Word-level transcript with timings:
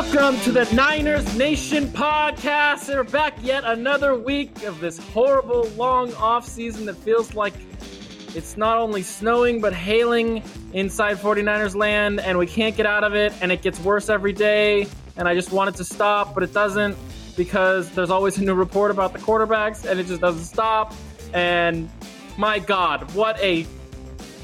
Welcome 0.00 0.40
to 0.42 0.52
the 0.52 0.64
Niners 0.72 1.36
Nation 1.36 1.88
podcast. 1.88 2.86
We're 2.88 3.02
back 3.02 3.34
yet 3.42 3.64
another 3.64 4.14
week 4.14 4.62
of 4.62 4.78
this 4.78 4.96
horrible 4.96 5.64
long 5.70 6.14
off 6.14 6.46
season 6.46 6.86
that 6.86 6.94
feels 6.94 7.34
like 7.34 7.52
it's 8.32 8.56
not 8.56 8.78
only 8.78 9.02
snowing 9.02 9.60
but 9.60 9.72
hailing 9.72 10.40
inside 10.72 11.16
49ers 11.16 11.74
land 11.74 12.20
and 12.20 12.38
we 12.38 12.46
can't 12.46 12.76
get 12.76 12.86
out 12.86 13.02
of 13.02 13.16
it 13.16 13.32
and 13.40 13.50
it 13.50 13.60
gets 13.60 13.80
worse 13.80 14.08
every 14.08 14.32
day 14.32 14.86
and 15.16 15.26
I 15.26 15.34
just 15.34 15.50
want 15.50 15.70
it 15.70 15.76
to 15.78 15.84
stop 15.84 16.32
but 16.32 16.44
it 16.44 16.54
doesn't 16.54 16.96
because 17.36 17.90
there's 17.90 18.10
always 18.10 18.38
a 18.38 18.44
new 18.44 18.54
report 18.54 18.92
about 18.92 19.12
the 19.12 19.18
quarterbacks 19.18 19.84
and 19.84 19.98
it 19.98 20.06
just 20.06 20.20
doesn't 20.20 20.44
stop 20.44 20.94
and 21.34 21.90
my 22.36 22.60
god, 22.60 23.12
what 23.16 23.36
a 23.40 23.66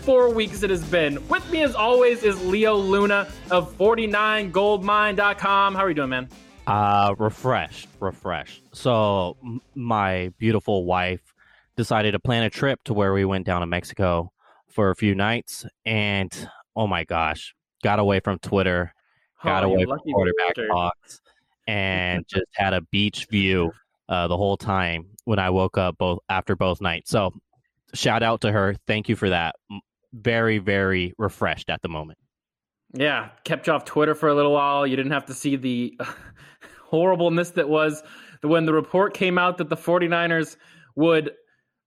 four 0.04 0.28
weeks 0.28 0.62
it 0.62 0.70
has 0.70 0.84
been. 0.84 1.26
With 1.28 1.50
me, 1.50 1.62
as 1.62 1.74
always, 1.74 2.22
is 2.22 2.42
Leo 2.44 2.74
Luna 2.76 3.26
of 3.50 3.76
49goldmine.com. 3.78 5.74
How 5.74 5.80
are 5.84 5.88
you 5.88 5.94
doing, 5.94 6.10
man? 6.10 6.28
Uh, 6.66 7.14
refreshed, 7.18 7.88
refreshed. 8.00 8.62
So, 8.72 9.36
m- 9.42 9.60
my 9.74 10.32
beautiful 10.38 10.84
wife 10.84 11.20
decided 11.76 12.12
to 12.12 12.18
plan 12.18 12.42
a 12.44 12.50
trip 12.50 12.80
to 12.84 12.94
where 12.94 13.12
we 13.12 13.24
went 13.24 13.46
down 13.46 13.60
to 13.60 13.66
Mexico 13.66 14.30
for 14.68 14.90
a 14.90 14.94
few 14.96 15.14
nights. 15.14 15.66
And 15.84 16.30
oh 16.76 16.86
my 16.86 17.04
gosh, 17.04 17.54
got 17.82 17.98
away 17.98 18.20
from 18.20 18.38
Twitter, 18.38 18.92
got 19.42 19.64
Oh, 19.64 19.72
away 19.72 19.84
from 19.84 19.98
quarterback 19.98 20.54
talks, 20.70 21.20
and 21.66 22.26
just 22.28 22.46
had 22.54 22.72
a 22.74 22.80
beach 22.82 23.26
view 23.30 23.72
uh, 24.08 24.28
the 24.28 24.36
whole 24.36 24.56
time 24.56 25.06
when 25.24 25.38
I 25.38 25.50
woke 25.50 25.76
up 25.78 25.96
both 25.98 26.18
after 26.28 26.56
both 26.56 26.80
nights. 26.80 27.10
So, 27.10 27.32
shout 27.92 28.22
out 28.22 28.40
to 28.42 28.52
her. 28.52 28.74
Thank 28.86 29.08
you 29.10 29.16
for 29.16 29.28
that. 29.30 29.54
Very, 30.14 30.58
very 30.58 31.12
refreshed 31.18 31.68
at 31.68 31.82
the 31.82 31.88
moment. 31.88 32.18
Yeah, 32.92 33.30
kept 33.42 33.66
you 33.66 33.72
off 33.72 33.84
Twitter 33.84 34.14
for 34.14 34.28
a 34.28 34.34
little 34.34 34.52
while. 34.52 34.86
You 34.86 34.94
didn't 34.94 35.10
have 35.10 35.26
to 35.26 35.34
see 35.34 35.56
the 35.56 35.98
horribleness 36.84 37.50
that 37.52 37.68
was 37.68 38.02
when 38.42 38.64
the 38.64 38.72
report 38.72 39.14
came 39.14 39.38
out 39.38 39.58
that 39.58 39.68
the 39.68 39.76
49ers 39.76 40.56
would 40.94 41.32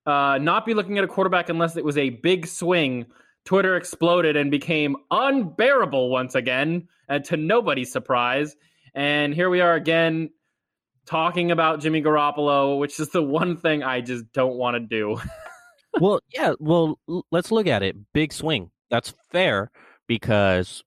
uh, 0.05 0.37
not 0.41 0.65
be 0.65 0.73
looking 0.73 0.97
at 0.97 1.05
a 1.05 1.07
quarterback 1.07 1.47
unless 1.47 1.77
it 1.77 1.85
was 1.85 1.97
a 1.97 2.09
big 2.09 2.45
swing. 2.47 3.05
Twitter 3.45 3.77
exploded 3.77 4.35
and 4.35 4.51
became 4.51 4.97
unbearable 5.09 6.09
once 6.09 6.35
again, 6.35 6.89
and 7.07 7.23
to 7.25 7.37
nobody's 7.37 7.91
surprise. 7.93 8.57
And 8.93 9.33
here 9.33 9.49
we 9.49 9.61
are 9.61 9.75
again 9.75 10.31
talking 11.05 11.51
about 11.51 11.79
Jimmy 11.79 12.01
Garoppolo, 12.01 12.77
which 12.77 12.99
is 12.99 13.09
the 13.09 13.23
one 13.23 13.55
thing 13.55 13.83
I 13.83 14.01
just 14.01 14.33
don't 14.33 14.55
want 14.55 14.75
to 14.75 14.81
do. 14.81 15.21
well, 15.99 16.19
yeah. 16.33 16.53
Well, 16.59 16.99
let's 17.31 17.51
look 17.51 17.67
at 17.67 17.83
it. 17.83 17.95
Big 18.13 18.33
swing. 18.33 18.71
That's 18.89 19.13
fair 19.31 19.71
because 20.07 20.83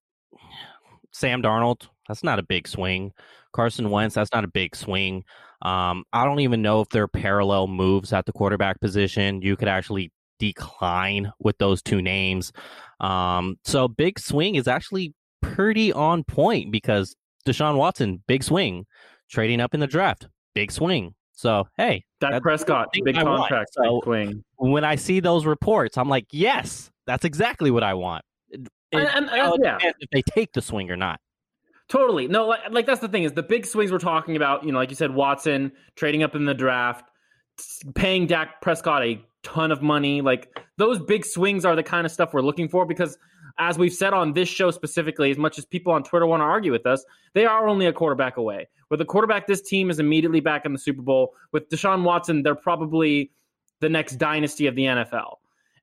Sam 1.12 1.42
Darnold. 1.42 1.88
That's 2.08 2.24
not 2.24 2.38
a 2.38 2.42
big 2.42 2.66
swing. 2.66 3.12
Carson 3.52 3.90
Wentz. 3.90 4.14
That's 4.14 4.32
not 4.32 4.44
a 4.44 4.48
big 4.48 4.74
swing. 4.74 5.24
Um, 5.62 6.04
I 6.12 6.24
don't 6.24 6.40
even 6.40 6.62
know 6.62 6.80
if 6.80 6.88
there 6.88 7.02
are 7.04 7.08
parallel 7.08 7.66
moves 7.66 8.12
at 8.12 8.26
the 8.26 8.32
quarterback 8.32 8.80
position. 8.80 9.42
You 9.42 9.56
could 9.56 9.68
actually 9.68 10.10
decline 10.38 11.32
with 11.38 11.58
those 11.58 11.82
two 11.82 12.00
names. 12.00 12.52
Um, 12.98 13.56
so 13.64 13.86
big 13.86 14.18
swing 14.18 14.54
is 14.54 14.66
actually 14.66 15.14
pretty 15.42 15.92
on 15.92 16.24
point 16.24 16.72
because 16.72 17.14
Deshaun 17.46 17.76
Watson, 17.76 18.22
big 18.26 18.42
swing, 18.42 18.86
trading 19.30 19.60
up 19.60 19.74
in 19.74 19.80
the 19.80 19.86
draft, 19.86 20.28
big 20.54 20.72
swing. 20.72 21.14
So 21.40 21.66
hey, 21.78 22.04
Dak 22.20 22.42
Prescott, 22.42 22.88
big 23.02 23.14
contract, 23.14 23.70
So- 23.72 23.82
big 24.00 24.04
swing. 24.04 24.44
when 24.56 24.84
I 24.84 24.96
see 24.96 25.20
those 25.20 25.46
reports, 25.46 25.96
I'm 25.96 26.08
like, 26.10 26.26
yes, 26.30 26.90
that's 27.06 27.24
exactly 27.24 27.70
what 27.70 27.82
I 27.82 27.94
want. 27.94 28.22
It, 28.50 28.68
And- 28.92 29.08
and- 29.08 29.30
yeah. 29.62 29.78
if 29.80 30.10
they 30.12 30.20
take 30.20 30.52
the 30.52 30.60
swing 30.60 30.90
or 30.90 30.96
not. 30.96 31.18
Totally. 31.88 32.28
No, 32.28 32.46
like, 32.46 32.60
like 32.70 32.86
that's 32.86 33.00
the 33.00 33.08
thing 33.08 33.22
is 33.24 33.32
the 33.32 33.42
big 33.42 33.64
swings 33.64 33.90
we're 33.90 33.98
talking 33.98 34.36
about, 34.36 34.64
you 34.64 34.70
know, 34.70 34.78
like 34.78 34.90
you 34.90 34.96
said, 34.96 35.14
Watson 35.14 35.72
trading 35.96 36.22
up 36.22 36.34
in 36.36 36.44
the 36.44 36.52
draft, 36.54 37.08
paying 37.94 38.26
Dak 38.26 38.60
Prescott 38.60 39.02
a 39.02 39.24
ton 39.42 39.72
of 39.72 39.80
money. 39.80 40.20
Like 40.20 40.60
those 40.76 40.98
big 41.00 41.24
swings 41.24 41.64
are 41.64 41.74
the 41.74 41.82
kind 41.82 42.04
of 42.04 42.12
stuff 42.12 42.34
we're 42.34 42.42
looking 42.42 42.68
for 42.68 42.84
because 42.84 43.16
as 43.58 43.78
we've 43.78 43.92
said 43.92 44.12
on 44.12 44.32
this 44.32 44.48
show 44.48 44.70
specifically, 44.70 45.30
as 45.30 45.38
much 45.38 45.58
as 45.58 45.64
people 45.64 45.92
on 45.92 46.02
Twitter 46.02 46.26
want 46.26 46.40
to 46.40 46.44
argue 46.44 46.72
with 46.72 46.86
us, 46.86 47.04
they 47.34 47.46
are 47.46 47.68
only 47.68 47.86
a 47.86 47.92
quarterback 47.92 48.36
away. 48.36 48.68
With 48.90 49.00
a 49.00 49.04
quarterback, 49.04 49.46
this 49.46 49.62
team 49.62 49.90
is 49.90 49.98
immediately 49.98 50.40
back 50.40 50.64
in 50.66 50.72
the 50.72 50.78
Super 50.78 51.02
Bowl. 51.02 51.34
With 51.52 51.68
Deshaun 51.68 52.02
Watson, 52.02 52.42
they're 52.42 52.54
probably 52.54 53.30
the 53.80 53.88
next 53.88 54.16
dynasty 54.16 54.66
of 54.66 54.74
the 54.74 54.82
NFL. 54.82 55.36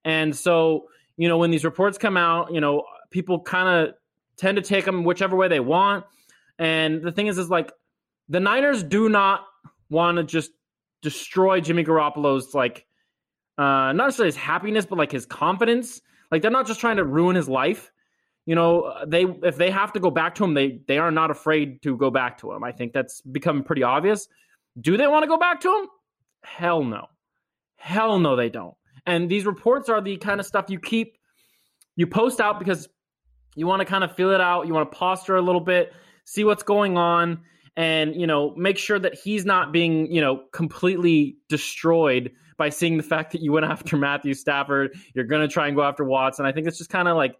And 0.05 0.35
so, 0.35 0.87
you 1.17 1.27
know, 1.27 1.37
when 1.37 1.51
these 1.51 1.65
reports 1.65 1.97
come 1.97 2.17
out, 2.17 2.53
you 2.53 2.61
know, 2.61 2.83
people 3.09 3.39
kind 3.41 3.87
of 3.87 3.95
tend 4.37 4.57
to 4.57 4.61
take 4.61 4.85
them 4.85 5.03
whichever 5.03 5.35
way 5.35 5.47
they 5.47 5.59
want. 5.59 6.05
And 6.59 7.01
the 7.01 7.11
thing 7.11 7.27
is, 7.27 7.37
is 7.37 7.49
like 7.49 7.71
the 8.29 8.39
Niners 8.39 8.83
do 8.83 9.09
not 9.09 9.45
want 9.89 10.17
to 10.17 10.23
just 10.23 10.51
destroy 11.01 11.61
Jimmy 11.61 11.83
Garoppolo's 11.83 12.53
like 12.53 12.85
uh, 13.57 13.91
not 13.93 13.97
necessarily 13.97 14.29
his 14.29 14.35
happiness, 14.35 14.85
but 14.85 14.97
like 14.97 15.11
his 15.11 15.25
confidence. 15.25 16.01
Like 16.31 16.41
they're 16.41 16.51
not 16.51 16.67
just 16.67 16.79
trying 16.79 16.97
to 16.97 17.03
ruin 17.03 17.35
his 17.35 17.47
life. 17.47 17.91
You 18.45 18.55
know, 18.55 18.93
they 19.05 19.23
if 19.23 19.57
they 19.57 19.71
have 19.71 19.93
to 19.93 19.99
go 19.99 20.09
back 20.09 20.35
to 20.35 20.43
him, 20.43 20.53
they 20.53 20.79
they 20.87 20.97
are 20.97 21.11
not 21.11 21.31
afraid 21.31 21.81
to 21.83 21.97
go 21.97 22.09
back 22.09 22.37
to 22.39 22.51
him. 22.53 22.63
I 22.63 22.71
think 22.71 22.93
that's 22.93 23.21
become 23.21 23.63
pretty 23.63 23.83
obvious. 23.83 24.27
Do 24.79 24.97
they 24.97 25.07
want 25.07 25.23
to 25.23 25.27
go 25.27 25.37
back 25.37 25.61
to 25.61 25.69
him? 25.69 25.87
Hell 26.43 26.83
no. 26.83 27.07
Hell 27.75 28.19
no, 28.19 28.35
they 28.35 28.49
don't. 28.49 28.75
And 29.05 29.29
these 29.29 29.45
reports 29.45 29.89
are 29.89 30.01
the 30.01 30.17
kind 30.17 30.39
of 30.39 30.45
stuff 30.45 30.65
you 30.69 30.79
keep 30.79 31.17
you 31.95 32.07
post 32.07 32.39
out 32.39 32.59
because 32.59 32.87
you 33.55 33.67
want 33.67 33.81
to 33.81 33.85
kind 33.85 34.03
of 34.03 34.15
feel 34.15 34.31
it 34.31 34.39
out. 34.39 34.67
You 34.67 34.73
want 34.73 34.91
to 34.91 34.97
posture 34.97 35.35
a 35.35 35.41
little 35.41 35.61
bit, 35.61 35.91
see 36.25 36.43
what's 36.43 36.63
going 36.63 36.97
on, 36.97 37.41
and 37.75 38.15
you 38.15 38.27
know, 38.27 38.53
make 38.55 38.77
sure 38.77 38.99
that 38.99 39.15
he's 39.15 39.45
not 39.45 39.73
being, 39.73 40.11
you 40.11 40.21
know, 40.21 40.43
completely 40.53 41.37
destroyed 41.49 42.31
by 42.57 42.69
seeing 42.69 42.97
the 42.97 43.03
fact 43.03 43.31
that 43.31 43.41
you 43.41 43.51
went 43.51 43.65
after 43.69 43.97
Matthew 43.97 44.33
Stafford. 44.33 44.97
You're 45.13 45.25
going 45.25 45.41
to 45.41 45.51
try 45.51 45.67
and 45.67 45.75
go 45.75 45.83
after 45.83 46.03
Watson. 46.03 46.45
I 46.45 46.51
think 46.51 46.67
it's 46.67 46.77
just 46.77 46.89
kind 46.89 47.07
of 47.07 47.15
like 47.15 47.35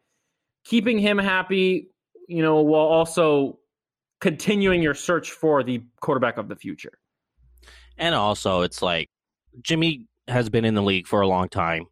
keeping 0.63 1.00
him 1.00 1.17
happy, 1.17 1.89
you 2.28 2.41
know, 2.41 2.61
while 2.61 2.85
also 2.85 3.59
continuing 4.19 4.81
your 4.81 4.94
search 4.94 5.31
for 5.31 5.63
the 5.63 5.83
quarterback 6.01 6.38
of 6.38 6.47
the 6.47 6.55
future. 6.55 6.97
And 7.97 8.13
also, 8.16 8.61
it's 8.61 8.81
like 8.81 9.09
Jimmy 9.61 10.05
has 10.28 10.50
been 10.50 10.66
in 10.66 10.75
the 10.75 10.81
league 10.81 11.07
for 11.07 11.22
a 11.22 11.28
long 11.28 11.49
time. 11.49 11.85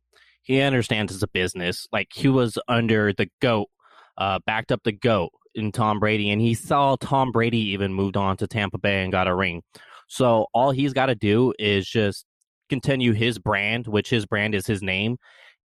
He 0.43 0.61
understands 0.61 1.13
it's 1.13 1.23
a 1.23 1.27
business. 1.27 1.87
Like 1.91 2.09
he 2.13 2.27
was 2.27 2.57
under 2.67 3.13
the 3.13 3.29
goat, 3.41 3.69
uh, 4.17 4.39
backed 4.45 4.71
up 4.71 4.81
the 4.83 4.91
goat 4.91 5.31
in 5.55 5.71
Tom 5.71 5.99
Brady, 5.99 6.29
and 6.29 6.41
he 6.41 6.53
saw 6.53 6.95
Tom 6.97 7.31
Brady 7.31 7.71
even 7.71 7.93
moved 7.93 8.17
on 8.17 8.37
to 8.37 8.47
Tampa 8.47 8.77
Bay 8.77 9.03
and 9.03 9.11
got 9.11 9.27
a 9.27 9.33
ring. 9.33 9.63
So 10.07 10.47
all 10.53 10.71
he's 10.71 10.93
got 10.93 11.07
to 11.07 11.15
do 11.15 11.53
is 11.57 11.87
just 11.87 12.25
continue 12.69 13.13
his 13.13 13.39
brand, 13.39 13.87
which 13.87 14.09
his 14.09 14.25
brand 14.25 14.55
is 14.55 14.65
his 14.65 14.81
name. 14.81 15.17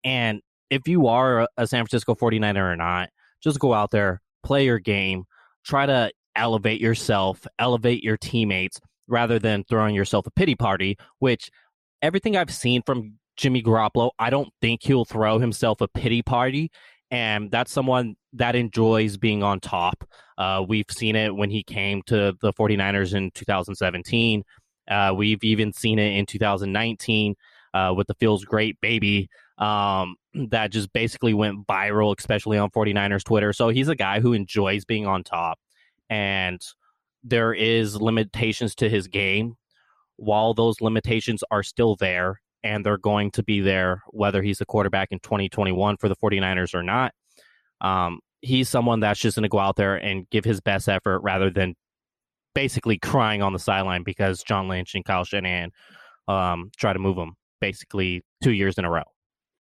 And 0.03 0.41
if 0.69 0.87
you 0.87 1.07
are 1.07 1.47
a 1.57 1.67
San 1.67 1.85
Francisco 1.85 2.15
49er 2.15 2.73
or 2.73 2.75
not, 2.75 3.09
just 3.41 3.59
go 3.59 3.73
out 3.73 3.91
there, 3.91 4.21
play 4.43 4.65
your 4.65 4.79
game, 4.79 5.25
try 5.65 5.85
to 5.85 6.11
elevate 6.35 6.81
yourself, 6.81 7.45
elevate 7.59 8.03
your 8.03 8.17
teammates 8.17 8.79
rather 9.07 9.39
than 9.39 9.63
throwing 9.63 9.95
yourself 9.95 10.27
a 10.27 10.31
pity 10.31 10.55
party, 10.55 10.97
which 11.19 11.49
everything 12.01 12.35
I've 12.35 12.53
seen 12.53 12.81
from 12.85 13.13
Jimmy 13.37 13.61
Garoppolo, 13.61 14.11
I 14.19 14.29
don't 14.29 14.49
think 14.61 14.83
he'll 14.83 15.05
throw 15.05 15.39
himself 15.39 15.81
a 15.81 15.87
pity 15.87 16.21
party. 16.21 16.71
And 17.09 17.49
that's 17.49 17.71
someone 17.71 18.15
that 18.33 18.55
enjoys 18.55 19.15
being 19.17 19.41
on 19.41 19.59
top. 19.59 20.03
Uh, 20.37 20.63
we've 20.67 20.85
seen 20.89 21.15
it 21.15 21.33
when 21.33 21.49
he 21.49 21.63
came 21.63 22.01
to 22.07 22.35
the 22.41 22.51
49ers 22.53 23.15
in 23.15 23.31
2017. 23.31 24.43
Uh, 24.87 25.13
we've 25.15 25.43
even 25.43 25.73
seen 25.73 25.99
it 25.99 26.17
in 26.17 26.25
2019 26.25 27.35
uh, 27.73 27.93
with 27.95 28.07
the 28.07 28.15
Feels 28.15 28.45
Great 28.45 28.79
Baby 28.81 29.29
um, 29.57 30.15
that 30.49 30.71
just 30.71 30.91
basically 30.93 31.33
went 31.33 31.67
viral, 31.67 32.15
especially 32.17 32.57
on 32.57 32.69
49ers 32.69 33.23
Twitter. 33.23 33.53
So 33.53 33.69
he's 33.69 33.87
a 33.87 33.95
guy 33.95 34.19
who 34.19 34.33
enjoys 34.33 34.85
being 34.85 35.05
on 35.05 35.23
top. 35.23 35.59
And 36.09 36.61
there 37.23 37.53
is 37.53 37.99
limitations 37.99 38.75
to 38.75 38.89
his 38.89 39.07
game. 39.07 39.55
While 40.15 40.55
those 40.55 40.81
limitations 40.81 41.43
are 41.51 41.61
still 41.61 41.95
there, 41.95 42.39
and 42.63 42.85
they're 42.85 42.97
going 42.97 43.31
to 43.31 43.43
be 43.43 43.61
there 43.61 44.03
whether 44.07 44.41
he's 44.41 44.61
a 44.61 44.65
quarterback 44.65 45.09
in 45.11 45.19
2021 45.19 45.97
for 45.97 46.09
the 46.09 46.15
49ers 46.15 46.73
or 46.73 46.83
not. 46.83 47.13
Um, 47.81 48.19
he's 48.41 48.69
someone 48.69 48.99
that's 48.99 49.19
just 49.19 49.35
going 49.35 49.43
to 49.43 49.49
go 49.49 49.59
out 49.59 49.75
there 49.75 49.95
and 49.95 50.29
give 50.29 50.43
his 50.43 50.59
best 50.59 50.89
effort 50.89 51.19
rather 51.19 51.49
than 51.49 51.75
basically 52.57 52.97
crying 52.97 53.43
on 53.43 53.53
the 53.53 53.59
sideline 53.59 54.01
because 54.01 54.41
John 54.41 54.67
Lynch 54.67 54.95
and 54.95 55.05
Kyle 55.05 55.23
Shanahan 55.23 55.71
um, 56.27 56.71
try 56.75 56.91
to 56.91 56.97
move 56.97 57.15
him 57.15 57.35
basically 57.61 58.23
two 58.43 58.51
years 58.51 58.79
in 58.79 58.85
a 58.85 58.89
row. 58.89 59.03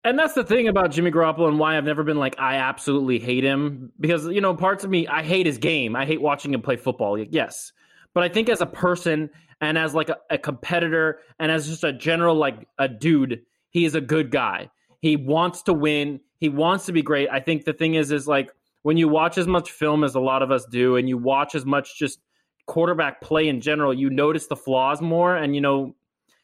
And 0.04 0.16
that's 0.16 0.34
the 0.34 0.44
thing 0.44 0.68
about 0.68 0.92
Jimmy 0.92 1.10
Garoppolo 1.10 1.48
and 1.48 1.58
why 1.58 1.76
I've 1.76 1.84
never 1.84 2.04
been 2.04 2.16
like, 2.16 2.38
I 2.38 2.58
absolutely 2.58 3.18
hate 3.18 3.42
him. 3.42 3.90
Because, 3.98 4.28
you 4.28 4.40
know, 4.40 4.54
parts 4.54 4.84
of 4.84 4.90
me, 4.90 5.08
I 5.08 5.24
hate 5.24 5.46
his 5.46 5.58
game. 5.58 5.96
I 5.96 6.06
hate 6.06 6.20
watching 6.20 6.54
him 6.54 6.62
play 6.62 6.76
football. 6.76 7.18
Yes. 7.18 7.72
But 8.14 8.22
I 8.22 8.28
think 8.28 8.48
as 8.48 8.60
a 8.60 8.66
person 8.66 9.30
and 9.60 9.76
as 9.76 9.92
like 9.92 10.08
a, 10.08 10.18
a 10.30 10.38
competitor 10.38 11.18
and 11.40 11.50
as 11.50 11.66
just 11.66 11.82
a 11.82 11.92
general, 11.92 12.36
like 12.36 12.68
a 12.78 12.86
dude, 12.86 13.42
he 13.70 13.84
is 13.84 13.96
a 13.96 14.00
good 14.00 14.30
guy. 14.30 14.70
He 15.00 15.16
wants 15.16 15.62
to 15.62 15.72
win. 15.72 16.20
He 16.38 16.48
wants 16.50 16.86
to 16.86 16.92
be 16.92 17.02
great. 17.02 17.28
I 17.32 17.40
think 17.40 17.64
the 17.64 17.72
thing 17.72 17.96
is, 17.96 18.12
is 18.12 18.28
like 18.28 18.52
when 18.82 18.96
you 18.96 19.08
watch 19.08 19.38
as 19.38 19.48
much 19.48 19.72
film 19.72 20.04
as 20.04 20.14
a 20.14 20.20
lot 20.20 20.44
of 20.44 20.52
us 20.52 20.64
do, 20.70 20.94
and 20.94 21.08
you 21.08 21.18
watch 21.18 21.56
as 21.56 21.66
much 21.66 21.98
just 21.98 22.20
quarterback 22.66 23.20
play 23.20 23.48
in 23.48 23.60
general, 23.60 23.94
you 23.94 24.10
notice 24.10 24.46
the 24.48 24.56
flaws 24.56 25.00
more. 25.00 25.34
And 25.36 25.54
you 25.54 25.60
know, 25.60 25.94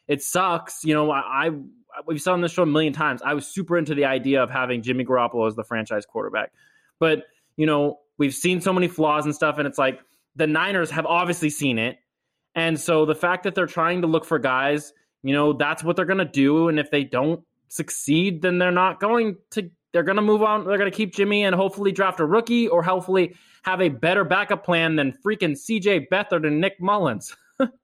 it 0.09 0.23
sucks. 0.23 0.85
You 0.85 0.95
know, 0.95 1.11
I, 1.11 1.49
I 1.49 1.51
we've 2.07 2.21
said 2.21 2.33
on 2.33 2.41
this 2.41 2.53
show 2.53 2.63
a 2.63 2.67
million 2.67 2.93
times. 2.93 3.23
I 3.23 3.35
was 3.35 3.47
super 3.47 3.77
into 3.77 3.95
the 3.95 4.05
idea 4.07 4.43
of 4.43 4.51
having 4.51 4.83
Jimmy 4.83 5.05
Garoppolo 5.05 5.47
as 5.47 5.55
the 5.57 5.65
franchise 5.65 6.07
quarterback, 6.07 6.53
but 6.99 7.25
you 7.57 7.67
know, 7.67 7.99
we've 8.19 8.35
seen 8.35 8.61
so 8.61 8.73
many 8.73 8.89
flaws 8.89 9.25
and 9.27 9.35
stuff, 9.35 9.59
and 9.59 9.67
it's 9.67 9.79
like 9.79 10.01
the 10.37 10.47
Niners 10.47 10.91
have 10.91 11.07
obviously 11.07 11.51
seen 11.51 11.79
it, 11.79 11.99
and 12.55 12.81
so 12.81 13.05
the 13.05 13.15
fact 13.15 13.45
that 13.45 13.55
they're 13.55 13.67
trying 13.67 14.03
to 14.03 14.07
look 14.07 14.25
for 14.25 14.39
guys, 14.39 14.93
you 15.23 15.35
know, 15.35 15.53
that's 15.53 15.85
what 15.85 15.97
they're 15.97 16.07
gonna 16.07 16.25
do, 16.25 16.69
and 16.69 16.79
if 16.79 16.91
they 16.91 17.05
don't 17.05 17.43
succeed, 17.69 18.43
then 18.43 18.59
they're 18.59 18.73
not 18.73 19.01
going 19.01 19.37
to. 19.51 19.71
They're 19.93 20.03
going 20.03 20.17
to 20.17 20.23
move 20.23 20.43
on. 20.43 20.65
They're 20.65 20.79
going 20.79 20.91
to 20.91 20.97
keep 20.97 21.15
Jimmy 21.15 21.45
and 21.45 21.55
hopefully 21.55 21.93
draft 21.93 22.21
a 22.21 22.25
rookie 22.25 22.69
or 22.69 22.83
hopefully 22.83 23.35
have 23.63 23.81
a 23.81 23.89
better 23.89 24.25
backup 24.25 24.65
plan 24.65 24.97
than 24.97 25.13
freaking 25.25 25.53
CJ 25.53 26.09
Beathard 26.11 26.47
and 26.47 26.61
Nick 26.61 26.81
Mullens. 26.81 27.37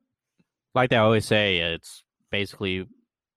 like 0.75 0.93
I 0.93 0.99
always 0.99 1.27
say, 1.27 1.59
it's 1.59 2.03
basically 2.31 2.87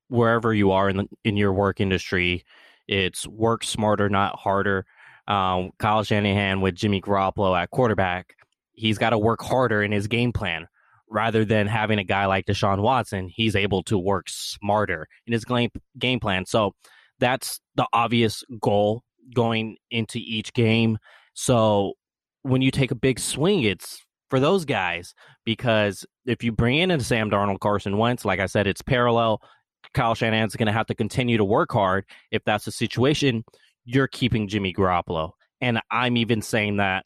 wherever 0.08 0.54
you 0.54 0.72
are 0.72 0.90
in 0.90 0.98
the, 0.98 1.08
in 1.24 1.38
your 1.38 1.54
work 1.54 1.80
industry, 1.80 2.46
it's 2.88 3.28
work 3.28 3.64
smarter, 3.64 4.10
not 4.10 4.38
harder. 4.40 4.86
Um, 5.28 5.72
Kyle 5.78 6.04
Shanahan 6.04 6.62
with 6.62 6.76
Jimmy 6.76 7.02
Garoppolo 7.02 7.58
at 7.60 7.70
quarterback, 7.70 8.36
he's 8.74 8.98
got 8.98 9.12
to 9.12 9.18
work 9.18 9.42
harder 9.42 9.84
in 9.84 9.92
his 9.92 10.08
game 10.08 10.34
plan 10.34 10.68
rather 11.10 11.46
than 11.46 11.68
having 11.68 12.00
a 12.00 12.04
guy 12.04 12.26
like 12.26 12.46
Deshaun 12.46 12.82
Watson. 12.82 13.28
He's 13.28 13.56
able 13.56 13.84
to 13.84 13.98
work 13.98 14.30
smarter 14.30 15.08
in 15.28 15.34
his 15.34 15.46
game 15.46 15.70
game 15.98 16.20
plan. 16.20 16.46
So 16.46 16.74
that's 17.22 17.62
the 17.76 17.88
obvious 17.94 18.44
goal 18.60 19.04
going 19.34 19.78
into 19.90 20.20
each 20.20 20.54
game. 20.54 20.98
So 21.34 21.94
when 22.42 22.62
you 22.62 22.72
take 22.72 22.92
a 22.92 22.96
big 22.96 23.20
swing, 23.20 23.64
it's 23.64 24.04
for 24.30 24.40
those 24.40 24.66
guys 24.66 25.14
because 25.46 26.06
if 26.26 26.44
you 26.44 26.52
bring 26.52 26.78
in 26.78 26.92
a 26.92 27.00
Sam 27.00 27.30
Darnold, 27.30 27.60
Carson 27.60 27.98
Wentz, 27.98 28.26
like 28.26 28.40
I 28.40 28.48
said, 28.48 28.68
it's 28.68 28.82
parallel. 28.82 29.42
Kyle 29.94 30.16
Shanahan's 30.16 30.56
going 30.56 30.68
to 30.68 30.74
have 30.74 30.88
to 30.88 30.96
continue 30.96 31.38
to 31.38 31.46
work 31.46 31.72
hard. 31.72 32.06
If 32.32 32.44
that's 32.44 32.66
the 32.66 32.72
situation, 32.72 33.44
you're 33.86 34.08
keeping 34.08 34.48
Jimmy 34.48 34.74
Garoppolo. 34.74 35.32
And 35.62 35.80
I'm 35.92 36.18
even 36.18 36.42
saying 36.42 36.78
that 36.78 37.06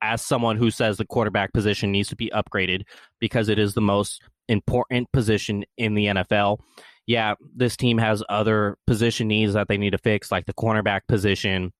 as 0.00 0.22
someone 0.22 0.56
who 0.56 0.70
says 0.70 0.96
the 0.98 1.06
quarterback 1.06 1.52
position 1.52 1.90
needs 1.90 2.08
to 2.08 2.16
be 2.16 2.30
upgraded 2.30 2.82
because 3.18 3.48
it 3.48 3.58
is 3.58 3.74
the 3.74 3.80
most 3.80 4.22
important 4.48 5.10
position 5.12 5.64
in 5.76 5.94
the 5.94 6.06
NFL. 6.06 6.58
Yeah, 7.06 7.34
this 7.54 7.76
team 7.76 7.98
has 7.98 8.22
other 8.28 8.76
position 8.86 9.28
needs 9.28 9.52
that 9.54 9.68
they 9.68 9.76
need 9.76 9.90
to 9.90 9.98
fix, 9.98 10.32
like 10.32 10.46
the 10.46 10.54
cornerback 10.54 11.02
position, 11.06 11.72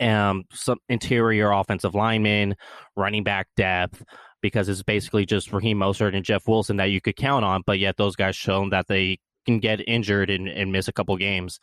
um, 0.00 0.44
some 0.52 0.78
interior 0.88 1.50
offensive 1.50 1.94
linemen, 1.94 2.54
running 2.96 3.24
back 3.24 3.48
depth, 3.56 4.04
because 4.42 4.68
it's 4.68 4.82
basically 4.82 5.26
just 5.26 5.52
Raheem 5.52 5.78
Mostert 5.78 6.14
and 6.14 6.24
Jeff 6.24 6.46
Wilson 6.46 6.76
that 6.76 6.90
you 6.90 7.00
could 7.00 7.16
count 7.16 7.44
on. 7.44 7.62
But 7.66 7.80
yet 7.80 7.96
those 7.96 8.14
guys 8.14 8.36
shown 8.36 8.70
that 8.70 8.86
they 8.86 9.18
can 9.46 9.58
get 9.58 9.80
injured 9.88 10.30
and, 10.30 10.48
and 10.48 10.70
miss 10.70 10.86
a 10.88 10.92
couple 10.92 11.16
games. 11.16 11.58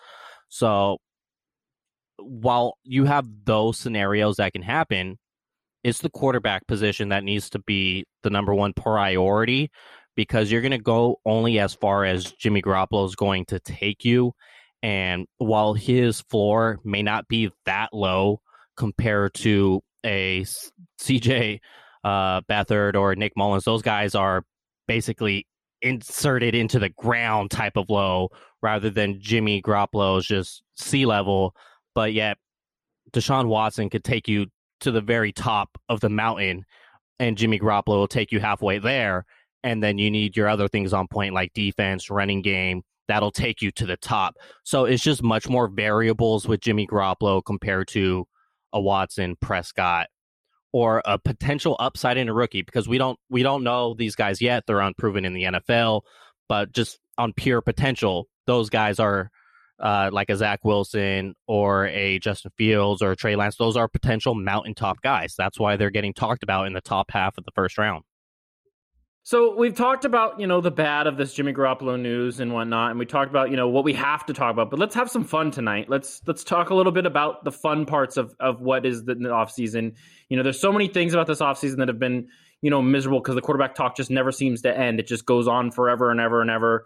So 0.50 0.98
while 2.18 2.78
you 2.84 3.06
have 3.06 3.28
those 3.46 3.78
scenarios 3.78 4.38
that 4.38 4.54
can 4.54 4.62
happen, 4.62 5.18
it's 5.84 6.00
the 6.00 6.10
quarterback 6.10 6.66
position 6.68 7.10
that 7.10 7.24
needs 7.24 7.50
to 7.52 7.60
be 7.60 8.06
the 8.24 8.30
number 8.30 8.54
one 8.54 8.74
priority 8.74 9.70
because 10.16 10.52
you're 10.52 10.62
going 10.62 10.72
to 10.72 10.78
go 10.78 11.20
only 11.26 11.60
as 11.60 11.74
far 11.74 12.06
as 12.06 12.32
Jimmy 12.34 12.62
Garoppolo 12.62 13.06
is 13.06 13.16
going 13.16 13.46
to 13.46 13.60
take 13.60 14.06
you. 14.06 14.34
And 14.82 15.28
while 15.38 15.74
his 15.74 16.22
floor 16.22 16.80
may 16.84 17.02
not 17.02 17.28
be 17.28 17.52
that 17.66 17.90
low 17.94 18.42
compared 18.76 19.34
to 19.36 19.82
a 20.06 20.46
CJ 21.02 21.60
uh, 22.04 22.42
Beathard 22.42 22.96
or 22.96 23.16
Nick 23.16 23.34
Mullens, 23.38 23.64
those 23.64 23.82
guys 23.82 24.14
are 24.14 24.44
basically 24.88 25.48
inserted 25.82 26.56
into 26.56 26.80
the 26.80 26.90
ground 26.90 27.52
type 27.52 27.78
of 27.78 27.90
low 27.90 28.30
rather 28.62 28.90
than 28.90 29.20
Jimmy 29.22 29.62
Garoppolo's 29.62 30.26
just 30.26 30.64
sea 30.76 31.06
level. 31.06 31.56
But 31.96 32.14
yet, 32.14 32.38
Deshaun 33.12 33.48
Watson 33.48 33.90
could 33.90 34.04
take 34.04 34.28
you 34.28 34.48
to 34.80 34.92
the 34.92 35.02
very 35.02 35.32
top 35.32 35.78
of 35.88 36.00
the 36.00 36.10
mountain, 36.10 36.66
and 37.20 37.38
Jimmy 37.38 37.60
Garoppolo 37.60 37.96
will 37.96 38.08
take 38.08 38.32
you 38.32 38.40
halfway 38.40 38.80
there. 38.80 39.26
And 39.64 39.82
then 39.82 39.98
you 39.98 40.12
need 40.12 40.36
your 40.36 40.48
other 40.48 40.68
things 40.68 40.94
on 40.94 41.08
point, 41.08 41.34
like 41.34 41.54
defense, 41.54 42.10
running 42.10 42.42
game. 42.42 42.84
That'll 43.08 43.32
take 43.32 43.62
you 43.62 43.72
to 43.72 43.86
the 43.86 43.98
top. 43.98 44.36
So 44.64 44.86
it's 44.86 45.04
just 45.04 45.24
much 45.24 45.50
more 45.50 45.68
variables 45.68 46.48
with 46.48 46.62
Jimmy 46.62 46.88
Garoppolo 46.88 47.42
compared 47.46 47.88
to 47.90 48.28
a 48.72 48.82
Watson, 48.82 49.36
Prescott, 49.40 50.08
or 50.72 51.02
a 51.06 51.20
potential 51.20 51.76
upside 51.80 52.18
in 52.18 52.30
a 52.30 52.34
rookie 52.34 52.62
because 52.62 52.88
we 52.88 52.98
don't 52.98 53.20
we 53.30 53.44
don't 53.44 53.64
know 53.64 53.94
these 53.94 54.16
guys 54.16 54.42
yet. 54.42 54.64
They're 54.66 54.80
unproven 54.80 55.26
in 55.26 55.34
the 55.34 55.44
NFL, 55.44 56.02
but 56.50 56.72
just 56.72 57.00
on 57.18 57.34
pure 57.34 57.62
potential, 57.62 58.28
those 58.48 58.70
guys 58.70 59.00
are 59.00 59.30
uh, 59.80 60.10
like 60.14 60.30
a 60.30 60.36
Zach 60.36 60.64
Wilson 60.64 61.36
or 61.48 61.88
a 61.88 62.20
Justin 62.20 62.52
Fields 62.58 63.02
or 63.02 63.16
Trey 63.16 63.36
Lance, 63.36 63.58
those 63.58 63.76
are 63.76 63.88
potential 63.88 64.34
mountaintop 64.34 65.02
guys. 65.02 65.36
That's 65.38 65.60
why 65.60 65.76
they're 65.76 65.90
getting 65.90 66.14
talked 66.14 66.44
about 66.44 66.68
in 66.68 66.74
the 66.74 66.82
top 66.82 67.12
half 67.12 67.38
of 67.38 67.46
the 67.46 67.52
first 67.52 67.78
round. 67.78 68.04
So 69.26 69.56
we've 69.56 69.74
talked 69.74 70.04
about 70.04 70.40
you 70.40 70.48
know 70.48 70.60
the 70.60 70.72
bad 70.72 71.08
of 71.08 71.18
this 71.18 71.34
Jimmy 71.34 71.54
Garoppolo 71.54 72.00
news 72.00 72.40
and 72.40 72.54
whatnot, 72.54 72.92
and 72.92 73.00
we 73.00 73.06
talked 73.06 73.30
about 73.30 73.50
you 73.50 73.56
know 73.56 73.70
what 73.70 73.84
we 73.84 73.94
have 73.94 74.26
to 74.26 74.34
talk 74.34 74.52
about. 74.52 74.70
But 74.70 74.80
let's 74.80 74.96
have 74.96 75.10
some 75.10 75.24
fun 75.24 75.50
tonight. 75.52 75.90
Let's 75.90 76.22
let's 76.28 76.44
talk 76.44 76.70
a 76.70 76.76
little 76.76 76.92
bit 76.92 77.06
about 77.06 77.44
the 77.44 77.52
fun 77.52 77.86
parts 77.86 78.18
of 78.18 78.36
of 78.40 78.62
what 78.62 78.86
is 78.86 79.06
the, 79.06 79.16
the 79.16 79.30
offseason. 79.30 79.96
You 80.30 80.38
know, 80.38 80.44
there's 80.44 80.60
so 80.60 80.74
many 80.74 80.88
things 80.88 81.14
about 81.14 81.28
this 81.28 81.40
offseason 81.40 81.78
that 81.78 81.88
have 81.88 82.00
been 82.00 82.28
you 82.62 82.70
know 82.70 82.82
miserable 82.82 83.20
because 83.22 83.36
the 83.36 83.42
quarterback 83.42 83.76
talk 83.76 83.96
just 83.96 84.12
never 84.12 84.32
seems 84.32 84.62
to 84.64 84.78
end. 84.78 85.00
It 85.00 85.08
just 85.08 85.26
goes 85.26 85.48
on 85.48 85.72
forever 85.72 86.12
and 86.12 86.20
ever 86.20 86.42
and 86.42 86.50
ever 86.52 86.86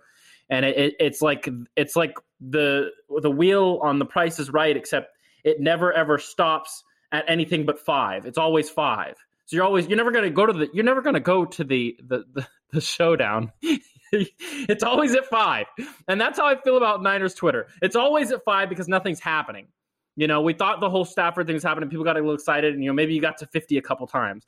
and 0.50 0.66
it, 0.66 0.78
it, 0.78 0.96
it's 1.00 1.22
like 1.22 1.50
it's 1.76 1.96
like 1.96 2.16
the 2.40 2.90
the 3.22 3.32
wheel 3.32 3.80
on 3.84 4.00
the 4.00 4.06
price 4.06 4.40
is 4.40 4.50
right 4.50 4.76
except 4.76 5.12
it 5.44 5.60
never 5.60 5.92
ever 5.94 6.18
stops 6.18 6.84
at 7.12 7.26
anything 7.28 7.66
but 7.66 7.80
five 7.80 8.26
it's 8.26 8.38
always 8.38 8.70
five 8.70 9.16
so 9.48 9.56
you're 9.56 9.66
always 9.66 9.88
you're 9.88 9.98
never 9.98 10.12
going 10.12 10.24
to 10.24 10.30
go 10.30 10.46
to 10.46 10.54
the 10.54 10.70
you're 10.74 10.86
never 10.86 11.02
going 11.02 11.16
to 11.16 11.20
go 11.20 11.44
to 11.44 11.64
the 11.64 12.00
the 12.04 12.26
the, 12.34 12.48
the 12.72 12.82
showdown. 12.82 13.52
It's 14.10 14.84
always 14.84 15.14
at 15.16 15.26
five. 15.26 15.66
And 16.08 16.22
that's 16.22 16.40
how 16.40 16.48
i 16.48 16.56
feel 16.56 16.78
about 16.78 17.04
niners 17.04 17.34
twitter. 17.34 17.68
It's 17.82 17.98
always 17.98 18.32
at 18.32 18.46
five 18.46 18.70
because 18.70 18.88
nothing's 18.88 19.20
happening. 19.20 19.68
You 20.16 20.28
know 20.28 20.40
we 20.40 20.54
thought 20.54 20.80
the 20.80 20.90
whole 20.90 21.04
stafford 21.04 21.46
thing 21.46 21.56
was 21.56 21.64
happening. 21.64 21.90
People 21.90 22.06
got 22.06 22.16
a 22.16 22.20
little 22.20 22.34
excited 22.36 22.74
and 22.74 22.82
you 22.82 22.90
know 22.90 22.94
maybe 22.94 23.14
you 23.14 23.20
got 23.20 23.40
to 23.40 23.48
50 23.48 23.78
a 23.78 23.82
couple 23.82 24.08
times. 24.08 24.46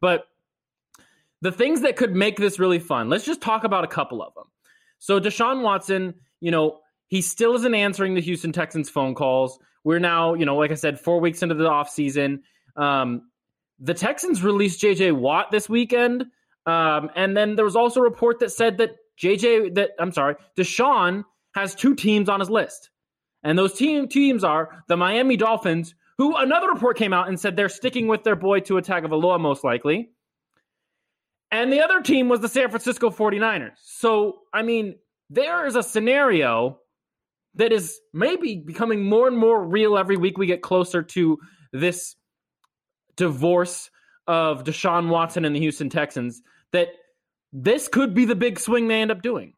But 0.00 0.24
the 1.42 1.52
things 1.52 1.82
that 1.82 1.96
could 1.96 2.14
make 2.14 2.38
this 2.38 2.58
really 2.58 2.78
fun 2.78 3.10
let's 3.10 3.26
just 3.26 3.42
talk 3.42 3.64
about 3.64 3.84
a 3.84 3.88
couple 3.88 4.22
of 4.22 4.32
them 4.34 4.44
so 5.02 5.18
Deshaun 5.18 5.62
Watson, 5.62 6.14
you 6.40 6.52
know, 6.52 6.78
he 7.08 7.22
still 7.22 7.56
isn't 7.56 7.74
answering 7.74 8.14
the 8.14 8.20
Houston 8.20 8.52
Texans 8.52 8.88
phone 8.88 9.16
calls. 9.16 9.58
We're 9.82 9.98
now, 9.98 10.34
you 10.34 10.46
know, 10.46 10.54
like 10.54 10.70
I 10.70 10.74
said, 10.74 11.00
four 11.00 11.18
weeks 11.18 11.42
into 11.42 11.56
the 11.56 11.64
offseason. 11.64 12.42
Um, 12.76 13.28
the 13.82 13.94
Texans 13.94 14.42
released 14.42 14.80
JJ 14.80 15.12
Watt 15.12 15.50
this 15.50 15.68
weekend. 15.68 16.24
Um, 16.66 17.10
and 17.16 17.36
then 17.36 17.56
there 17.56 17.64
was 17.64 17.76
also 17.76 18.00
a 18.00 18.04
report 18.04 18.38
that 18.38 18.52
said 18.52 18.78
that 18.78 18.90
JJ, 19.20 19.74
that 19.74 19.90
I'm 19.98 20.12
sorry, 20.12 20.36
Deshaun 20.56 21.24
has 21.54 21.74
two 21.74 21.94
teams 21.94 22.28
on 22.28 22.40
his 22.40 22.48
list. 22.48 22.90
And 23.42 23.58
those 23.58 23.74
team 23.74 24.08
teams 24.08 24.44
are 24.44 24.84
the 24.88 24.96
Miami 24.96 25.36
Dolphins, 25.36 25.94
who 26.16 26.36
another 26.36 26.68
report 26.68 26.96
came 26.96 27.12
out 27.12 27.28
and 27.28 27.38
said 27.38 27.56
they're 27.56 27.68
sticking 27.68 28.06
with 28.06 28.22
their 28.22 28.36
boy 28.36 28.60
to 28.60 28.76
attack 28.76 29.02
Tua 29.02 29.10
Tagovailoa 29.10 29.40
most 29.40 29.64
likely. 29.64 30.10
And 31.50 31.72
the 31.72 31.80
other 31.80 32.00
team 32.00 32.28
was 32.28 32.40
the 32.40 32.48
San 32.48 32.68
Francisco 32.70 33.10
49ers. 33.10 33.72
So, 33.82 34.38
I 34.54 34.62
mean, 34.62 34.94
there 35.28 35.66
is 35.66 35.74
a 35.74 35.82
scenario 35.82 36.78
that 37.56 37.72
is 37.72 38.00
maybe 38.14 38.62
becoming 38.64 39.04
more 39.04 39.26
and 39.26 39.36
more 39.36 39.62
real 39.62 39.98
every 39.98 40.16
week 40.16 40.38
we 40.38 40.46
get 40.46 40.62
closer 40.62 41.02
to 41.02 41.38
this 41.72 42.14
divorce 43.16 43.90
of 44.26 44.64
Deshaun 44.64 45.08
Watson 45.08 45.44
and 45.44 45.54
the 45.54 45.60
Houston 45.60 45.90
Texans 45.90 46.42
that 46.72 46.88
this 47.52 47.88
could 47.88 48.14
be 48.14 48.24
the 48.24 48.34
big 48.34 48.58
swing 48.58 48.88
they 48.88 49.00
end 49.00 49.10
up 49.10 49.22
doing. 49.22 49.54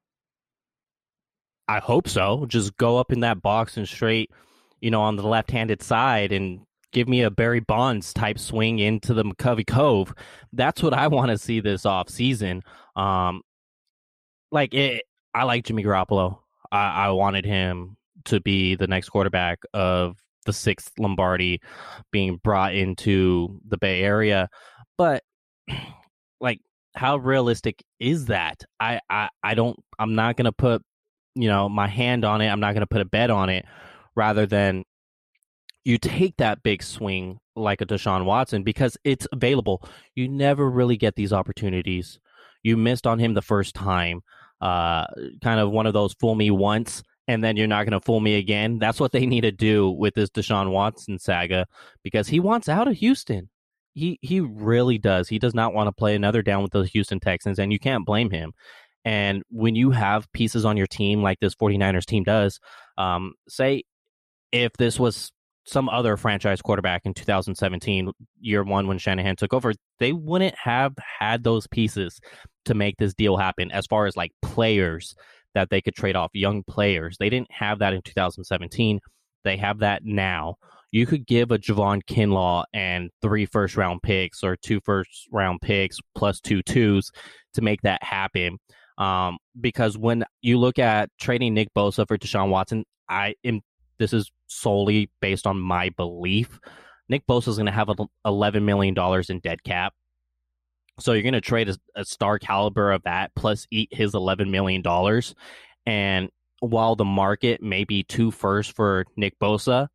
I 1.69 1.79
hope 1.79 2.09
so. 2.09 2.47
Just 2.47 2.77
go 2.77 2.99
up 2.99 3.13
in 3.13 3.21
that 3.21 3.41
box 3.41 3.77
and 3.77 3.89
straight, 3.89 4.31
you 4.81 4.91
know, 4.91 5.01
on 5.01 5.17
the 5.17 5.27
left-handed 5.27 5.83
side 5.83 6.33
and 6.33 6.61
give 6.93 7.09
me 7.09 7.23
a 7.23 7.31
Barry 7.31 7.61
Bonds 7.61 8.13
type 8.13 8.39
swing 8.39 8.79
into 8.79 9.15
the 9.15 9.25
McCovey 9.25 9.67
Cove. 9.67 10.15
That's 10.53 10.83
what 10.83 10.95
I 10.95 11.09
want 11.09 11.31
to 11.31 11.39
see 11.39 11.61
this 11.61 11.87
off 11.87 12.09
season. 12.09 12.63
Um, 12.97 13.43
like 14.53 14.75
it, 14.75 15.05
I 15.35 15.45
like 15.45 15.65
Jimmy 15.65 15.85
Garoppolo. 15.85 16.39
I, 16.71 17.07
I 17.07 17.11
wanted 17.11 17.45
him 17.45 17.97
to 18.27 18.41
be 18.41 18.75
the 18.75 18.87
next 18.87 19.09
quarterback 19.09 19.61
of 19.73 20.17
the 20.45 20.53
sixth 20.53 20.93
Lombardi 20.99 21.61
being 22.11 22.41
brought 22.43 22.75
into 22.75 23.61
the 23.67 23.79
Bay 23.79 24.03
Area. 24.03 24.49
But 24.97 25.23
like 26.41 26.61
how 26.95 27.17
realistic 27.17 27.83
is 27.99 28.27
that? 28.27 28.63
I, 28.81 29.01
I, 29.11 29.29
I 29.43 29.55
don't 29.55 29.79
I'm 29.99 30.15
not 30.15 30.37
gonna 30.37 30.53
put, 30.53 30.83
you 31.35 31.49
know, 31.49 31.69
my 31.69 31.89
hand 31.89 32.25
on 32.25 32.41
it. 32.41 32.49
I'm 32.49 32.61
not 32.61 32.75
gonna 32.75 32.87
put 32.87 33.01
a 33.01 33.07
bet 33.07 33.31
on 33.31 33.49
it 33.49 33.65
rather 34.15 34.47
than 34.47 34.85
you 35.85 35.99
take 35.99 36.37
that 36.39 36.63
big 36.63 36.83
swing 36.83 37.39
like 37.57 37.81
a 37.81 37.87
Deshaun 37.87 38.25
Watson 38.25 38.63
because 38.63 38.97
it's 39.05 39.27
available. 39.33 39.87
You 40.15 40.29
never 40.29 40.69
really 40.69 40.97
get 40.97 41.15
these 41.15 41.33
opportunities. 41.33 42.19
You 42.63 42.77
missed 42.77 43.07
on 43.07 43.19
him 43.19 43.35
the 43.35 43.43
first 43.43 43.75
time. 43.75 44.23
Uh, 44.61 45.07
kind 45.43 45.61
of 45.61 45.71
one 45.71 45.87
of 45.87 45.93
those 45.93 46.15
fool 46.15 46.35
me 46.35 46.51
once 46.51 47.03
and 47.27 47.43
then 47.43 47.57
you're 47.57 47.67
not 47.67 47.85
going 47.85 47.99
to 47.99 48.05
fool 48.05 48.21
me 48.21 48.37
again. 48.37 48.79
That's 48.79 49.01
what 49.01 49.13
they 49.13 49.27
need 49.27 49.43
to 49.43 49.53
do 49.53 49.91
with 49.91 50.15
this 50.15 50.31
Deshaun 50.31 50.71
Watson 50.71 51.19
saga 51.19 51.67
because 52.03 52.29
he 52.29 52.41
wants 52.41 52.69
out 52.69 52.89
of 52.89 52.97
Houston. 52.97 53.49
He 53.95 54.19
he 54.23 54.41
really 54.41 54.99
does. 54.99 55.29
He 55.29 55.39
does 55.39 55.55
not 55.55 55.73
want 55.73 55.87
to 55.89 55.93
play 55.93 56.15
another 56.15 56.43
down 56.43 56.63
with 56.63 56.73
the 56.73 56.85
Houston 56.85 57.21
Texans, 57.21 57.59
and 57.59 57.73
you 57.73 57.79
can't 57.79 58.05
blame 58.05 58.31
him. 58.31 58.53
And 59.05 59.43
when 59.51 59.75
you 59.75 59.91
have 59.91 60.31
pieces 60.33 60.65
on 60.65 60.77
your 60.77 60.87
team 60.87 61.23
like 61.23 61.39
this 61.41 61.55
49ers 61.55 62.07
team 62.07 62.25
does, 62.25 62.59
um, 62.99 63.35
say 63.49 63.85
if 64.51 64.73
this 64.79 64.99
was 64.99 65.31
some 65.67 65.89
other 65.89 66.17
franchise 66.17 66.61
quarterback 66.61 67.03
in 67.05 67.15
2017, 67.15 68.11
year 68.41 68.63
one 68.63 68.87
when 68.87 68.99
Shanahan 68.99 69.37
took 69.37 69.55
over, 69.55 69.73
they 69.99 70.13
wouldn't 70.13 70.55
have 70.63 70.95
had 71.21 71.45
those 71.45 71.67
pieces 71.67 72.21
to 72.65 72.75
make 72.75 72.97
this 72.99 73.15
deal 73.15 73.37
happen 73.37 73.71
as 73.71 73.87
far 73.87 74.07
as 74.07 74.17
like 74.17 74.33
players 74.43 75.15
that 75.55 75.71
they 75.71 75.81
could 75.81 75.95
trade 75.95 76.17
off, 76.17 76.31
young 76.33 76.63
players. 76.63 77.17
They 77.19 77.31
didn't 77.31 77.51
have 77.51 77.79
that 77.79 77.93
in 77.93 78.03
2017. 78.03 79.01
They 79.45 79.57
have 79.57 79.79
that 79.81 80.05
now. 80.05 80.57
You 80.91 81.07
could 81.07 81.27
give 81.27 81.51
a 81.51 81.59
Javon 81.59 82.03
Kinlaw 82.05 82.65
and 82.73 83.11
three 83.21 83.47
first 83.47 83.77
round 83.77 84.03
picks 84.03 84.45
or 84.45 84.57
two 84.57 84.81
first 84.85 85.29
round 85.33 85.61
picks 85.61 85.99
plus 86.15 86.41
two 86.41 86.63
twos 86.63 87.11
to 87.55 87.63
make 87.63 87.83
that 87.83 88.03
happen. 88.03 88.59
Um, 88.97 89.39
because 89.61 89.99
when 89.99 90.25
you 90.41 90.59
look 90.59 90.79
at 90.79 91.11
trading 91.19 91.55
Nick 91.55 91.69
Bosa 91.77 92.07
for 92.07 92.17
Deshaun 92.17 92.51
Watson, 92.51 92.85
I 93.09 93.35
am 93.45 93.61
this 93.99 94.13
is 94.13 94.31
solely 94.47 95.11
based 95.21 95.47
on 95.47 95.59
my 95.61 95.91
belief. 95.97 96.61
Nick 97.09 97.27
Bosa 97.27 97.49
is 97.49 97.57
going 97.57 97.67
to 97.67 97.73
have 97.73 97.91
eleven 98.25 98.65
million 98.65 98.95
dollars 98.95 99.31
in 99.31 99.41
dead 99.41 99.63
cap. 99.65 99.95
So 100.99 101.13
you're 101.13 101.23
going 101.23 101.35
to 101.35 101.41
trade 101.41 101.69
a, 101.69 101.77
a, 101.97 102.05
star 102.05 102.39
caliber 102.39 102.93
of 102.93 103.03
that 103.03 103.35
plus 103.35 103.67
eat 103.71 103.89
his 103.93 104.15
eleven 104.15 104.51
million 104.51 104.81
dollars. 104.81 105.35
And 105.87 106.31
while 106.61 106.97
the 106.97 107.05
market 107.05 107.63
may 107.63 107.85
be 107.85 108.05
two 108.05 108.31
first 108.31 108.73
for 108.73 109.05
Nick 109.17 109.39
Bosa, 109.39 109.89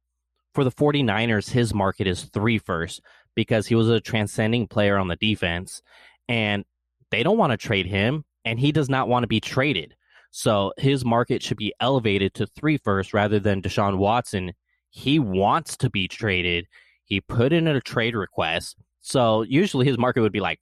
for 0.53 0.63
the 0.63 0.71
49ers, 0.71 1.49
his 1.49 1.73
market 1.73 2.07
is 2.07 2.23
three 2.25 2.57
first 2.57 3.01
because 3.35 3.67
he 3.67 3.75
was 3.75 3.89
a 3.89 4.01
transcending 4.01 4.67
player 4.67 4.97
on 4.97 5.07
the 5.07 5.15
defense. 5.15 5.81
And 6.27 6.65
they 7.11 7.23
don't 7.23 7.37
want 7.37 7.51
to 7.51 7.57
trade 7.57 7.85
him 7.85 8.25
and 8.45 8.59
he 8.59 8.71
does 8.71 8.89
not 8.89 9.07
want 9.07 9.23
to 9.23 9.27
be 9.27 9.39
traded. 9.39 9.95
So 10.31 10.73
his 10.77 11.03
market 11.03 11.41
should 11.41 11.57
be 11.57 11.73
elevated 11.79 12.33
to 12.35 12.47
three 12.47 12.77
first 12.77 13.13
rather 13.13 13.39
than 13.39 13.61
Deshaun 13.61 13.97
Watson. 13.97 14.53
He 14.89 15.17
wants 15.19 15.77
to 15.77 15.89
be 15.89 16.07
traded. 16.07 16.67
He 17.05 17.21
put 17.21 17.51
in 17.51 17.67
a 17.67 17.81
trade 17.81 18.15
request. 18.15 18.77
So 19.01 19.41
usually 19.43 19.85
his 19.85 19.97
market 19.97 20.21
would 20.21 20.31
be 20.31 20.39
like 20.39 20.59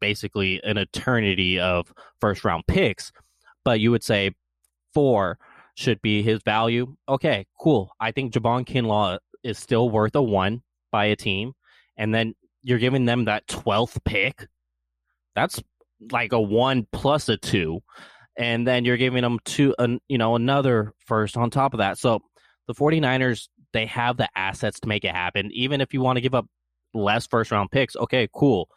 basically 0.00 0.62
an 0.62 0.78
eternity 0.78 1.58
of 1.58 1.92
first 2.20 2.44
round 2.44 2.64
picks. 2.66 3.12
But 3.64 3.80
you 3.80 3.90
would 3.90 4.04
say 4.04 4.32
four 4.94 5.38
should 5.74 6.00
be 6.02 6.22
his 6.22 6.40
value. 6.44 6.96
Okay, 7.08 7.46
cool. 7.60 7.92
I 8.00 8.12
think 8.12 8.32
Javon 8.32 8.66
Kinlaw 8.66 9.18
is 9.42 9.58
still 9.58 9.90
worth 9.90 10.14
a 10.14 10.22
one 10.22 10.62
by 10.90 11.06
a 11.06 11.16
team. 11.16 11.52
And 11.96 12.14
then 12.14 12.34
you're 12.62 12.78
giving 12.78 13.04
them 13.04 13.26
that 13.26 13.46
12th 13.46 14.02
pick. 14.04 14.46
That's 15.34 15.62
like 16.12 16.32
a 16.32 16.40
one 16.40 16.86
plus 16.92 17.28
a 17.28 17.36
two, 17.36 17.80
and 18.36 18.66
then 18.66 18.84
you're 18.84 18.96
giving 18.96 19.22
them 19.22 19.38
two, 19.44 19.74
an, 19.78 20.00
you 20.08 20.18
know, 20.18 20.36
another 20.36 20.94
first 21.06 21.36
on 21.36 21.50
top 21.50 21.74
of 21.74 21.78
that. 21.78 21.98
So 21.98 22.20
the 22.66 22.74
49ers, 22.74 23.48
they 23.72 23.86
have 23.86 24.16
the 24.16 24.28
assets 24.36 24.80
to 24.80 24.88
make 24.88 25.04
it 25.04 25.14
happen. 25.14 25.50
Even 25.52 25.80
if 25.80 25.92
you 25.92 26.00
want 26.00 26.16
to 26.16 26.20
give 26.20 26.34
up 26.34 26.46
less 26.94 27.26
first 27.26 27.50
round 27.50 27.70
picks, 27.70 27.96
okay, 27.96 28.28
cool. 28.32 28.68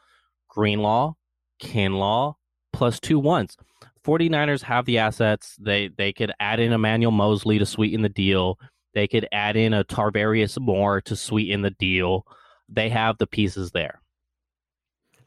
Greenlaw, 0.51 1.13
Kinlaw, 1.61 2.35
plus 2.73 2.99
two 2.99 3.19
ones. 3.19 3.57
49ers 4.03 4.61
have 4.63 4.85
the 4.85 4.97
assets. 4.97 5.55
They 5.59 5.89
they 5.95 6.11
could 6.11 6.31
add 6.39 6.59
in 6.59 6.73
Emmanuel 6.73 7.11
Moseley 7.11 7.59
to 7.59 7.65
sweeten 7.65 8.01
the 8.01 8.09
deal. 8.09 8.59
They 8.93 9.07
could 9.07 9.27
add 9.31 9.55
in 9.55 9.73
a 9.73 9.83
Tarvarius 9.83 10.59
Moore 10.59 11.01
to 11.01 11.15
sweeten 11.15 11.61
the 11.61 11.71
deal. 11.71 12.25
They 12.67 12.89
have 12.89 13.17
the 13.17 13.27
pieces 13.27 13.71
there. 13.71 14.01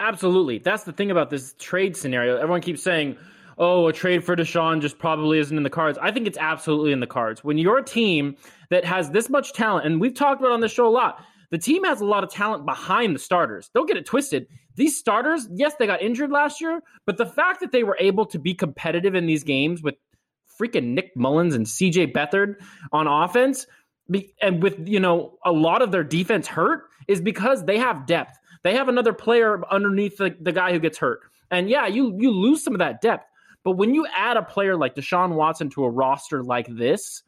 Absolutely. 0.01 0.59
That's 0.59 0.85
the 0.85 0.93
thing 0.93 1.11
about 1.11 1.31
this 1.31 1.55
trade 1.59 1.97
scenario. 1.97 2.37
Everyone 2.37 2.61
keeps 2.61 2.83
saying, 2.83 3.17
oh, 3.59 3.87
a 3.87 3.93
trade 3.93 4.25
for 4.25 4.37
Deshaun 4.37 4.81
just 4.81 4.99
probably 4.99 5.39
isn't 5.39 5.57
in 5.57 5.63
the 5.63 5.71
cards. 5.71 5.99
I 6.03 6.11
think 6.11 6.27
it's 6.27 6.39
absolutely 6.39 6.93
in 6.93 7.01
the 7.01 7.07
cards. 7.07 7.45
When 7.45 7.59
you're 7.59 7.79
a 7.79 7.85
team 7.85 8.37
that 8.71 8.85
has 8.85 9.11
this 9.11 9.31
much 9.31 9.53
talent, 9.53 9.87
and 9.87 10.01
we've 10.01 10.15
talked 10.15 10.41
about 10.41 10.53
on 10.53 10.61
this 10.61 10.73
show 10.73 10.87
a 10.87 10.91
lot, 10.91 11.25
the 11.51 11.59
team 11.59 11.85
has 11.85 12.01
a 12.01 12.05
lot 12.05 12.25
of 12.25 12.31
talent 12.31 12.67
behind 12.67 13.15
the 13.15 13.21
starters. 13.21 13.71
Don't 13.75 13.87
get 13.87 13.97
it 13.97 14.05
twisted. 14.05 14.49
These 14.77 14.99
starters, 14.99 15.49
yes, 15.53 15.75
they 15.79 15.87
got 15.87 16.03
injured 16.03 16.31
last 16.31 16.61
year, 16.61 16.81
but 17.07 17.17
the 17.17 17.27
fact 17.27 17.61
that 17.61 17.73
they 17.73 17.85
were 17.85 17.97
able 18.01 18.27
to 18.27 18.39
be 18.39 18.55
competitive 18.55 19.15
in 19.15 19.27
these 19.27 19.45
games 19.45 19.83
with 19.83 19.95
freaking 20.61 20.95
Nick 20.95 21.17
Mullens 21.17 21.55
and 21.55 21.67
CJ 21.67 22.13
Beathard 22.13 22.57
on 22.93 23.07
offense, 23.07 23.67
and 24.43 24.63
with 24.63 24.89
you 24.89 25.01
know 25.01 25.39
a 25.45 25.53
lot 25.53 25.83
of 25.83 25.93
their 25.93 26.05
defense 26.05 26.47
hurt, 26.47 26.85
is 27.09 27.21
because 27.21 27.65
they 27.65 27.79
have 27.79 28.07
depth. 28.07 28.39
They 28.63 28.75
have 28.75 28.89
another 28.89 29.13
player 29.13 29.63
underneath 29.71 30.17
the, 30.17 30.35
the 30.41 30.53
guy 30.53 30.73
who 30.73 30.79
gets 30.79 30.99
hurt. 30.99 31.21
And 31.51 31.69
yeah, 31.69 31.87
you 31.87 32.17
you 32.19 32.31
lose 32.31 32.65
some 32.65 32.75
of 32.75 32.81
that 32.81 33.01
depth. 33.01 33.27
But 33.63 33.73
when 33.73 33.95
you 33.95 34.07
add 34.15 34.37
a 34.37 34.43
player 34.43 34.77
like 34.77 34.95
Deshaun 34.95 35.35
Watson 35.35 35.71
to 35.71 35.85
a 35.85 35.91
roster 35.91 36.43
like 36.43 36.67
this, 36.69 37.23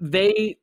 they 0.00 0.56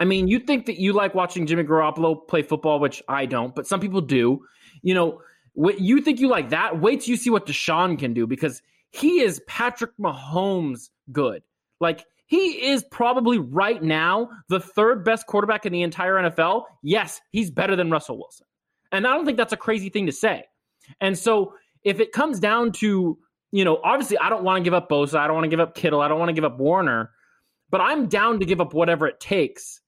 I 0.00 0.04
mean, 0.04 0.26
you 0.26 0.40
think 0.40 0.66
that 0.66 0.80
you 0.80 0.92
like 0.92 1.14
watching 1.14 1.46
Jimmy 1.46 1.62
Garoppolo 1.62 2.26
play 2.26 2.42
football, 2.42 2.80
which 2.80 3.02
I 3.08 3.26
don't, 3.26 3.54
but 3.54 3.66
some 3.66 3.80
people 3.80 4.00
do. 4.00 4.44
You 4.82 4.94
know, 4.94 5.20
what 5.54 5.80
you 5.80 6.00
think 6.00 6.20
you 6.20 6.28
like 6.28 6.50
that? 6.50 6.80
Wait 6.80 7.00
till 7.00 7.10
you 7.10 7.16
see 7.16 7.30
what 7.30 7.46
Deshaun 7.46 7.98
can 7.98 8.12
do 8.12 8.26
because 8.26 8.62
he 8.90 9.20
is 9.20 9.40
Patrick 9.48 9.92
Mahomes 9.98 10.90
good. 11.10 11.42
Like 11.80 12.04
he 12.26 12.66
is 12.68 12.84
probably 12.90 13.38
right 13.38 13.82
now 13.82 14.28
the 14.48 14.60
third 14.60 15.04
best 15.04 15.26
quarterback 15.26 15.66
in 15.66 15.72
the 15.72 15.82
entire 15.82 16.14
NFL. 16.14 16.64
Yes, 16.82 17.20
he's 17.30 17.50
better 17.50 17.76
than 17.76 17.90
Russell 17.90 18.18
Wilson. 18.18 18.46
And 18.92 19.06
I 19.06 19.14
don't 19.14 19.24
think 19.24 19.36
that's 19.36 19.52
a 19.52 19.56
crazy 19.56 19.88
thing 19.88 20.06
to 20.06 20.12
say. 20.12 20.44
And 21.00 21.18
so 21.18 21.54
if 21.82 22.00
it 22.00 22.12
comes 22.12 22.40
down 22.40 22.72
to, 22.72 23.18
you 23.52 23.64
know, 23.64 23.80
obviously 23.84 24.18
I 24.18 24.28
don't 24.28 24.44
want 24.44 24.58
to 24.58 24.64
give 24.64 24.74
up 24.74 24.88
Bosa, 24.88 25.16
I 25.16 25.26
don't 25.26 25.34
want 25.34 25.44
to 25.44 25.50
give 25.50 25.60
up 25.60 25.74
Kittle, 25.74 26.00
I 26.00 26.08
don't 26.08 26.18
want 26.18 26.28
to 26.28 26.32
give 26.32 26.44
up 26.44 26.58
Warner, 26.58 27.10
but 27.70 27.80
I'm 27.80 28.06
down 28.06 28.40
to 28.40 28.46
give 28.46 28.60
up 28.60 28.74
whatever 28.74 29.06
it 29.06 29.20
takes 29.20 29.80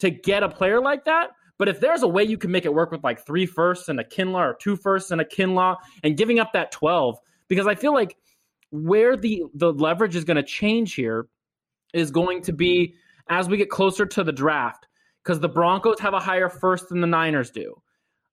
to 0.00 0.10
get 0.10 0.42
a 0.42 0.48
player 0.48 0.80
like 0.80 1.04
that. 1.04 1.30
But 1.58 1.68
if 1.68 1.80
there's 1.80 2.02
a 2.02 2.08
way 2.08 2.24
you 2.24 2.38
can 2.38 2.50
make 2.50 2.64
it 2.64 2.74
work 2.74 2.90
with 2.90 3.04
like 3.04 3.24
three 3.24 3.46
firsts 3.46 3.88
and 3.88 4.00
a 4.00 4.04
Kinlaw 4.04 4.52
or 4.52 4.56
two 4.60 4.76
firsts 4.76 5.10
and 5.10 5.20
a 5.20 5.24
Kinlaw 5.24 5.76
and 6.02 6.16
giving 6.16 6.38
up 6.38 6.52
that 6.54 6.72
12, 6.72 7.18
because 7.48 7.66
I 7.66 7.74
feel 7.74 7.92
like 7.92 8.16
where 8.70 9.16
the 9.16 9.44
the 9.54 9.72
leverage 9.72 10.16
is 10.16 10.24
going 10.24 10.38
to 10.38 10.42
change 10.42 10.94
here 10.94 11.28
is 11.92 12.10
going 12.10 12.42
to 12.42 12.52
be 12.52 12.94
as 13.28 13.48
we 13.48 13.56
get 13.56 13.70
closer 13.70 14.06
to 14.06 14.24
the 14.24 14.32
draft 14.32 14.86
because 15.22 15.40
the 15.40 15.48
Broncos 15.48 16.00
have 16.00 16.14
a 16.14 16.20
higher 16.20 16.48
first 16.48 16.88
than 16.88 17.00
the 17.00 17.06
Niners 17.06 17.50
do. 17.50 17.74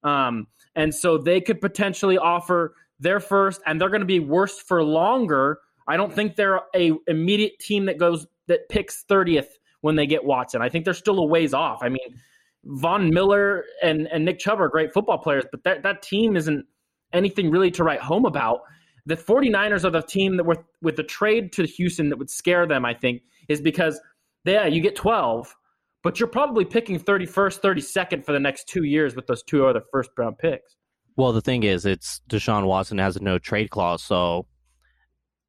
Um, 0.04 0.48
and 0.76 0.94
so 0.94 1.18
they 1.18 1.42
could 1.42 1.62
potentially 1.62 2.18
offer 2.18 2.74
their 3.00 3.20
first, 3.20 3.62
and 3.66 3.80
they're 3.80 3.90
going 3.90 4.02
to 4.02 4.06
be 4.06 4.20
worse 4.20 4.60
for 4.60 4.84
longer. 4.84 5.60
I 5.88 5.98
don't 5.98 6.14
think 6.14 6.36
they're 6.36 6.62
a 6.76 6.94
immediate 7.08 7.60
team 7.60 7.86
that 7.86 7.98
goes 7.98 8.26
that 8.48 8.70
picks 8.70 9.04
30th 9.10 9.48
when 9.82 9.96
they 9.96 10.08
get 10.08 10.24
Watson. 10.24 10.62
I 10.62 10.70
think 10.70 10.86
they're 10.86 10.94
still 10.94 11.20
a 11.20 11.26
ways 11.26 11.54
off. 11.54 11.80
I 11.82 11.90
mean, 11.90 12.20
Von 12.66 13.10
Miller 13.10 13.64
and, 13.82 14.08
and 14.12 14.26
Nick 14.26 14.40
Chubb 14.40 14.60
are 14.60 14.70
great 14.70 14.94
football 14.94 15.18
players, 15.18 15.46
but 15.52 15.64
that, 15.64 15.84
that 15.84 16.02
team 16.02 16.36
isn't 16.36 16.66
anything 17.14 17.50
really 17.50 17.72
to 17.72 17.84
write 17.84 18.02
home 18.02 18.26
about. 18.26 18.62
The 19.06 19.16
49ers 19.16 19.86
are 19.86 19.90
the 19.90 20.02
team 20.02 20.38
that 20.38 20.46
with 20.46 20.60
with 20.82 20.96
the 20.96 21.04
trade 21.04 21.52
to 21.54 21.66
Houston 21.66 22.10
that 22.10 22.18
would 22.18 22.30
scare 22.30 22.68
them, 22.68 22.86
I 22.86 22.94
think, 22.94 23.24
is 23.48 23.62
because 23.62 24.00
yeah, 24.46 24.66
you 24.66 24.82
get 24.82 24.96
12, 24.96 25.56
but 26.04 26.20
you're 26.20 26.30
probably 26.30 26.66
picking 26.66 27.00
31st, 27.00 27.62
32nd 27.62 28.26
for 28.26 28.32
the 28.32 28.40
next 28.40 28.68
two 28.68 28.84
years 28.84 29.16
with 29.16 29.28
those 29.28 29.44
two 29.44 29.66
other 29.66 29.82
first 29.92 30.10
round 30.18 30.38
picks. 30.38 30.76
Well, 31.18 31.34
the 31.34 31.42
thing 31.42 31.64
is, 31.64 31.86
it's 31.86 32.22
Deshaun 32.30 32.66
Watson 32.66 32.98
has 33.00 33.18
a 33.18 33.24
no 33.24 33.38
trade 33.38 33.70
clause, 33.70 34.02
so 34.02 34.46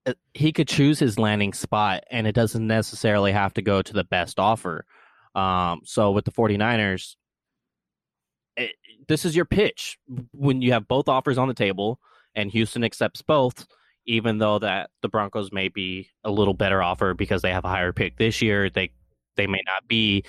uh, 0.06 0.14
he 0.34 0.52
could 0.52 0.66
choose 0.68 0.98
his 0.98 1.18
landing 1.18 1.52
spot, 1.52 2.02
and 2.10 2.26
it 2.26 2.34
doesn't 2.34 2.66
necessarily 2.66 3.32
have 3.32 3.54
to 3.54 3.62
go 3.62 3.80
to 3.82 3.92
the 3.92 4.04
best 4.04 4.38
offer. 4.38 4.84
Um, 5.34 5.80
so 5.84 6.10
with 6.10 6.24
the 6.24 6.32
49ers, 6.32 7.16
it, 8.56 8.72
this 9.08 9.24
is 9.24 9.36
your 9.36 9.44
pitch 9.44 9.98
when 10.32 10.62
you 10.62 10.72
have 10.72 10.88
both 10.88 11.08
offers 11.08 11.38
on 11.38 11.48
the 11.48 11.54
table, 11.54 12.00
and 12.34 12.50
Houston 12.50 12.84
accepts 12.84 13.22
both. 13.22 13.66
Even 14.06 14.38
though 14.38 14.58
that 14.58 14.90
the 15.02 15.08
Broncos 15.08 15.52
may 15.52 15.68
be 15.68 16.08
a 16.24 16.30
little 16.30 16.54
better 16.54 16.82
offer 16.82 17.14
because 17.14 17.42
they 17.42 17.52
have 17.52 17.64
a 17.66 17.68
higher 17.68 17.92
pick 17.92 18.16
this 18.16 18.40
year, 18.40 18.70
they 18.70 18.90
they 19.36 19.46
may 19.46 19.60
not 19.66 19.86
be 19.86 20.24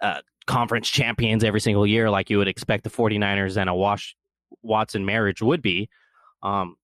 uh, 0.00 0.20
conference 0.46 0.88
champions 0.88 1.44
every 1.44 1.60
single 1.60 1.86
year 1.86 2.10
like 2.10 2.30
you 2.30 2.38
would 2.38 2.48
expect 2.48 2.82
the 2.82 2.90
49ers 2.90 3.56
and 3.56 3.70
a 3.70 3.74
Wash 3.74 4.16
Watson 4.62 5.04
marriage 5.04 5.42
would 5.42 5.62
be. 5.62 5.88
Um, 6.42 6.76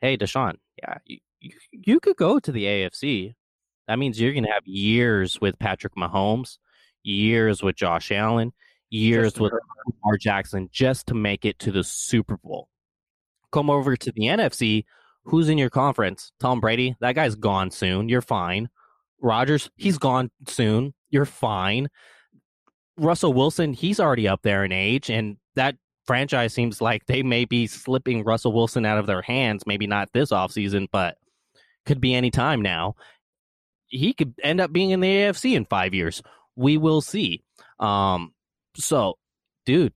hey, 0.00 0.16
Deshaun, 0.16 0.54
yeah, 0.78 0.98
you, 1.04 1.18
you 1.70 2.00
could 2.00 2.16
go 2.16 2.38
to 2.38 2.52
the 2.52 2.64
AFC. 2.64 3.34
That 3.88 3.98
means 3.98 4.18
you're 4.18 4.32
going 4.32 4.44
to 4.44 4.50
have 4.50 4.66
years 4.66 5.40
with 5.40 5.58
Patrick 5.58 5.94
Mahomes, 5.96 6.56
years 7.04 7.62
with 7.62 7.76
Josh 7.76 8.10
Allen, 8.10 8.52
years 8.90 9.38
with 9.38 9.52
Lamar 9.52 10.16
Jackson 10.18 10.68
just 10.72 11.06
to 11.08 11.14
make 11.14 11.44
it 11.44 11.58
to 11.60 11.70
the 11.70 11.84
Super 11.84 12.36
Bowl. 12.38 12.68
Come 13.52 13.70
over 13.70 13.96
to 13.96 14.12
the 14.12 14.22
NFC. 14.22 14.84
Who's 15.24 15.48
in 15.48 15.58
your 15.58 15.70
conference? 15.70 16.32
Tom 16.40 16.60
Brady. 16.60 16.96
That 17.00 17.14
guy's 17.14 17.34
gone 17.34 17.70
soon. 17.70 18.08
You're 18.08 18.20
fine. 18.20 18.68
Rodgers. 19.20 19.70
He's 19.76 19.98
gone 19.98 20.30
soon. 20.48 20.92
You're 21.10 21.24
fine. 21.24 21.88
Russell 22.98 23.32
Wilson. 23.32 23.72
He's 23.72 24.00
already 24.00 24.28
up 24.28 24.42
there 24.42 24.64
in 24.64 24.72
age, 24.72 25.10
and 25.10 25.36
that 25.54 25.76
franchise 26.06 26.52
seems 26.52 26.80
like 26.80 27.06
they 27.06 27.22
may 27.22 27.44
be 27.44 27.66
slipping 27.66 28.24
Russell 28.24 28.52
Wilson 28.52 28.84
out 28.84 28.98
of 28.98 29.06
their 29.06 29.22
hands. 29.22 29.66
Maybe 29.66 29.86
not 29.86 30.10
this 30.12 30.30
offseason, 30.30 30.88
but 30.92 31.16
could 31.86 32.00
be 32.00 32.14
any 32.14 32.30
time 32.30 32.60
now. 32.60 32.96
He 33.86 34.12
could 34.12 34.34
end 34.42 34.60
up 34.60 34.72
being 34.72 34.90
in 34.90 35.00
the 35.00 35.08
AFC 35.08 35.56
in 35.56 35.64
five 35.66 35.94
years. 35.94 36.22
We 36.56 36.76
will 36.76 37.00
see. 37.00 37.42
Um, 37.78 38.32
so, 38.76 39.18
dude, 39.66 39.92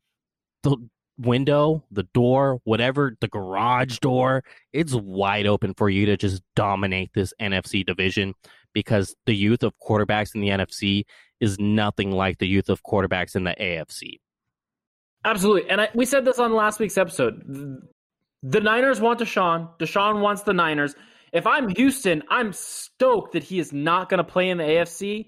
the 0.62 0.76
window, 1.18 1.84
the 1.90 2.04
door, 2.14 2.60
whatever, 2.64 3.16
the 3.20 3.28
garage 3.28 3.98
door, 3.98 4.44
it's 4.72 4.94
wide 4.94 5.46
open 5.46 5.74
for 5.74 5.90
you 5.90 6.06
to 6.06 6.16
just 6.16 6.42
dominate 6.54 7.10
this 7.14 7.32
NFC 7.40 7.84
division 7.84 8.34
because 8.72 9.14
the 9.26 9.34
youth 9.34 9.62
of 9.62 9.74
quarterbacks 9.78 10.34
in 10.34 10.40
the 10.40 10.48
NFC 10.48 11.04
is 11.40 11.58
nothing 11.58 12.12
like 12.12 12.38
the 12.38 12.46
youth 12.46 12.68
of 12.68 12.82
quarterbacks 12.82 13.36
in 13.36 13.44
the 13.44 13.54
AFC. 13.60 14.20
Absolutely. 15.24 15.68
And 15.68 15.80
I, 15.80 15.88
we 15.94 16.04
said 16.04 16.24
this 16.24 16.38
on 16.38 16.54
last 16.54 16.78
week's 16.78 16.98
episode. 16.98 17.82
The 18.42 18.60
Niners 18.60 19.00
want 19.00 19.18
Deshaun. 19.18 19.68
Deshaun 19.78 20.20
wants 20.20 20.42
the 20.42 20.52
Niners. 20.52 20.94
If 21.32 21.46
I'm 21.46 21.68
Houston, 21.68 22.22
I'm 22.30 22.52
stoked 22.52 23.32
that 23.32 23.42
he 23.42 23.58
is 23.58 23.72
not 23.72 24.08
going 24.08 24.18
to 24.18 24.24
play 24.24 24.48
in 24.48 24.58
the 24.58 24.64
AFC. 24.64 25.26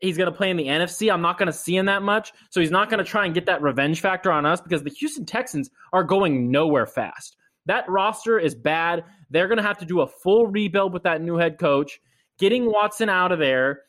He's 0.00 0.16
going 0.16 0.30
to 0.30 0.36
play 0.36 0.50
in 0.50 0.56
the 0.56 0.66
NFC. 0.66 1.12
I'm 1.12 1.20
not 1.20 1.38
going 1.38 1.48
to 1.48 1.52
see 1.52 1.76
him 1.76 1.86
that 1.86 2.02
much. 2.02 2.32
So 2.50 2.60
he's 2.60 2.70
not 2.70 2.88
going 2.88 3.04
to 3.04 3.10
try 3.10 3.24
and 3.24 3.34
get 3.34 3.46
that 3.46 3.62
revenge 3.62 4.00
factor 4.00 4.30
on 4.30 4.46
us 4.46 4.60
because 4.60 4.82
the 4.82 4.90
Houston 4.90 5.26
Texans 5.26 5.70
are 5.92 6.04
going 6.04 6.50
nowhere 6.50 6.86
fast. 6.86 7.36
That 7.66 7.88
roster 7.88 8.38
is 8.38 8.54
bad. 8.54 9.04
They're 9.30 9.48
going 9.48 9.58
to 9.58 9.62
have 9.62 9.78
to 9.78 9.84
do 9.84 10.00
a 10.00 10.06
full 10.06 10.46
rebuild 10.46 10.92
with 10.92 11.02
that 11.02 11.20
new 11.20 11.36
head 11.36 11.58
coach. 11.58 12.00
Getting 12.38 12.66
Watson 12.66 13.08
out 13.08 13.32
of 13.32 13.40
there. 13.40 13.82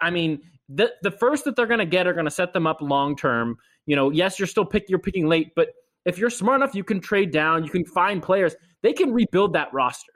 I 0.00 0.10
mean, 0.10 0.40
the 0.68 0.92
the 1.02 1.12
first 1.12 1.44
that 1.44 1.56
they're 1.56 1.66
going 1.66 1.78
to 1.78 1.86
get 1.86 2.06
are 2.06 2.12
going 2.12 2.26
to 2.26 2.30
set 2.30 2.52
them 2.52 2.66
up 2.66 2.80
long 2.80 3.16
term. 3.16 3.56
You 3.86 3.96
know, 3.96 4.10
yes, 4.10 4.38
you're 4.38 4.48
still 4.48 4.64
pick 4.64 4.90
you're 4.90 4.98
picking 4.98 5.26
late, 5.26 5.52
but 5.54 5.68
if 6.04 6.18
you're 6.18 6.30
smart 6.30 6.60
enough, 6.60 6.74
you 6.74 6.84
can 6.84 7.00
trade 7.00 7.30
down. 7.30 7.64
You 7.64 7.70
can 7.70 7.84
find 7.84 8.22
players. 8.22 8.54
They 8.82 8.92
can 8.92 9.12
rebuild 9.12 9.52
that 9.54 9.72
roster. 9.72 10.12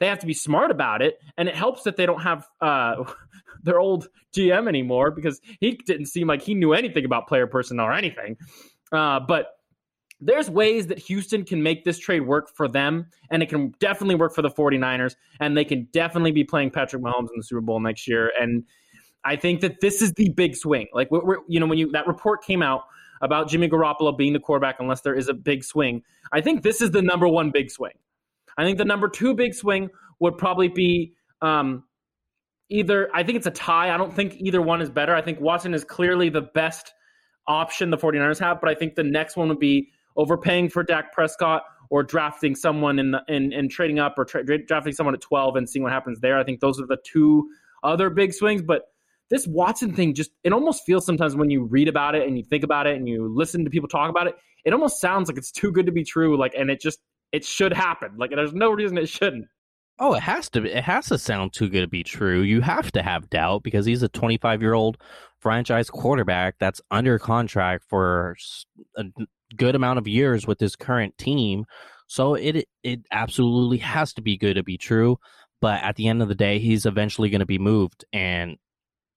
They 0.00 0.06
have 0.06 0.18
to 0.20 0.26
be 0.26 0.34
smart 0.34 0.70
about 0.70 1.02
it, 1.02 1.18
and 1.36 1.48
it 1.48 1.54
helps 1.54 1.82
that 1.82 1.96
they 1.96 2.06
don't 2.06 2.22
have 2.22 2.46
uh, 2.60 3.04
their 3.62 3.80
old 3.80 4.08
GM 4.36 4.68
anymore 4.68 5.10
because 5.10 5.40
he 5.60 5.72
didn't 5.86 6.06
seem 6.06 6.26
like 6.26 6.42
he 6.42 6.54
knew 6.54 6.72
anything 6.72 7.04
about 7.04 7.26
player 7.26 7.46
personnel 7.46 7.86
or 7.86 7.92
anything. 7.92 8.36
Uh, 8.92 9.20
but 9.20 9.54
there's 10.20 10.50
ways 10.50 10.88
that 10.88 10.98
Houston 10.98 11.44
can 11.44 11.62
make 11.62 11.84
this 11.84 11.98
trade 11.98 12.20
work 12.20 12.48
for 12.54 12.68
them, 12.68 13.06
and 13.30 13.42
it 13.42 13.48
can 13.48 13.72
definitely 13.78 14.16
work 14.16 14.34
for 14.34 14.42
the 14.42 14.50
49ers, 14.50 15.14
and 15.40 15.56
they 15.56 15.64
can 15.64 15.88
definitely 15.92 16.32
be 16.32 16.44
playing 16.44 16.70
Patrick 16.70 17.02
Mahomes 17.02 17.28
in 17.32 17.36
the 17.36 17.44
Super 17.44 17.60
Bowl 17.60 17.78
next 17.80 18.08
year. 18.08 18.32
And 18.40 18.64
I 19.24 19.36
think 19.36 19.60
that 19.60 19.80
this 19.80 20.02
is 20.02 20.12
the 20.14 20.30
big 20.30 20.56
swing. 20.56 20.88
Like, 20.92 21.08
you 21.48 21.60
know, 21.60 21.66
when 21.66 21.78
you 21.78 21.90
that 21.92 22.06
report 22.06 22.42
came 22.42 22.62
out 22.62 22.82
about 23.20 23.48
Jimmy 23.48 23.68
Garoppolo 23.68 24.16
being 24.16 24.32
the 24.32 24.40
quarterback 24.40 24.76
unless 24.80 25.02
there 25.02 25.14
is 25.14 25.28
a 25.28 25.34
big 25.34 25.64
swing, 25.64 26.02
I 26.32 26.40
think 26.40 26.62
this 26.62 26.80
is 26.80 26.90
the 26.90 27.02
number 27.02 27.28
one 27.28 27.50
big 27.50 27.70
swing. 27.70 27.94
I 28.58 28.64
think 28.64 28.76
the 28.76 28.84
number 28.84 29.08
two 29.08 29.34
big 29.34 29.54
swing 29.54 29.88
would 30.20 30.36
probably 30.36 30.68
be 30.68 31.14
um, 31.40 31.84
either, 32.68 33.08
I 33.14 33.22
think 33.22 33.36
it's 33.36 33.46
a 33.46 33.52
tie. 33.52 33.94
I 33.94 33.96
don't 33.96 34.12
think 34.12 34.34
either 34.38 34.60
one 34.60 34.82
is 34.82 34.90
better. 34.90 35.14
I 35.14 35.22
think 35.22 35.40
Watson 35.40 35.72
is 35.74 35.84
clearly 35.84 36.28
the 36.28 36.42
best 36.42 36.92
option 37.46 37.90
the 37.90 37.96
49ers 37.96 38.38
have, 38.40 38.60
but 38.60 38.68
I 38.68 38.74
think 38.74 38.96
the 38.96 39.04
next 39.04 39.36
one 39.36 39.48
would 39.48 39.60
be 39.60 39.90
overpaying 40.16 40.70
for 40.70 40.82
Dak 40.82 41.12
Prescott 41.12 41.62
or 41.90 42.02
drafting 42.02 42.54
someone 42.54 42.98
in 42.98 43.12
the 43.12 43.22
in, 43.28 43.52
in 43.52 43.68
trading 43.68 43.98
up 43.98 44.18
or 44.18 44.24
tra- 44.24 44.44
drafting 44.44 44.92
someone 44.92 45.14
at 45.14 45.20
12 45.20 45.56
and 45.56 45.70
seeing 45.70 45.82
what 45.82 45.92
happens 45.92 46.20
there. 46.20 46.38
I 46.38 46.44
think 46.44 46.60
those 46.60 46.80
are 46.80 46.86
the 46.86 46.98
two 47.04 47.48
other 47.82 48.10
big 48.10 48.34
swings, 48.34 48.60
but 48.60 48.82
this 49.30 49.46
Watson 49.46 49.94
thing 49.94 50.14
just 50.14 50.30
it 50.44 50.52
almost 50.52 50.84
feels 50.84 51.06
sometimes 51.06 51.36
when 51.36 51.50
you 51.50 51.64
read 51.64 51.88
about 51.88 52.14
it 52.14 52.26
and 52.26 52.36
you 52.36 52.44
think 52.44 52.64
about 52.64 52.86
it 52.86 52.96
and 52.96 53.08
you 53.08 53.32
listen 53.34 53.64
to 53.64 53.70
people 53.70 53.88
talk 53.88 54.10
about 54.10 54.26
it, 54.26 54.34
it 54.64 54.72
almost 54.72 55.00
sounds 55.00 55.28
like 55.28 55.38
it's 55.38 55.52
too 55.52 55.70
good 55.70 55.86
to 55.86 55.92
be 55.92 56.04
true 56.04 56.36
like 56.36 56.54
and 56.54 56.70
it 56.70 56.80
just 56.80 56.98
it 57.32 57.44
should 57.44 57.72
happen. 57.72 58.12
Like 58.16 58.30
there's 58.30 58.54
no 58.54 58.70
reason 58.70 58.98
it 58.98 59.08
shouldn't. 59.08 59.46
Oh, 60.00 60.14
it 60.14 60.22
has 60.22 60.48
to. 60.50 60.64
It 60.64 60.84
has 60.84 61.06
to 61.06 61.18
sound 61.18 61.52
too 61.52 61.68
good 61.68 61.80
to 61.80 61.88
be 61.88 62.04
true. 62.04 62.40
You 62.40 62.60
have 62.60 62.92
to 62.92 63.02
have 63.02 63.30
doubt 63.30 63.64
because 63.64 63.84
he's 63.84 64.02
a 64.02 64.08
25 64.08 64.62
year 64.62 64.74
old 64.74 64.98
franchise 65.40 65.90
quarterback 65.90 66.56
that's 66.58 66.80
under 66.90 67.18
contract 67.18 67.84
for 67.88 68.36
a 68.96 69.04
good 69.56 69.74
amount 69.74 69.98
of 69.98 70.06
years 70.06 70.46
with 70.46 70.60
his 70.60 70.76
current 70.76 71.16
team. 71.18 71.64
So 72.06 72.34
it 72.34 72.68
it 72.82 73.00
absolutely 73.10 73.78
has 73.78 74.14
to 74.14 74.22
be 74.22 74.36
good 74.36 74.54
to 74.54 74.62
be 74.62 74.78
true. 74.78 75.18
But 75.60 75.82
at 75.82 75.96
the 75.96 76.06
end 76.06 76.22
of 76.22 76.28
the 76.28 76.36
day, 76.36 76.60
he's 76.60 76.86
eventually 76.86 77.30
going 77.30 77.40
to 77.40 77.46
be 77.46 77.58
moved, 77.58 78.04
and 78.12 78.56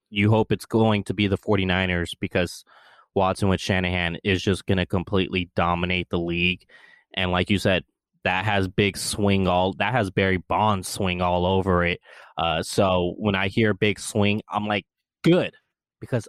you 0.09 0.31
hope 0.31 0.51
it's 0.51 0.65
going 0.65 1.03
to 1.05 1.13
be 1.13 1.27
the 1.27 1.37
49ers 1.37 2.13
because 2.19 2.65
Watson 3.13 3.47
with 3.49 3.61
Shanahan 3.61 4.17
is 4.23 4.41
just 4.41 4.65
going 4.65 4.79
to 4.79 4.87
completely 4.87 5.51
dominate 5.55 6.09
the 6.09 6.19
league. 6.19 6.65
And 7.13 7.31
like 7.31 7.51
you 7.51 7.59
said, 7.59 7.83
that 8.23 8.45
has 8.45 8.67
big 8.67 8.97
swing 8.97 9.47
all 9.47 9.73
that 9.73 9.93
has 9.93 10.11
Barry 10.11 10.37
Bonds 10.37 10.87
swing 10.87 11.21
all 11.21 11.45
over 11.45 11.83
it. 11.83 11.99
Uh, 12.37 12.61
so 12.63 13.13
when 13.17 13.35
I 13.35 13.47
hear 13.47 13.73
big 13.73 13.99
swing, 13.99 14.41
I'm 14.49 14.67
like, 14.67 14.85
good, 15.23 15.53
because 15.99 16.27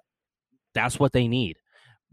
that's 0.74 0.98
what 0.98 1.12
they 1.12 1.28
need. 1.28 1.56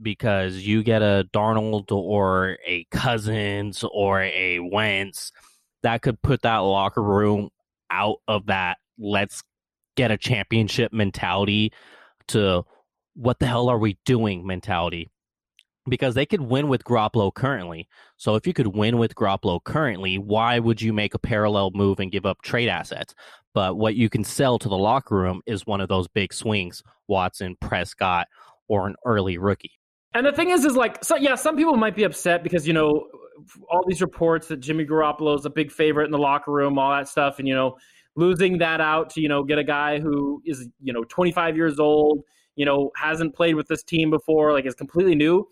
Because 0.01 0.57
you 0.57 0.83
get 0.83 1.01
a 1.01 1.27
Darnold 1.33 1.91
or 1.91 2.57
a 2.65 2.85
Cousins 2.91 3.83
or 3.91 4.21
a 4.21 4.59
Wentz 4.59 5.31
that 5.83 6.01
could 6.01 6.21
put 6.21 6.41
that 6.43 6.57
locker 6.57 7.03
room 7.03 7.49
out 7.91 8.17
of 8.27 8.45
that 8.47 8.77
let's 8.97 9.43
get 9.95 10.11
a 10.11 10.17
championship 10.17 10.93
mentality 10.93 11.71
to 12.27 12.63
what 13.15 13.39
the 13.39 13.47
hell 13.47 13.69
are 13.69 13.77
we 13.79 13.97
doing 14.05 14.45
mentality 14.45 15.09
because 15.89 16.15
they 16.15 16.25
could 16.25 16.41
win 16.41 16.67
with 16.67 16.83
Garoppolo 16.83 17.33
currently. 17.33 17.87
So 18.17 18.35
if 18.35 18.45
you 18.45 18.53
could 18.53 18.67
win 18.67 18.97
with 18.97 19.15
Garoppolo 19.15 19.63
currently, 19.63 20.17
why 20.17 20.59
would 20.59 20.81
you 20.81 20.93
make 20.93 21.13
a 21.13 21.19
parallel 21.19 21.71
move 21.73 21.99
and 21.99 22.11
give 22.11 22.25
up 22.25 22.41
trade 22.41 22.69
assets? 22.69 23.13
But 23.53 23.77
what 23.77 23.95
you 23.95 24.09
can 24.09 24.23
sell 24.23 24.59
to 24.59 24.69
the 24.69 24.77
locker 24.77 25.15
room 25.15 25.41
is 25.45 25.65
one 25.65 25.81
of 25.81 25.89
those 25.89 26.07
big 26.07 26.33
swings, 26.33 26.83
Watson, 27.07 27.55
Prescott, 27.59 28.27
or 28.67 28.87
an 28.87 28.95
early 29.05 29.37
rookie. 29.37 29.71
And 30.13 30.25
the 30.25 30.31
thing 30.31 30.49
is, 30.49 30.65
is 30.65 30.75
like, 30.75 31.03
so 31.03 31.15
yeah, 31.15 31.35
some 31.35 31.55
people 31.55 31.75
might 31.75 31.95
be 31.95 32.03
upset 32.03 32.43
because 32.43 32.67
you 32.67 32.73
know 32.73 33.07
all 33.69 33.83
these 33.87 34.01
reports 34.01 34.47
that 34.47 34.57
Jimmy 34.57 34.85
Garoppolo 34.85 35.37
is 35.37 35.45
a 35.45 35.49
big 35.49 35.71
favorite 35.71 36.05
in 36.05 36.11
the 36.11 36.17
locker 36.17 36.51
room, 36.51 36.77
all 36.77 36.91
that 36.91 37.07
stuff, 37.07 37.39
and 37.39 37.47
you 37.47 37.55
know 37.55 37.77
losing 38.15 38.57
that 38.57 38.81
out 38.81 39.09
to 39.11 39.21
you 39.21 39.29
know 39.29 39.43
get 39.43 39.57
a 39.59 39.63
guy 39.63 39.99
who 39.99 40.41
is 40.45 40.67
you 40.81 40.93
know 40.93 41.03
25 41.05 41.55
years 41.55 41.79
old, 41.79 42.21
you 42.55 42.65
know 42.65 42.91
hasn't 42.95 43.35
played 43.35 43.55
with 43.55 43.67
this 43.67 43.83
team 43.83 44.09
before, 44.09 44.51
like 44.53 44.65
is 44.65 44.75
completely 44.75 45.15
new 45.15 45.47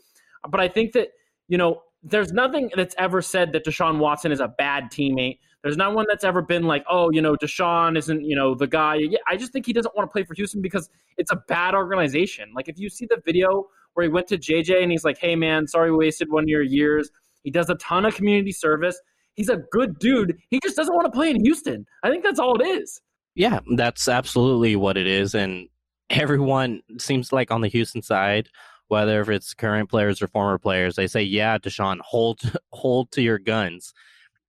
but 0.50 0.60
I 0.60 0.67
think 0.67 0.93
that, 0.93 1.10
you 1.47 1.58
know, 1.58 1.82
there's 2.04 2.32
nothing 2.32 2.69
that's 2.76 2.95
ever 2.97 3.21
said 3.21 3.54
that 3.54 3.65
Deshaun 3.65 4.00
Watson 4.00 4.32
is 4.32 4.39
a 4.39 4.47
bad 4.47 4.86
teammate. 4.91 5.39
There's 5.63 5.78
not 5.78 5.93
one 5.95 6.06
that's 6.08 6.23
ever 6.23 6.41
been 6.41 6.63
like, 6.63 6.86
oh, 6.89 7.12
you 7.12 7.21
know, 7.21 7.36
Deshaun 7.36 7.97
isn't, 7.97 8.23
you 8.23 8.36
know, 8.36 8.56
the 8.56 8.67
guy. 8.67 9.00
I 9.28 9.36
just 9.36 9.52
think 9.52 9.65
he 9.65 9.73
doesn't 9.73 9.95
want 9.95 10.08
to 10.08 10.12
play 10.12 10.23
for 10.23 10.34
Houston 10.36 10.62
because 10.62 10.89
it's 11.17 11.32
a 11.32 11.41
bad 11.47 11.73
organization. 11.73 12.52
Like 12.56 12.69
if 12.69 12.78
you 12.78 12.89
see 12.89 13.06
the 13.06 13.21
video 13.26 13.65
where 13.93 14.06
he 14.06 14.10
went 14.10 14.28
to 14.28 14.38
JJ 14.38 14.82
and 14.82 14.91
he's 14.91 15.04
like, 15.04 15.17
hey 15.17 15.36
man, 15.36 15.67
sorry 15.67 15.91
we 15.91 15.97
wasted 15.97 16.32
one 16.32 16.43
of 16.43 16.50
your 16.50 16.62
years. 16.62 17.10
He 17.43 17.52
does 17.52 17.69
a 17.69 17.76
ton 17.76 18.06
of 18.06 18.15
community 18.15 18.52
service. 18.52 19.00
He's 19.34 19.50
a 19.50 19.58
good 19.71 20.00
dude. 20.00 20.38
He 20.50 20.60
just 20.63 20.76
doesn't 20.76 20.93
want 20.93 21.06
to 21.06 21.12
play 21.12 21.32
in 21.32 21.43
Houston. 21.43 21.86
I 22.04 22.10
think 22.10 22.23
that's 22.23 22.39
all 22.39 22.60
it 22.62 22.65
is. 22.65 23.02
Yeah, 23.36 23.60
that's 23.76 24.08
absolutely 24.08 24.76
what 24.76 24.97
it 24.97 25.08
is. 25.08 25.36
And 25.36 25.67
everyone 26.10 26.82
seems 26.97 27.32
like 27.32 27.52
on 27.52 27.62
the 27.62 27.67
Houston 27.67 28.02
side 28.02 28.50
whether 28.88 29.21
if 29.21 29.30
it's 29.30 29.54
current 29.54 29.89
players 29.89 30.21
or 30.21 30.28
former 30.28 30.58
players, 30.58 30.95
they 30.95 31.08
say, 31.08 31.23
"Yeah, 31.23 31.58
Deshaun, 31.58 32.00
hold 32.00 32.41
hold 32.71 33.12
to 33.12 33.21
your 33.21 33.39
guns. 33.39 33.93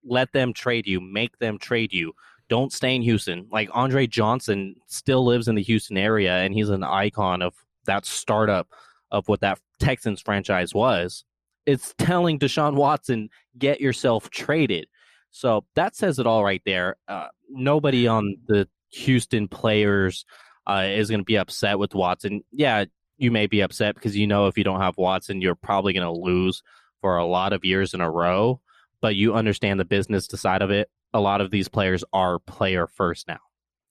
Let 0.04 0.32
them 0.32 0.52
trade 0.52 0.86
you. 0.86 1.00
Make 1.00 1.38
them 1.38 1.58
trade 1.58 1.92
you. 1.92 2.12
Don't 2.48 2.72
stay 2.72 2.94
in 2.94 3.02
Houston." 3.02 3.46
Like 3.50 3.68
Andre 3.72 4.06
Johnson 4.06 4.76
still 4.86 5.24
lives 5.24 5.48
in 5.48 5.54
the 5.54 5.62
Houston 5.62 5.96
area, 5.96 6.36
and 6.38 6.54
he's 6.54 6.70
an 6.70 6.84
icon 6.84 7.42
of 7.42 7.54
that 7.86 8.06
startup 8.06 8.68
of 9.10 9.28
what 9.28 9.40
that 9.40 9.58
Texans 9.80 10.20
franchise 10.20 10.74
was. 10.74 11.24
It's 11.66 11.94
telling 11.98 12.38
Deshaun 12.38 12.74
Watson, 12.74 13.30
"Get 13.58 13.80
yourself 13.80 14.30
traded." 14.30 14.88
So 15.30 15.64
that 15.74 15.94
says 15.94 16.18
it 16.18 16.26
all 16.26 16.44
right 16.44 16.62
there. 16.64 16.96
Uh, 17.06 17.28
nobody 17.50 18.06
on 18.06 18.36
the 18.46 18.68
Houston 18.90 19.48
players 19.48 20.24
uh, 20.66 20.86
is 20.88 21.08
going 21.08 21.20
to 21.20 21.24
be 21.24 21.38
upset 21.38 21.78
with 21.78 21.94
Watson. 21.94 22.42
Yeah, 22.52 22.84
you 23.18 23.30
may 23.30 23.46
be 23.46 23.60
upset 23.60 23.94
because 23.94 24.16
you 24.16 24.26
know 24.26 24.46
if 24.46 24.56
you 24.56 24.64
don't 24.64 24.80
have 24.80 24.96
Watson, 24.96 25.40
you're 25.40 25.54
probably 25.54 25.92
going 25.92 26.06
to 26.06 26.20
lose 26.20 26.62
for 27.00 27.16
a 27.16 27.26
lot 27.26 27.52
of 27.52 27.64
years 27.64 27.94
in 27.94 28.00
a 28.00 28.10
row. 28.10 28.60
But 29.00 29.14
you 29.14 29.34
understand 29.34 29.78
the 29.78 29.84
business 29.84 30.26
side 30.26 30.62
of 30.62 30.70
it. 30.70 30.90
A 31.14 31.20
lot 31.20 31.40
of 31.40 31.50
these 31.50 31.68
players 31.68 32.04
are 32.12 32.38
player 32.40 32.86
first 32.86 33.28
now. 33.28 33.38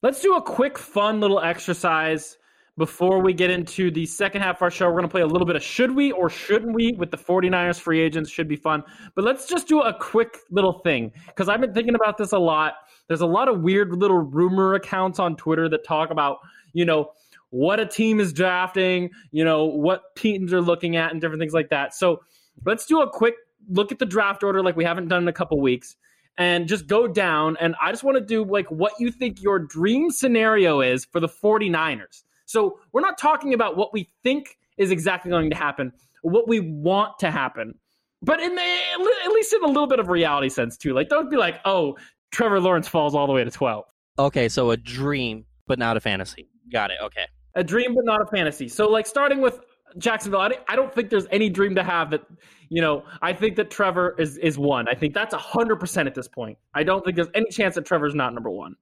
Let's 0.01 0.21
do 0.21 0.35
a 0.35 0.41
quick, 0.41 0.77
fun 0.77 1.19
little 1.19 1.39
exercise 1.39 2.37
before 2.77 3.19
we 3.21 3.33
get 3.33 3.49
into 3.49 3.89
the 3.89 4.05
second 4.05 4.43
half 4.43 4.57
of 4.57 4.61
our 4.61 4.71
show, 4.71 4.85
we're 4.85 4.93
going 4.93 5.03
to 5.03 5.09
play 5.09 5.21
a 5.21 5.27
little 5.27 5.47
bit 5.47 5.55
of 5.55 5.63
should 5.63 5.95
we 5.95 6.11
or 6.11 6.29
shouldn't 6.29 6.73
we 6.73 6.93
with 6.93 7.09
the 7.09 7.17
49ers 7.17 7.79
free 7.79 7.99
agents. 7.99 8.29
Should 8.29 8.47
be 8.47 8.55
fun. 8.55 8.83
But 9.15 9.25
let's 9.25 9.47
just 9.47 9.67
do 9.67 9.81
a 9.81 9.93
quick 9.93 10.37
little 10.51 10.79
thing 10.79 11.11
because 11.25 11.49
I've 11.49 11.59
been 11.59 11.73
thinking 11.73 11.95
about 11.95 12.17
this 12.17 12.33
a 12.33 12.37
lot. 12.37 12.75
There's 13.07 13.21
a 13.21 13.27
lot 13.27 13.47
of 13.47 13.61
weird 13.61 13.93
little 13.93 14.19
rumor 14.19 14.75
accounts 14.75 15.17
on 15.17 15.35
Twitter 15.35 15.67
that 15.69 15.85
talk 15.85 16.11
about, 16.11 16.37
you 16.73 16.85
know, 16.85 17.09
what 17.49 17.79
a 17.79 17.86
team 17.86 18.19
is 18.19 18.33
drafting, 18.33 19.10
you 19.31 19.43
know, 19.43 19.65
what 19.65 20.15
teams 20.15 20.53
are 20.53 20.62
looking 20.62 20.95
at 20.95 21.12
and 21.12 21.21
different 21.21 21.41
things 21.41 21.53
like 21.53 21.69
that. 21.69 21.93
So 21.93 22.21
let's 22.65 22.86
do 22.86 23.01
a 23.01 23.10
quick 23.10 23.36
look 23.69 23.91
at 23.91 23.99
the 23.99 24.05
draft 24.05 24.43
order 24.43 24.62
like 24.62 24.75
we 24.75 24.83
haven't 24.83 25.07
done 25.07 25.23
in 25.23 25.27
a 25.27 25.33
couple 25.33 25.60
weeks 25.60 25.95
and 26.38 26.67
just 26.67 26.88
go 26.88 27.07
down. 27.07 27.57
And 27.60 27.75
I 27.81 27.91
just 27.91 28.03
want 28.03 28.17
to 28.17 28.23
do 28.23 28.43
like 28.43 28.69
what 28.69 28.93
you 28.99 29.12
think 29.12 29.41
your 29.41 29.60
dream 29.60 30.12
scenario 30.12 30.81
is 30.81 31.05
for 31.05 31.19
the 31.19 31.27
49ers. 31.27 32.23
So 32.45 32.79
we're 32.93 33.01
not 33.01 33.17
talking 33.17 33.53
about 33.53 33.75
what 33.75 33.93
we 33.93 34.10
think 34.23 34.57
is 34.77 34.91
exactly 34.91 35.31
going 35.31 35.49
to 35.49 35.55
happen, 35.55 35.91
what 36.21 36.47
we 36.47 36.60
want 36.60 37.19
to 37.19 37.31
happen. 37.31 37.73
But 38.21 38.39
in 38.39 38.55
the, 38.55 38.62
at 38.62 39.31
least 39.31 39.53
in 39.53 39.63
a 39.63 39.67
little 39.67 39.88
bit 39.88 39.99
of 39.99 40.07
reality 40.07 40.49
sense 40.49 40.77
too. 40.77 40.93
Like 40.93 41.10
don't 41.10 41.29
be 41.29 41.38
like, 41.38 41.60
"Oh, 41.65 41.97
Trevor 42.31 42.60
Lawrence 42.60 42.88
falls 42.88 43.13
all 43.13 43.27
the 43.27 43.33
way 43.33 43.43
to 43.43 43.51
12." 43.51 43.86
Okay, 44.17 44.49
so 44.49 44.71
a 44.71 44.77
dream 44.77 45.45
but 45.67 45.77
not 45.77 45.97
a 45.97 45.99
fantasy. 45.99 46.49
Got 46.71 46.91
it. 46.91 46.97
Okay. 47.03 47.25
A 47.58 47.63
dream 47.63 47.96
but 47.96 48.06
not 48.06 48.22
a 48.22 48.26
fantasy. 48.28 48.67
So 48.67 48.88
like 48.88 49.08
starting 49.08 49.41
with 49.41 49.60
Jacksonville, 49.98 50.41
I 50.41 50.76
don't 50.76 50.93
think 50.93 51.10
there's 51.10 51.26
any 51.32 51.50
dream 51.50 51.74
to 51.76 51.84
have 51.84 52.12
that. 52.12 52.24
You 52.70 52.82
know, 52.82 53.04
I 53.22 53.34
think 53.34 53.56
that 53.56 53.72
Trevor 53.72 54.15
is 54.20 54.38
is 54.38 54.58
one. 54.60 54.88
I 54.88 54.93
think 54.93 55.13
that's 55.13 55.34
hundred 55.34 55.78
percent 55.78 56.08
at 56.08 56.13
this 56.13 56.28
point. 56.28 56.58
I 56.76 56.84
don't 56.84 57.04
think 57.04 57.15
there's 57.15 57.30
any 57.34 57.50
chance 57.50 57.76
that 57.76 57.86
Trevor's 57.86 58.13
not 58.13 58.34
number 58.34 58.52
one. 58.52 58.76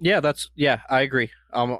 Yeah, 0.00 0.20
that's 0.20 0.48
yeah, 0.54 0.80
I 0.88 1.00
agree. 1.00 1.30
Um, 1.52 1.78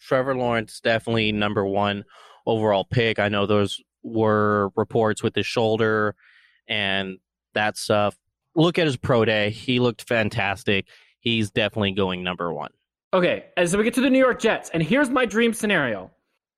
Trevor 0.00 0.34
Lawrence 0.34 0.80
definitely 0.80 1.30
number 1.30 1.64
one 1.64 2.04
overall 2.46 2.84
pick. 2.84 3.18
I 3.18 3.28
know 3.28 3.46
those 3.46 3.80
were 4.02 4.70
reports 4.74 5.22
with 5.22 5.36
his 5.36 5.46
shoulder 5.46 6.16
and 6.68 7.18
that 7.54 7.76
stuff. 7.76 8.18
Look 8.56 8.78
at 8.78 8.86
his 8.86 8.96
pro 8.96 9.24
day; 9.24 9.50
he 9.50 9.78
looked 9.78 10.08
fantastic. 10.08 10.88
He's 11.20 11.52
definitely 11.52 11.92
going 11.92 12.24
number 12.24 12.52
one. 12.52 12.70
Okay, 13.14 13.44
as 13.56 13.76
we 13.76 13.84
get 13.84 13.94
to 13.94 14.00
the 14.00 14.10
New 14.10 14.18
York 14.18 14.40
Jets, 14.40 14.70
and 14.72 14.82
here's 14.82 15.10
my 15.10 15.26
dream 15.26 15.52
scenario: 15.52 16.10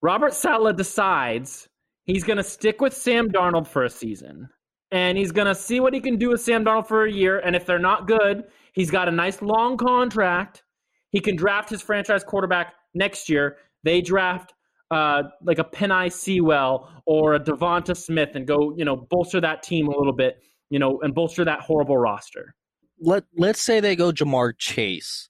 Robert 0.03 0.35
Saleh 0.35 0.77
decides 0.77 1.69
he's 2.05 2.25
going 2.25 2.37
to 2.37 2.45
stick 2.45 2.81
with 2.81 2.95
Sam 2.95 3.31
Darnold 3.31 3.67
for 3.67 3.85
a 3.85 3.91
season. 3.91 4.49
And 4.91 5.19
he's 5.19 5.33
going 5.33 5.49
to 5.49 5.55
see 5.55 5.81
what 5.81 5.93
he 5.93 6.01
can 6.01 6.17
do 6.17 6.29
with 6.29 6.41
Sam 6.41 6.65
Darnold 6.65 6.87
for 6.87 7.05
a 7.05 7.11
year. 7.11 7.41
And 7.41 7.57
if 7.57 7.67
they're 7.67 7.79
not 7.79 8.07
good, 8.07 8.45
he's 8.75 8.91
got 8.91 9.09
a 9.09 9.11
nice 9.11 9.43
long 9.43 9.77
contract. 9.77 10.63
He 11.11 11.21
can 11.21 11.37
draft 11.37 11.71
his 11.71 11.83
franchise 11.83 12.23
quarterback 12.23 12.75
next 12.95 13.29
year. 13.29 13.57
They 13.83 14.01
draft 14.01 14.53
uh, 14.91 15.25
like 15.43 15.59
a 15.59 15.65
Penei 15.65 16.13
Sewell 16.13 16.89
or 17.07 17.35
a 17.35 17.41
Devonta 17.41 17.97
Smith 17.97 18.37
and 18.37 18.47
go, 18.47 18.75
you 18.77 18.85
know, 18.85 18.97
bolster 18.97 19.41
that 19.41 19.63
team 19.63 19.89
a 19.89 19.97
little 19.97 20.13
bit, 20.13 20.37
you 20.71 20.79
know, 20.79 21.01
and 21.03 21.15
bolster 21.15 21.45
that 21.45 21.61
horrible 21.61 21.97
roster. 21.99 22.55
Let 23.01 23.25
Let's 23.37 23.61
say 23.61 23.81
they 23.81 23.97
go 23.97 24.13
Ja'Marr 24.13 24.53
Chase. 24.57 25.29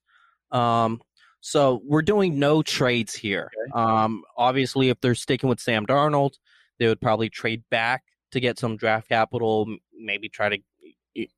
Um, 0.51 1.01
so 1.47 1.83
we're 1.85 2.01
doing 2.01 2.39
no 2.39 2.63
trades 2.63 3.15
here. 3.15 3.51
Okay. 3.55 3.79
Um, 3.79 4.23
obviously, 4.35 4.89
if 4.89 4.99
they're 5.03 5.15
sticking 5.15 5.51
with 5.51 5.61
Sam 5.61 5.85
Darnold, 5.85 6.39
they 6.79 6.87
would 6.87 7.03
probably 7.03 7.29
trade 7.29 7.63
back 7.71 8.03
to 8.33 8.41
get 8.41 8.59
some 8.59 8.79
draft 8.79 9.11
capital, 9.11 9.67
maybe 9.95 10.31
try 10.31 10.49
to, 10.49 10.59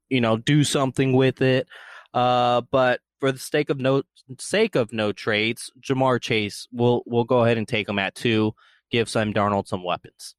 you 0.08 0.20
know, 0.20 0.36
do 0.36 0.62
something 0.62 1.12
with 1.12 1.42
it. 1.42 1.66
Uh, 2.14 2.60
but 2.70 3.00
for 3.18 3.32
the 3.32 3.38
sake 3.40 3.68
of 3.68 3.80
no 3.80 4.04
sake 4.38 4.76
of 4.76 4.92
no 4.92 5.10
trades, 5.10 5.72
Ja'Marr 5.80 6.20
Chase, 6.20 6.68
we'll 6.70 7.02
we'll 7.04 7.24
go 7.24 7.42
ahead 7.42 7.58
and 7.58 7.66
take 7.66 7.88
him 7.88 7.98
at 7.98 8.14
two. 8.14 8.54
Give 8.92 9.08
Sam 9.08 9.34
Darnold 9.34 9.66
some 9.66 9.82
weapons. 9.82 10.36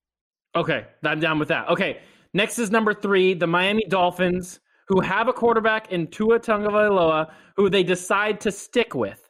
Okay, 0.55 0.85
I'm 1.03 1.19
down 1.19 1.39
with 1.39 1.49
that. 1.49 1.67
Okay, 1.67 1.99
next 2.33 2.57
is 2.57 2.71
number 2.71 2.93
three, 2.93 3.33
the 3.33 3.47
Miami 3.47 3.85
Dolphins, 3.89 4.61
who 4.87 5.01
have 5.01 5.27
a 5.27 5.33
quarterback 5.33 5.91
in 5.91 6.07
Tua 6.07 6.39
Tagovailoa, 6.39 7.31
who 7.57 7.69
they 7.69 7.83
decide 7.83 8.39
to 8.39 8.49
stick 8.49 8.95
with. 8.95 9.26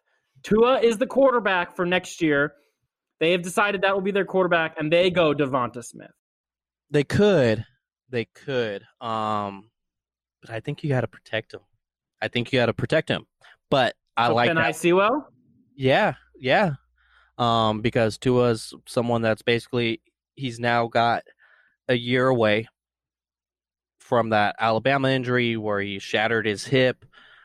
Tua 0.47 0.79
is 0.79 0.97
the 0.97 1.07
quarterback 1.07 1.75
for 1.75 1.85
next 1.85 2.21
year. 2.21 2.53
They 3.19 3.31
have 3.33 3.41
decided 3.41 3.81
that 3.81 3.93
will 3.93 4.01
be 4.01 4.11
their 4.11 4.23
quarterback, 4.23 4.75
and 4.79 4.91
they 4.91 5.09
go 5.09 5.33
Devonta 5.33 5.83
Smith. 5.83 6.11
They 6.89 7.03
could, 7.03 7.65
they 8.09 8.25
could, 8.25 8.83
um, 9.01 9.69
but 10.41 10.51
I 10.51 10.61
think 10.61 10.83
you 10.83 10.89
got 10.89 11.01
to 11.01 11.07
protect 11.07 11.53
him. 11.53 11.59
I 12.21 12.29
think 12.29 12.53
you 12.53 12.59
got 12.59 12.67
to 12.67 12.73
protect 12.73 13.09
him. 13.09 13.25
But 13.69 13.95
I 14.15 14.27
so 14.27 14.35
like. 14.35 14.49
Can 14.49 14.55
that. 14.55 14.65
I 14.65 14.71
see 14.71 14.93
well? 14.93 15.27
Yeah, 15.75 16.13
yeah. 16.39 16.75
Um, 17.37 17.81
because 17.81 18.17
Tua's 18.17 18.73
someone 18.85 19.21
that's 19.21 19.41
basically 19.41 20.01
he's 20.35 20.61
now 20.61 20.87
got 20.87 21.23
a 21.89 21.95
year 21.95 22.25
away 22.25 22.69
from 23.99 24.29
that 24.29 24.55
Alabama 24.59 25.09
injury 25.09 25.57
where 25.57 25.81
he 25.81 25.99
shattered 25.99 26.45
his 26.45 26.65
hip. 26.65 27.03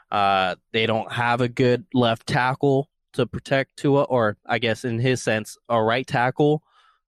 Uh, 0.09 0.55
they 0.73 0.87
don't 0.87 1.11
have 1.11 1.41
a 1.41 1.49
good 1.49 1.85
left 1.93 2.29
tackle 2.29 2.89
to 3.13 3.27
protect 3.27 3.77
Tua, 3.77 4.03
or 4.05 4.37
I 4.47 4.59
guess 4.59 4.85
in 4.85 4.99
his 4.99 5.23
sense, 5.23 5.57
a 5.69 5.83
right 5.83 6.07
tackle 6.07 6.63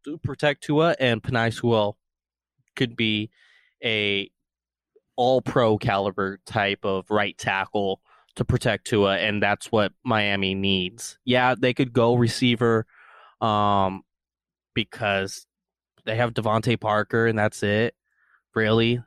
to 0.04 0.18
protect 0.18 0.64
Tua, 0.64 0.94
and 1.00 1.22
Penei 1.22 1.52
Sewell 1.52 1.96
could 2.76 2.96
be 2.96 3.30
a 3.82 4.30
all 5.16 5.40
pro 5.40 5.78
caliber 5.78 6.40
type 6.44 6.84
of 6.84 7.10
right 7.10 7.36
tackle 7.38 8.00
to 8.36 8.44
protect 8.44 8.86
Tua, 8.86 9.16
and 9.16 9.42
that's 9.42 9.70
what 9.70 9.92
Miami 10.04 10.54
needs. 10.54 11.18
Yeah, 11.24 11.54
they 11.58 11.72
could 11.72 11.92
go 11.92 12.14
receiver, 12.14 12.86
um, 13.40 14.02
because 14.74 15.46
they 16.04 16.16
have 16.16 16.34
DeVante 16.34 16.80
Parker, 16.80 17.26
and 17.26 17.38
that's 17.38 17.62
it. 17.62 17.94
Really, 18.54 19.00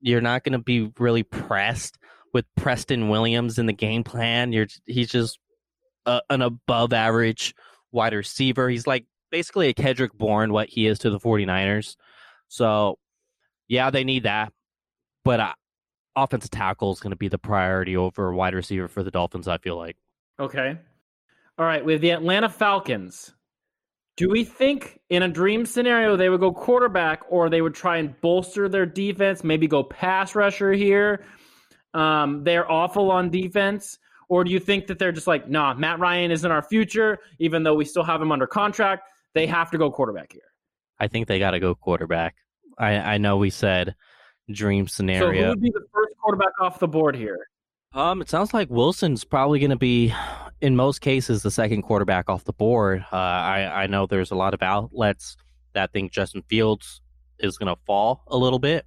you're 0.00 0.20
not 0.20 0.44
going 0.44 0.52
to 0.52 0.58
be 0.58 0.92
really 0.98 1.22
pressed 1.22 1.98
with 2.32 2.44
Preston 2.56 3.08
Williams 3.08 3.58
in 3.58 3.66
the 3.66 3.72
game 3.72 4.04
plan. 4.04 4.52
You're 4.52 4.66
he's 4.86 5.10
just 5.10 5.38
a, 6.08 6.22
an 6.30 6.42
above 6.42 6.92
average 6.92 7.54
wide 7.92 8.14
receiver. 8.14 8.68
He's 8.68 8.86
like 8.86 9.04
basically 9.30 9.68
a 9.68 9.74
Kendrick 9.74 10.12
Bourne, 10.14 10.52
what 10.52 10.68
he 10.68 10.86
is 10.86 10.98
to 11.00 11.10
the 11.10 11.20
49ers. 11.20 11.96
So, 12.48 12.98
yeah, 13.68 13.90
they 13.90 14.04
need 14.04 14.24
that. 14.24 14.52
But 15.24 15.40
uh, 15.40 15.52
offensive 16.16 16.50
tackle 16.50 16.92
is 16.92 17.00
going 17.00 17.10
to 17.10 17.16
be 17.16 17.28
the 17.28 17.38
priority 17.38 17.96
over 17.96 18.32
wide 18.32 18.54
receiver 18.54 18.88
for 18.88 19.02
the 19.02 19.10
Dolphins, 19.10 19.46
I 19.46 19.58
feel 19.58 19.76
like. 19.76 19.96
Okay. 20.40 20.78
All 21.58 21.66
right. 21.66 21.84
With 21.84 22.00
the 22.00 22.10
Atlanta 22.10 22.48
Falcons, 22.48 23.34
do 24.16 24.28
we 24.30 24.44
think 24.44 25.00
in 25.10 25.22
a 25.22 25.28
dream 25.28 25.66
scenario 25.66 26.16
they 26.16 26.28
would 26.28 26.40
go 26.40 26.52
quarterback 26.52 27.22
or 27.28 27.50
they 27.50 27.60
would 27.60 27.74
try 27.74 27.98
and 27.98 28.18
bolster 28.20 28.68
their 28.68 28.86
defense, 28.86 29.44
maybe 29.44 29.66
go 29.66 29.82
pass 29.82 30.34
rusher 30.34 30.72
here? 30.72 31.24
Um, 31.94 32.44
they're 32.44 32.70
awful 32.70 33.10
on 33.10 33.30
defense. 33.30 33.98
Or 34.28 34.44
do 34.44 34.50
you 34.50 34.60
think 34.60 34.86
that 34.88 34.98
they're 34.98 35.12
just 35.12 35.26
like, 35.26 35.48
nah, 35.48 35.74
Matt 35.74 35.98
Ryan 35.98 36.30
isn't 36.30 36.50
our 36.50 36.62
future, 36.62 37.18
even 37.38 37.62
though 37.62 37.74
we 37.74 37.84
still 37.84 38.04
have 38.04 38.20
him 38.20 38.30
under 38.30 38.46
contract? 38.46 39.08
They 39.34 39.46
have 39.46 39.70
to 39.70 39.78
go 39.78 39.90
quarterback 39.90 40.32
here. 40.32 40.42
I 41.00 41.08
think 41.08 41.28
they 41.28 41.38
got 41.38 41.52
to 41.52 41.60
go 41.60 41.74
quarterback. 41.74 42.36
I, 42.78 43.14
I 43.14 43.18
know 43.18 43.36
we 43.36 43.50
said 43.50 43.94
dream 44.50 44.86
scenario. 44.88 45.32
So 45.32 45.42
who 45.42 45.48
would 45.48 45.60
be 45.60 45.70
the 45.70 45.84
first 45.92 46.14
quarterback 46.20 46.52
off 46.60 46.78
the 46.78 46.88
board 46.88 47.16
here? 47.16 47.48
Um, 47.94 48.20
it 48.20 48.28
sounds 48.28 48.52
like 48.52 48.68
Wilson's 48.68 49.24
probably 49.24 49.58
going 49.58 49.70
to 49.70 49.76
be, 49.76 50.12
in 50.60 50.76
most 50.76 51.00
cases, 51.00 51.42
the 51.42 51.50
second 51.50 51.82
quarterback 51.82 52.28
off 52.28 52.44
the 52.44 52.52
board. 52.52 53.04
Uh, 53.10 53.16
I 53.16 53.84
I 53.84 53.86
know 53.86 54.06
there's 54.06 54.30
a 54.30 54.34
lot 54.34 54.52
of 54.52 54.62
outlets 54.62 55.36
that 55.72 55.92
think 55.92 56.12
Justin 56.12 56.42
Fields 56.48 57.00
is 57.38 57.56
going 57.56 57.74
to 57.74 57.80
fall 57.86 58.24
a 58.26 58.36
little 58.36 58.58
bit. 58.58 58.84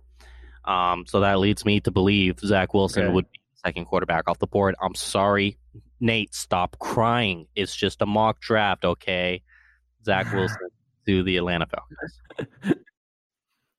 Um, 0.66 1.06
so 1.08 1.20
that 1.22 1.40
leads 1.40 1.66
me 1.66 1.80
to 1.82 1.92
believe 1.92 2.40
Zach 2.40 2.74
Wilson 2.74 3.06
okay. 3.06 3.14
would 3.14 3.26
be 3.32 3.40
second 3.66 3.86
quarterback 3.86 4.30
off 4.30 4.40
the 4.40 4.48
board. 4.48 4.76
I'm 4.82 4.96
sorry, 4.96 5.58
Nate. 6.00 6.34
Stop 6.34 6.78
crying. 6.80 7.48
It's 7.56 7.76
just 7.76 8.02
a 8.02 8.06
mock 8.06 8.42
draft, 8.42 8.86
okay? 8.86 9.42
Zach 10.06 10.32
Wilson 10.34 10.70
to 11.08 11.24
the 11.24 11.38
Atlanta 11.38 11.66
Falcons. 11.66 12.76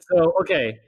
so 0.01 0.35
okay, 0.41 0.79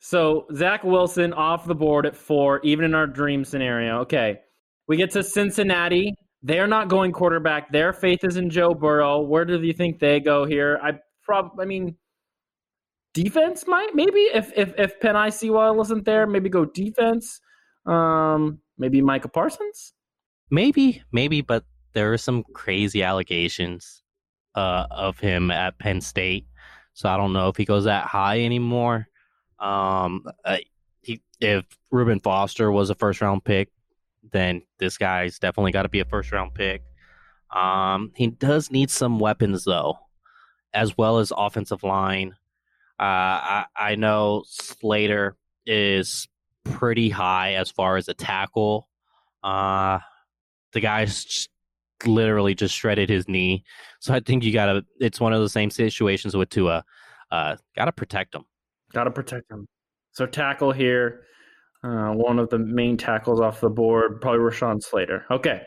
so 0.00 0.46
Zach 0.54 0.84
Wilson 0.84 1.32
off 1.32 1.66
the 1.66 1.74
board 1.74 2.06
at 2.06 2.16
four, 2.16 2.60
even 2.62 2.84
in 2.84 2.94
our 2.94 3.06
dream 3.06 3.44
scenario. 3.44 4.00
Okay, 4.00 4.40
we 4.88 4.96
get 4.96 5.10
to 5.12 5.22
Cincinnati. 5.22 6.14
They're 6.42 6.66
not 6.66 6.88
going 6.88 7.12
quarterback. 7.12 7.70
Their 7.70 7.92
faith 7.92 8.24
is 8.24 8.36
in 8.36 8.50
Joe 8.50 8.74
Burrow. 8.74 9.20
Where 9.20 9.44
do 9.44 9.62
you 9.62 9.72
think 9.72 10.00
they 10.00 10.18
go 10.18 10.44
here? 10.44 10.80
I 10.82 10.94
prob, 11.22 11.52
I 11.60 11.64
mean, 11.64 11.96
defense 13.14 13.64
might 13.66 13.94
maybe 13.94 14.20
if 14.34 14.52
if 14.56 14.74
if 14.78 14.98
Penei 15.00 15.32
Sewell 15.32 15.80
isn't 15.82 16.04
there, 16.04 16.26
maybe 16.26 16.48
go 16.48 16.64
defense. 16.64 17.40
Um, 17.86 18.60
maybe 18.78 19.02
Micah 19.02 19.28
Parsons. 19.28 19.94
Maybe, 20.50 21.02
maybe, 21.12 21.40
but 21.40 21.64
there 21.94 22.12
are 22.12 22.18
some 22.18 22.44
crazy 22.54 23.02
allegations 23.02 24.02
uh, 24.54 24.86
of 24.90 25.18
him 25.18 25.50
at 25.50 25.78
Penn 25.78 26.00
State, 26.00 26.46
so 26.94 27.08
I 27.08 27.16
don't 27.16 27.32
know 27.32 27.48
if 27.48 27.56
he 27.56 27.64
goes 27.64 27.84
that 27.84 28.06
high 28.06 28.42
anymore. 28.42 29.08
Um, 29.58 30.24
he, 31.00 31.22
if 31.40 31.64
Reuben 31.90 32.20
Foster 32.20 32.70
was 32.70 32.90
a 32.90 32.94
first 32.94 33.20
round 33.20 33.44
pick, 33.44 33.70
then 34.32 34.62
this 34.78 34.98
guy's 34.98 35.38
definitely 35.38 35.72
got 35.72 35.82
to 35.82 35.88
be 35.88 36.00
a 36.00 36.04
first 36.04 36.32
round 36.32 36.54
pick. 36.54 36.82
Um, 37.54 38.12
he 38.14 38.28
does 38.28 38.70
need 38.70 38.90
some 38.90 39.18
weapons 39.18 39.64
though. 39.64 39.98
as 40.74 40.96
well 40.96 41.18
as 41.18 41.32
offensive 41.36 41.82
line. 41.82 42.34
Uh, 42.98 43.02
I, 43.04 43.64
I 43.76 43.94
know 43.96 44.44
Slater 44.46 45.36
is 45.66 46.28
pretty 46.64 47.10
high 47.10 47.54
as 47.54 47.70
far 47.70 47.96
as 47.96 48.08
a 48.08 48.14
tackle. 48.14 48.88
Uh, 49.42 49.98
the 50.72 50.80
guy's 50.80 51.48
literally 52.04 52.54
just 52.54 52.74
shredded 52.74 53.08
his 53.08 53.28
knee, 53.28 53.64
so 54.00 54.14
I 54.14 54.20
think 54.20 54.44
you 54.44 54.52
gotta. 54.52 54.82
It's 55.00 55.20
one 55.20 55.32
of 55.32 55.40
the 55.40 55.48
same 55.48 55.70
situations 55.70 56.36
with 56.36 56.48
Tua. 56.50 56.84
Uh, 57.30 57.56
gotta 57.76 57.92
protect 57.92 58.34
him. 58.34 58.42
Gotta 58.92 59.10
protect 59.10 59.50
him. 59.50 59.66
So 60.12 60.26
tackle 60.26 60.72
here. 60.72 61.24
Uh, 61.84 62.12
one 62.12 62.38
of 62.38 62.48
the 62.50 62.58
main 62.58 62.96
tackles 62.96 63.40
off 63.40 63.60
the 63.60 63.68
board, 63.68 64.20
probably 64.20 64.38
Rashawn 64.38 64.80
Slater. 64.80 65.24
Okay. 65.30 65.62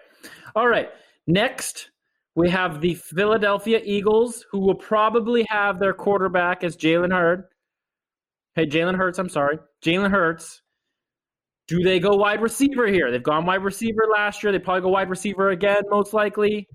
All 0.56 0.68
right. 0.68 0.90
Next, 1.28 1.90
we 2.36 2.50
have 2.50 2.80
the 2.80 2.94
Philadelphia 2.94 3.82
Eagles, 3.84 4.46
who 4.50 4.60
will 4.60 4.76
probably 4.76 5.46
have 5.50 5.80
their 5.80 5.94
quarterback 5.94 6.64
as 6.64 6.78
Jalen 6.78 7.12
Hurd. 7.12 7.44
Hey, 8.56 8.66
Jalen 8.66 8.96
Hurts, 8.96 9.20
I'm 9.20 9.28
sorry. 9.28 9.60
Jalen 9.84 10.12
Hurts. 10.12 10.62
Do 11.68 11.82
they 11.82 12.00
go 12.00 12.16
wide 12.16 12.42
receiver 12.42 12.88
here? 12.88 13.12
They've 13.12 13.24
gone 13.24 13.46
wide 13.46 13.64
receiver 13.64 14.04
last 14.12 14.44
year. 14.44 14.52
They 14.52 14.60
probably 14.60 14.82
go 14.82 14.90
wide 14.90 15.10
receiver 15.10 15.50
again, 15.50 15.84
most 15.90 16.14
likely. 16.14 16.68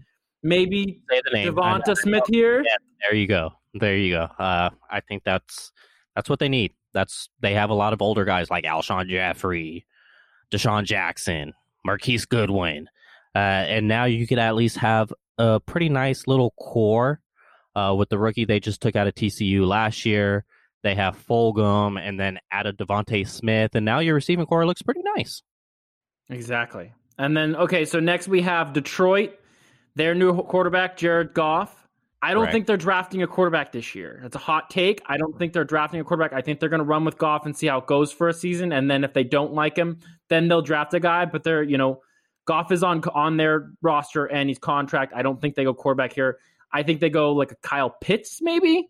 Maybe 0.43 1.01
Say 1.11 1.21
the 1.25 1.31
name. 1.33 1.55
Devonta 1.55 1.97
Smith 1.97 2.25
here. 2.29 2.63
Yeah, 2.65 2.77
there 3.03 3.17
you 3.17 3.27
go. 3.27 3.51
There 3.75 3.97
you 3.97 4.15
go. 4.15 4.23
Uh, 4.39 4.71
I 4.91 5.01
think 5.01 5.23
that's 5.25 5.71
that's 6.17 6.29
what 6.29 6.39
they 6.39 6.49
need. 6.49 6.73
That's 6.93 7.29
they 7.41 7.55
have 7.55 7.71
a 7.71 7.75
lot 7.75 7.93
of 7.93 8.03
older 8.03 8.25
guys 8.25 8.51
like 8.51 8.65
Alshon 8.65 9.09
Jeffery, 9.09 9.87
DeSean 10.51 10.85
Jackson, 10.85 11.53
Marquise 11.85 12.25
Goodwin, 12.25 12.89
uh, 13.35 13.39
and 13.39 13.87
now 13.87 14.07
you 14.07 14.27
could 14.27 14.39
at 14.39 14.57
least 14.57 14.79
have 14.79 15.13
a 15.39 15.61
pretty 15.61 15.89
nice 15.89 16.27
little 16.27 16.53
core 16.59 17.21
uh, 17.77 17.95
with 17.97 18.09
the 18.09 18.19
rookie 18.19 18.45
they 18.45 18.59
just 18.61 18.81
took 18.81 18.97
out 18.97 19.07
of 19.07 19.15
TCU 19.15 19.67
last 19.67 20.05
year. 20.05 20.45
They 20.83 20.95
have 20.95 21.17
Fulgham 21.27 22.01
and 22.01 22.19
then 22.19 22.39
added 22.51 22.79
Devonta 22.79 23.29
Smith, 23.29 23.75
and 23.75 23.85
now 23.85 23.99
your 23.99 24.15
receiving 24.15 24.47
core 24.47 24.67
looks 24.67 24.83
pretty 24.83 25.03
nice. 25.17 25.43
Exactly. 26.29 26.93
And 27.19 27.37
then 27.37 27.55
okay, 27.57 27.85
so 27.85 28.01
next 28.01 28.29
we 28.29 28.41
have 28.43 28.73
Detroit, 28.73 29.35
their 29.95 30.15
new 30.15 30.43
quarterback 30.43 30.97
Jared 30.97 31.35
Goff. 31.35 31.77
I 32.23 32.35
don't 32.35 32.45
Right. 32.45 32.53
think 32.53 32.67
they're 32.67 32.77
drafting 32.77 33.23
a 33.23 33.27
quarterback 33.27 33.73
this 33.73 33.95
year. 33.95 34.21
That's 34.23 34.37
a 34.37 34.41
hot 34.41 34.69
take. 34.69 35.01
I 35.07 35.17
don't 35.17 35.39
think 35.39 35.55
they're 35.55 35.65
drafting 35.65 36.01
a 36.01 36.05
quarterback. 36.05 36.35
I 36.35 36.43
think 36.43 36.61
they're 36.61 36.69
going 36.69 36.81
to 36.81 36.85
run 36.85 37.05
with 37.07 37.17
Goff 37.17 37.47
and 37.47 37.57
see 37.57 37.67
how 37.67 37.79
it 37.79 37.87
goes 37.87 38.13
for 38.13 38.29
a 38.29 38.35
season, 38.35 38.73
and 38.73 38.91
then 38.91 39.05
if 39.05 39.15
they 39.15 39.25
don't 39.25 39.55
like 39.55 39.77
him, 39.77 39.99
then 40.29 40.47
they'll 40.49 40.61
draft 40.63 40.93
a 40.95 41.01
guy. 41.01 41.25
But 41.25 41.45
they're 41.45 41.63
you 41.63 41.79
know, 41.79 42.01
Goff 42.47 42.73
is 42.73 42.83
on 42.83 43.03
on 43.15 43.37
their 43.37 43.71
roster 43.83 44.27
and 44.27 44.49
he's 44.49 44.59
contract. 44.59 45.13
I 45.15 45.23
don't 45.23 45.41
think 45.41 45.55
they 45.55 45.65
go 45.65 45.75
quarterback 45.75 46.13
here. 46.13 46.39
I 46.73 46.83
think 46.83 47.01
they 47.01 47.11
go 47.11 47.33
like 47.33 47.53
a 47.53 47.57
Kyle 47.57 47.91
Pitts 47.91 48.41
maybe. 48.41 48.89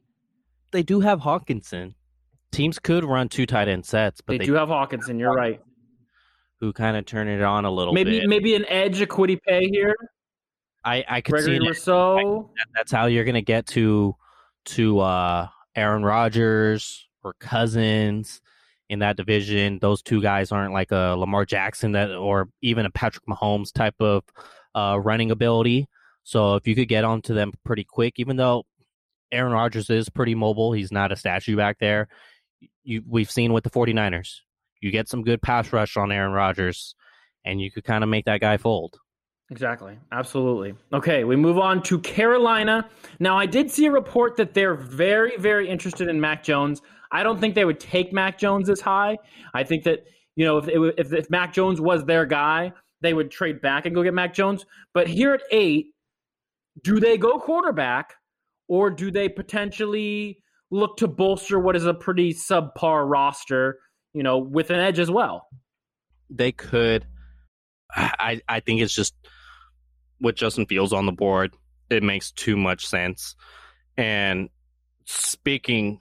They 0.72 0.82
do 0.82 1.00
have 1.00 1.20
Hockenson. 1.20 1.94
Teams 2.52 2.78
could 2.78 3.04
run 3.04 3.28
two 3.28 3.46
tight 3.46 3.68
end 3.68 3.84
sets, 3.86 4.20
but 4.20 4.34
They, 4.34 4.38
they, 4.38 4.46
do 4.46 4.54
have 4.54 4.68
Hockenson. 4.68 5.18
You're 5.18 5.32
right. 5.34 5.60
who 6.60 6.72
kind 6.72 6.96
of 6.96 7.06
turn 7.06 7.28
it 7.28 7.40
on 7.42 7.64
a 7.64 7.70
little 7.70 7.94
Maybe 7.94 8.20
bit. 8.20 8.28
maybe 8.28 8.54
an 8.54 8.64
edge, 8.68 9.00
a 9.00 9.06
Kwity 9.06 9.38
Paye 9.46 9.68
here. 9.68 9.94
I 10.84 11.04
I 11.08 11.20
could 11.20 11.40
see 11.40 11.46
Gregory 11.46 11.66
it 11.66 11.68
Rousseau. 11.68 12.50
that- 12.56 12.66
that's 12.74 12.92
how 12.92 13.06
you're 13.06 13.24
gonna 13.24 13.40
get 13.42 13.66
to 13.68 14.14
to 14.66 14.98
uh 15.00 15.48
Aaron 15.76 16.02
Rodgers 16.02 17.06
or 17.22 17.34
Cousins 17.40 18.40
in 18.88 18.98
that 19.00 19.16
division. 19.16 19.78
Those 19.80 20.02
two 20.02 20.20
guys 20.20 20.50
aren't 20.52 20.72
like 20.72 20.90
a 20.90 21.14
Lamar 21.16 21.44
Jackson 21.44 21.92
that 21.92 22.10
or 22.10 22.48
even 22.62 22.86
a 22.86 22.90
Patrick 22.90 23.24
Mahomes 23.26 23.72
type 23.72 23.94
of 24.00 24.24
uh 24.74 24.98
running 25.02 25.30
ability. 25.30 25.86
So 26.24 26.54
if 26.56 26.66
you 26.66 26.74
could 26.74 26.88
get 26.88 27.04
onto 27.04 27.32
them 27.34 27.52
pretty 27.64 27.84
quick, 27.84 28.14
even 28.18 28.36
though 28.36 28.64
Aaron 29.32 29.52
Rodgers 29.52 29.90
is 29.90 30.08
pretty 30.08 30.34
mobile, 30.34 30.72
he's 30.72 30.92
not 30.92 31.12
a 31.12 31.16
statue 31.16 31.56
back 31.56 31.78
there. 31.78 32.08
You 32.82 33.02
we've 33.06 33.30
seen 33.30 33.52
with 33.52 33.64
the 33.64 33.70
49ers. 33.70 34.40
You 34.80 34.90
get 34.90 35.08
some 35.08 35.22
good 35.22 35.42
pass 35.42 35.72
rush 35.72 35.96
on 35.96 36.10
Aaron 36.10 36.32
Rodgers 36.32 36.94
and 37.44 37.60
you 37.60 37.70
could 37.70 37.84
kind 37.84 38.02
of 38.02 38.10
make 38.10 38.24
that 38.26 38.40
guy 38.40 38.56
fold. 38.56 38.98
Exactly. 39.50 39.98
Absolutely. 40.12 40.74
Okay, 40.92 41.24
we 41.24 41.34
move 41.34 41.58
on 41.58 41.82
to 41.84 41.98
Carolina. 41.98 42.88
Now, 43.18 43.36
I 43.36 43.46
did 43.46 43.70
see 43.70 43.86
a 43.86 43.90
report 43.90 44.36
that 44.36 44.54
they're 44.54 44.76
very, 44.76 45.36
very 45.38 45.68
interested 45.68 46.08
in 46.08 46.20
Mac 46.20 46.44
Jones. 46.44 46.82
I 47.10 47.24
don't 47.24 47.40
think 47.40 47.56
they 47.56 47.64
would 47.64 47.80
take 47.80 48.12
Mac 48.12 48.38
Jones 48.38 48.70
as 48.70 48.80
high. 48.80 49.18
I 49.52 49.64
think 49.64 49.82
that, 49.84 50.04
you 50.36 50.44
know, 50.44 50.58
if, 50.58 50.68
if, 50.96 51.12
if 51.12 51.30
Mac 51.30 51.52
Jones 51.52 51.80
was 51.80 52.04
their 52.04 52.26
guy, 52.26 52.72
they 53.00 53.12
would 53.12 53.30
trade 53.30 53.60
back 53.60 53.86
and 53.86 53.94
go 53.94 54.04
get 54.04 54.14
Mac 54.14 54.34
Jones. 54.34 54.64
But 54.94 55.08
here 55.08 55.34
at 55.34 55.42
eight, 55.50 55.94
do 56.84 57.00
they 57.00 57.18
go 57.18 57.40
quarterback 57.40 58.14
or 58.70 58.90
do 58.90 59.10
they 59.10 59.28
potentially 59.28 60.42
look 60.70 60.96
to 60.96 61.08
bolster 61.08 61.58
what 61.58 61.76
is 61.76 61.84
a 61.84 61.92
pretty 61.92 62.32
subpar 62.32 63.06
roster, 63.06 63.78
you 64.14 64.22
know, 64.22 64.38
with 64.38 64.70
an 64.70 64.80
edge 64.80 64.98
as 64.98 65.10
well? 65.10 65.46
they 66.30 66.52
could. 66.52 67.06
I 67.94 68.40
I 68.48 68.60
think 68.60 68.80
it's 68.80 68.94
just 68.94 69.14
with 70.20 70.36
Justin 70.36 70.66
Fields 70.66 70.92
on 70.92 71.06
the 71.06 71.12
board, 71.12 71.54
it 71.88 72.02
makes 72.02 72.30
too 72.30 72.56
much 72.56 72.86
sense. 72.86 73.34
And 73.96 74.50
speaking 75.06 75.98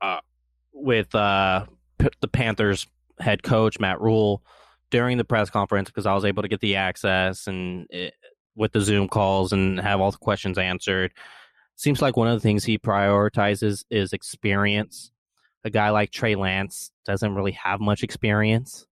uh, 0.00 0.20
with 0.72 1.14
uh, 1.14 1.66
P- 1.98 2.08
the 2.20 2.28
Panthers 2.28 2.86
head 3.20 3.42
coach 3.42 3.78
Matt 3.78 4.00
Rhule 4.00 4.42
during 4.90 5.18
the 5.18 5.24
press 5.24 5.50
conference, 5.50 5.90
because 5.90 6.06
I 6.06 6.14
was 6.14 6.24
able 6.24 6.42
to 6.42 6.48
get 6.48 6.60
the 6.60 6.76
access 6.76 7.46
and 7.46 7.86
it, 7.90 8.14
with 8.56 8.72
the 8.72 8.80
Zoom 8.80 9.06
calls 9.06 9.52
and 9.52 9.78
have 9.78 10.00
all 10.00 10.10
the 10.10 10.18
questions 10.18 10.58
answered. 10.58 11.12
Seems 11.78 12.02
like 12.02 12.16
one 12.16 12.26
of 12.26 12.34
the 12.34 12.40
things 12.40 12.64
he 12.64 12.76
prioritizes 12.76 13.84
is 13.88 14.12
experience. 14.12 15.12
A 15.62 15.70
guy 15.70 15.90
like 15.90 16.10
Trey 16.10 16.34
Lance 16.34 16.90
doesn't 17.06 17.36
really 17.36 17.52
have 17.52 17.78
much 17.78 18.02
experience. 18.02 18.84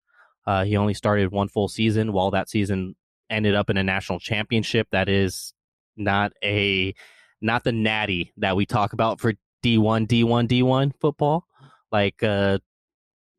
Uh, 0.46 0.64
he 0.64 0.77
only 0.77 0.94
started 0.94 1.33
one 1.33 1.49
full 1.49 1.66
season, 1.66 2.12
while 2.12 2.31
that 2.31 2.49
season 2.49 2.94
ended 3.29 3.57
up 3.57 3.70
in 3.70 3.77
a 3.77 3.83
national 3.83 4.20
championship. 4.20 4.87
That 4.92 5.09
is 5.09 5.53
not 5.96 6.33
a 6.44 6.94
not 7.40 7.64
the 7.64 7.72
natty 7.72 8.33
that 8.37 8.55
we 8.55 8.66
talk 8.66 8.92
about 8.92 9.20
for 9.20 9.33
D 9.64 9.79
one 9.79 10.07
D 10.07 10.22
one 10.22 10.46
D 10.46 10.62
one 10.62 10.92
football, 11.01 11.44
like 11.90 12.22
uh, 12.22 12.59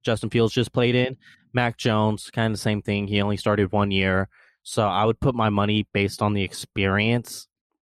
Justin 0.04 0.30
Fields 0.30 0.54
just 0.54 0.74
played 0.74 0.94
in. 0.94 1.16
Mac 1.54 1.78
Jones, 1.78 2.30
kind 2.32 2.52
of 2.52 2.58
the 2.58 2.62
same 2.62 2.82
thing. 2.82 3.08
He 3.08 3.22
only 3.22 3.38
started 3.38 3.72
one 3.72 3.92
year, 3.92 4.28
so 4.64 4.86
I 4.86 5.06
would 5.06 5.22
put 5.22 5.36
my 5.36 5.50
money 5.50 5.88
based 5.94 6.22
on 6.22 6.34
the 6.34 6.44
experience 6.44 7.47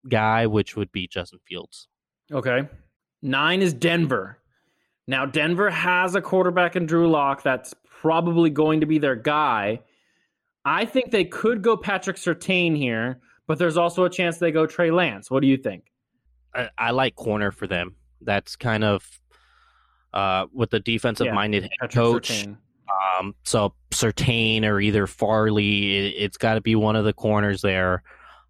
guy, 0.10 0.48
which 0.48 0.76
would 0.76 0.92
be 0.92 1.08
Justin 1.08 1.40
Fields. 1.48 1.88
Okay. 2.32 2.68
Nine 3.22 3.62
is 3.62 3.74
Denver. 3.74 4.40
Now, 5.08 5.26
Denver 5.26 5.70
has 5.70 6.16
a 6.16 6.22
quarterback 6.22 6.76
in 6.76 6.86
Drew 6.86 7.10
Lock 7.10 7.42
that's 7.42 7.74
probably 8.02 8.50
going 8.50 8.82
to 8.82 8.86
be 8.86 9.00
their 9.00 9.16
guy. 9.16 9.82
I 10.66 10.86
think 10.86 11.12
they 11.12 11.24
could 11.24 11.62
go 11.62 11.78
Patrick 11.78 12.18
Surtain 12.18 12.76
here, 12.76 13.20
but 13.48 13.58
there's 13.58 13.78
also 13.78 14.04
a 14.04 14.10
chance 14.10 14.38
they 14.38 14.52
go 14.52 14.66
Trey 14.66 14.92
Lance. 14.92 15.32
What 15.32 15.42
do 15.42 15.48
you 15.48 15.58
think? 15.58 15.86
I, 16.54 16.70
I 16.78 16.92
like 16.92 17.16
corner 17.16 17.52
for 17.52 17.68
them. 17.68 17.96
That's 18.22 18.56
kind 18.56 18.84
of 18.84 19.08
uh, 20.14 20.48
with 20.52 20.72
the 20.72 20.80
defensive 20.80 21.32
minded 21.34 21.64
head 21.64 21.72
Patrick 21.80 21.94
coach. 21.94 22.48
Um, 23.20 23.36
so 23.44 23.74
Sertain 23.92 24.64
or 24.64 24.80
either 24.80 25.08
Farley, 25.08 25.96
it, 25.96 26.16
it's 26.18 26.38
got 26.38 26.56
to 26.56 26.62
be 26.62 26.76
one 26.76 26.96
of 26.96 27.06
the 27.06 27.14
corners 27.14 27.62
there, 27.62 28.04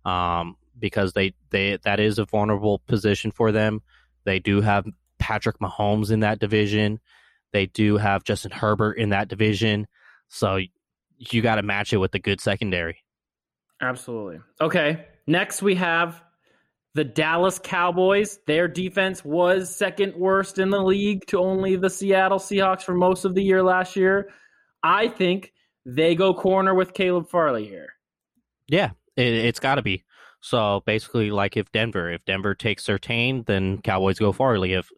um, 0.05 0.55
because 0.79 1.13
they 1.13 1.33
they 1.49 1.77
that 1.83 1.99
is 1.99 2.19
a 2.19 2.25
vulnerable 2.25 2.79
position 2.87 3.31
for 3.31 3.51
them. 3.51 3.81
They 4.25 4.39
do 4.39 4.61
have 4.61 4.85
Patrick 5.19 5.59
Mahomes 5.59 6.11
in 6.11 6.21
that 6.21 6.39
division. 6.39 6.99
They 7.53 7.65
do 7.65 7.97
have 7.97 8.23
Justin 8.23 8.51
Herbert 8.51 8.93
in 8.93 9.09
that 9.09 9.27
division. 9.29 9.87
So 10.27 10.59
you 11.17 11.41
got 11.41 11.55
to 11.55 11.63
match 11.63 11.93
it 11.93 11.97
with 11.97 12.13
a 12.15 12.19
good 12.19 12.41
secondary. 12.41 13.03
Absolutely. 13.81 14.39
Okay. 14.59 15.05
Next, 15.25 15.61
we 15.61 15.75
have 15.75 16.21
the 16.93 17.03
Dallas 17.03 17.59
Cowboys. 17.59 18.39
Their 18.47 18.67
defense 18.67 19.23
was 19.23 19.75
second 19.75 20.15
worst 20.15 20.59
in 20.59 20.69
the 20.69 20.81
league 20.81 21.25
to 21.27 21.37
only 21.39 21.75
the 21.75 21.89
Seattle 21.89 22.39
Seahawks 22.39 22.81
for 22.81 22.95
most 22.95 23.23
of 23.23 23.35
the 23.35 23.43
year 23.43 23.63
last 23.63 23.95
year. 23.95 24.29
I 24.83 25.07
think 25.07 25.53
they 25.85 26.15
go 26.15 26.33
corner 26.33 26.73
with 26.73 26.93
Caleb 26.93 27.29
Farley 27.29 27.67
here. 27.67 27.89
Yeah, 28.67 28.91
it, 29.15 29.27
it's 29.27 29.59
got 29.59 29.75
to 29.75 29.81
be. 29.81 30.03
So 30.39 30.81
basically, 30.85 31.31
like 31.31 31.57
if 31.57 31.71
Denver, 31.71 32.11
if 32.11 32.23
Denver 32.25 32.55
takes 32.55 32.85
Surtain, 32.85 33.45
then 33.45 33.81
Cowboys 33.81 34.19
go 34.19 34.31
Farley. 34.31 34.73
If 34.73 34.89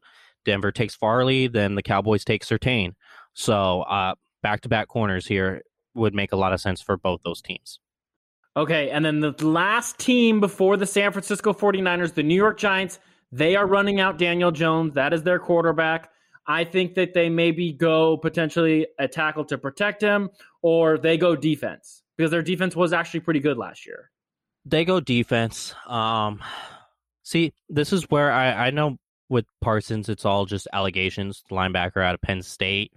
Denver 0.45 0.71
takes 0.71 0.95
Farley, 0.95 1.47
then 1.47 1.75
the 1.75 1.84
Cowboys 1.84 2.23
take 2.23 2.45
Surtain. 2.45 2.93
So 3.34 3.82
uh, 3.82 4.15
back-to-back 4.43 4.88
corners 4.88 5.28
here 5.28 5.62
would 5.95 6.13
make 6.13 6.32
a 6.32 6.36
lot 6.36 6.54
of 6.54 6.62
sense 6.62 6.82
for 6.82 6.97
both 6.97 7.21
those 7.23 7.41
teams. 7.41 7.80
Okay, 8.58 8.89
and 8.89 9.06
then 9.06 9.19
the 9.19 9.34
last 9.45 9.99
team 9.99 10.39
before 10.39 10.75
the 10.75 10.86
San 10.86 11.12
Francisco 11.12 11.54
49ers, 11.54 12.13
the 12.13 12.23
New 12.23 12.36
York 12.36 12.58
Giants, 12.58 12.99
they 13.32 13.56
are 13.56 13.67
running 13.67 13.99
out 13.99 14.17
Daniel 14.17 14.52
Jones. 14.52 14.93
That 14.95 15.13
is 15.13 15.23
their 15.23 15.39
quarterback. 15.39 16.10
I 16.47 16.63
think 16.63 16.95
that 16.95 17.13
they 17.13 17.30
maybe 17.30 17.71
go 17.71 18.17
potentially 18.17 18.88
a 18.97 19.08
tackle 19.08 19.45
to 19.45 19.58
protect 19.58 20.02
him, 20.02 20.30
or 20.62 20.97
they 20.97 21.15
go 21.15 21.36
defense 21.36 22.02
because 22.17 22.32
their 22.32 22.41
defense 22.41 22.75
was 22.75 22.91
actually 22.91 23.19
pretty 23.19 23.39
good 23.39 23.58
last 23.58 23.86
year. 23.86 24.10
They 24.69 24.86
go 24.86 24.99
defense. 24.99 25.73
Um, 25.88 26.41
see, 27.23 27.53
this 27.69 27.91
is 27.93 28.03
where 28.10 28.32
I, 28.32 28.67
I 28.67 28.69
know 28.71 28.97
with 29.29 29.45
Parsons, 29.62 30.10
it's 30.10 30.25
all 30.25 30.45
just 30.45 30.67
allegations. 30.73 31.43
Linebacker 31.51 32.03
out 32.03 32.15
of 32.15 32.21
Penn 32.21 32.41
State, 32.41 32.91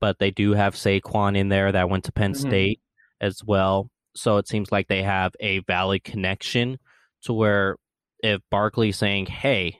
but 0.00 0.18
they 0.18 0.30
do 0.30 0.52
have 0.52 0.74
Saquon 0.74 1.36
in 1.36 1.48
there 1.48 1.72
that 1.72 1.88
went 1.90 2.04
to 2.04 2.12
Penn 2.12 2.32
Mhm. 2.32 2.36
State 2.48 2.80
as 3.20 3.42
well. 3.44 3.90
So 4.14 4.36
it 4.38 4.48
seems 4.48 4.70
like 4.72 4.88
they 4.88 5.02
have 5.02 5.32
a 5.40 5.60
valid 5.60 6.04
connection 6.04 6.78
to 7.22 7.32
where 7.32 7.76
if 8.22 8.40
Barkley's 8.50 8.96
saying, 8.98 9.26
"Hey, 9.26 9.78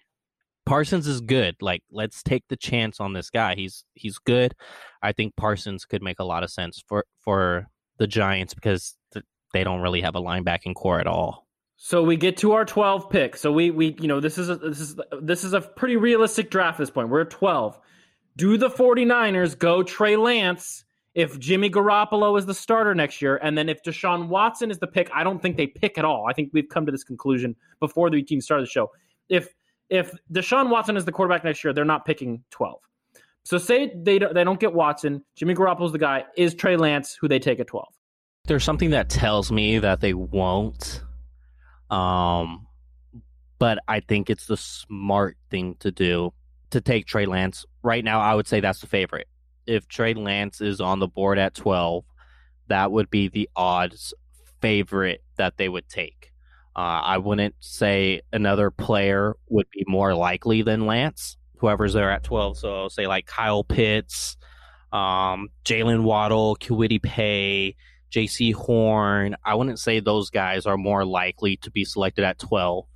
Parsons 0.64 1.06
is 1.06 1.20
good. 1.20 1.56
Like, 1.60 1.82
let's 1.90 2.22
take 2.22 2.44
the 2.48 2.56
chance 2.56 3.00
on 3.00 3.12
this 3.12 3.30
guy. 3.30 3.54
He's 3.54 3.84
he's 3.94 4.18
good." 4.18 4.54
I 5.02 5.12
think 5.12 5.36
Parsons 5.36 5.84
could 5.84 6.02
make 6.02 6.18
a 6.20 6.24
lot 6.24 6.42
of 6.44 6.50
sense 6.50 6.82
for 6.86 7.04
for 7.20 7.68
the 7.98 8.06
Giants 8.06 8.54
because 8.54 8.96
th- 9.12 9.24
they 9.52 9.64
don't 9.64 9.80
really 9.80 10.00
have 10.00 10.14
a 10.14 10.20
linebacking 10.20 10.74
corps 10.74 11.00
at 11.00 11.06
all. 11.06 11.46
So 11.76 12.02
we 12.02 12.16
get 12.16 12.36
to 12.38 12.52
our 12.52 12.64
12 12.64 13.10
pick. 13.10 13.36
So 13.36 13.50
we 13.50 13.70
we 13.70 13.96
you 14.00 14.06
know 14.06 14.20
this 14.20 14.38
is 14.38 14.48
a, 14.48 14.56
this 14.56 14.80
is 14.80 15.00
this 15.20 15.42
is 15.44 15.52
a 15.52 15.60
pretty 15.60 15.96
realistic 15.96 16.50
draft 16.50 16.76
at 16.76 16.82
this 16.82 16.90
point. 16.90 17.08
We're 17.08 17.22
at 17.22 17.30
12. 17.30 17.78
Do 18.36 18.56
the 18.56 18.70
49ers 18.70 19.58
go 19.58 19.82
Trey 19.82 20.16
Lance 20.16 20.84
if 21.14 21.38
Jimmy 21.38 21.68
Garoppolo 21.68 22.38
is 22.38 22.46
the 22.46 22.54
starter 22.54 22.94
next 22.94 23.20
year 23.20 23.36
and 23.42 23.58
then 23.58 23.68
if 23.68 23.82
Deshaun 23.82 24.28
Watson 24.28 24.70
is 24.70 24.78
the 24.78 24.86
pick, 24.86 25.10
I 25.12 25.24
don't 25.24 25.42
think 25.42 25.56
they 25.56 25.66
pick 25.66 25.98
at 25.98 26.04
all. 26.04 26.26
I 26.26 26.32
think 26.32 26.50
we've 26.52 26.68
come 26.68 26.86
to 26.86 26.92
this 26.92 27.04
conclusion 27.04 27.54
before 27.80 28.08
the 28.08 28.22
team 28.22 28.40
started 28.40 28.66
the 28.66 28.70
show. 28.70 28.90
If 29.28 29.48
if 29.90 30.12
Deshaun 30.32 30.70
Watson 30.70 30.96
is 30.96 31.04
the 31.04 31.12
quarterback 31.12 31.44
next 31.44 31.64
year, 31.64 31.72
they're 31.72 31.84
not 31.84 32.06
picking 32.06 32.44
12. 32.50 32.78
So 33.44 33.58
say 33.58 33.92
they 33.94 34.20
don't, 34.20 34.34
they 34.34 34.44
don't 34.44 34.60
get 34.60 34.72
Watson, 34.72 35.24
Jimmy 35.34 35.54
Garoppolo's 35.54 35.92
the 35.92 35.98
guy, 35.98 36.24
is 36.36 36.54
Trey 36.54 36.76
Lance 36.76 37.18
who 37.20 37.28
they 37.28 37.40
take 37.40 37.58
at 37.58 37.66
12. 37.66 37.92
There's 38.46 38.64
something 38.64 38.90
that 38.90 39.08
tells 39.08 39.52
me 39.52 39.78
that 39.78 40.00
they 40.00 40.14
won't. 40.14 41.02
Um, 41.90 42.66
but 43.58 43.78
I 43.86 44.00
think 44.00 44.30
it's 44.30 44.46
the 44.46 44.56
smart 44.56 45.36
thing 45.48 45.76
to 45.80 45.92
do 45.92 46.32
to 46.70 46.80
take 46.80 47.06
Trey 47.06 47.26
Lance. 47.26 47.64
Right 47.82 48.04
now, 48.04 48.20
I 48.20 48.34
would 48.34 48.48
say 48.48 48.58
that's 48.58 48.80
the 48.80 48.88
favorite. 48.88 49.28
If 49.66 49.86
Trey 49.86 50.14
Lance 50.14 50.60
is 50.60 50.80
on 50.80 50.98
the 50.98 51.06
board 51.06 51.38
at 51.38 51.54
12, 51.54 52.04
that 52.66 52.90
would 52.90 53.10
be 53.10 53.28
the 53.28 53.48
odds 53.54 54.12
favorite 54.60 55.22
that 55.36 55.56
they 55.56 55.68
would 55.68 55.88
take. 55.88 56.32
Uh, 56.74 57.00
I 57.04 57.18
wouldn't 57.18 57.54
say 57.60 58.22
another 58.32 58.72
player 58.72 59.36
would 59.50 59.70
be 59.70 59.84
more 59.86 60.16
likely 60.16 60.62
than 60.62 60.86
Lance, 60.86 61.36
whoever's 61.58 61.92
there 61.92 62.10
at 62.10 62.24
12. 62.24 62.58
So 62.58 62.74
I'll 62.74 62.90
say 62.90 63.06
like 63.06 63.26
Kyle 63.26 63.62
Pitts, 63.62 64.36
um, 64.90 65.50
Jaylen 65.64 66.02
Waddle, 66.02 66.56
Kwity 66.56 67.00
Paye, 67.00 67.76
Jaycee 68.12 68.54
Horn. 68.54 69.36
I 69.44 69.54
wouldn't 69.54 69.78
say 69.78 70.00
those 70.00 70.30
guys 70.30 70.66
are 70.66 70.76
more 70.76 71.04
likely 71.04 71.56
to 71.58 71.70
be 71.70 71.84
selected 71.84 72.24
at 72.24 72.38
12 72.38 72.86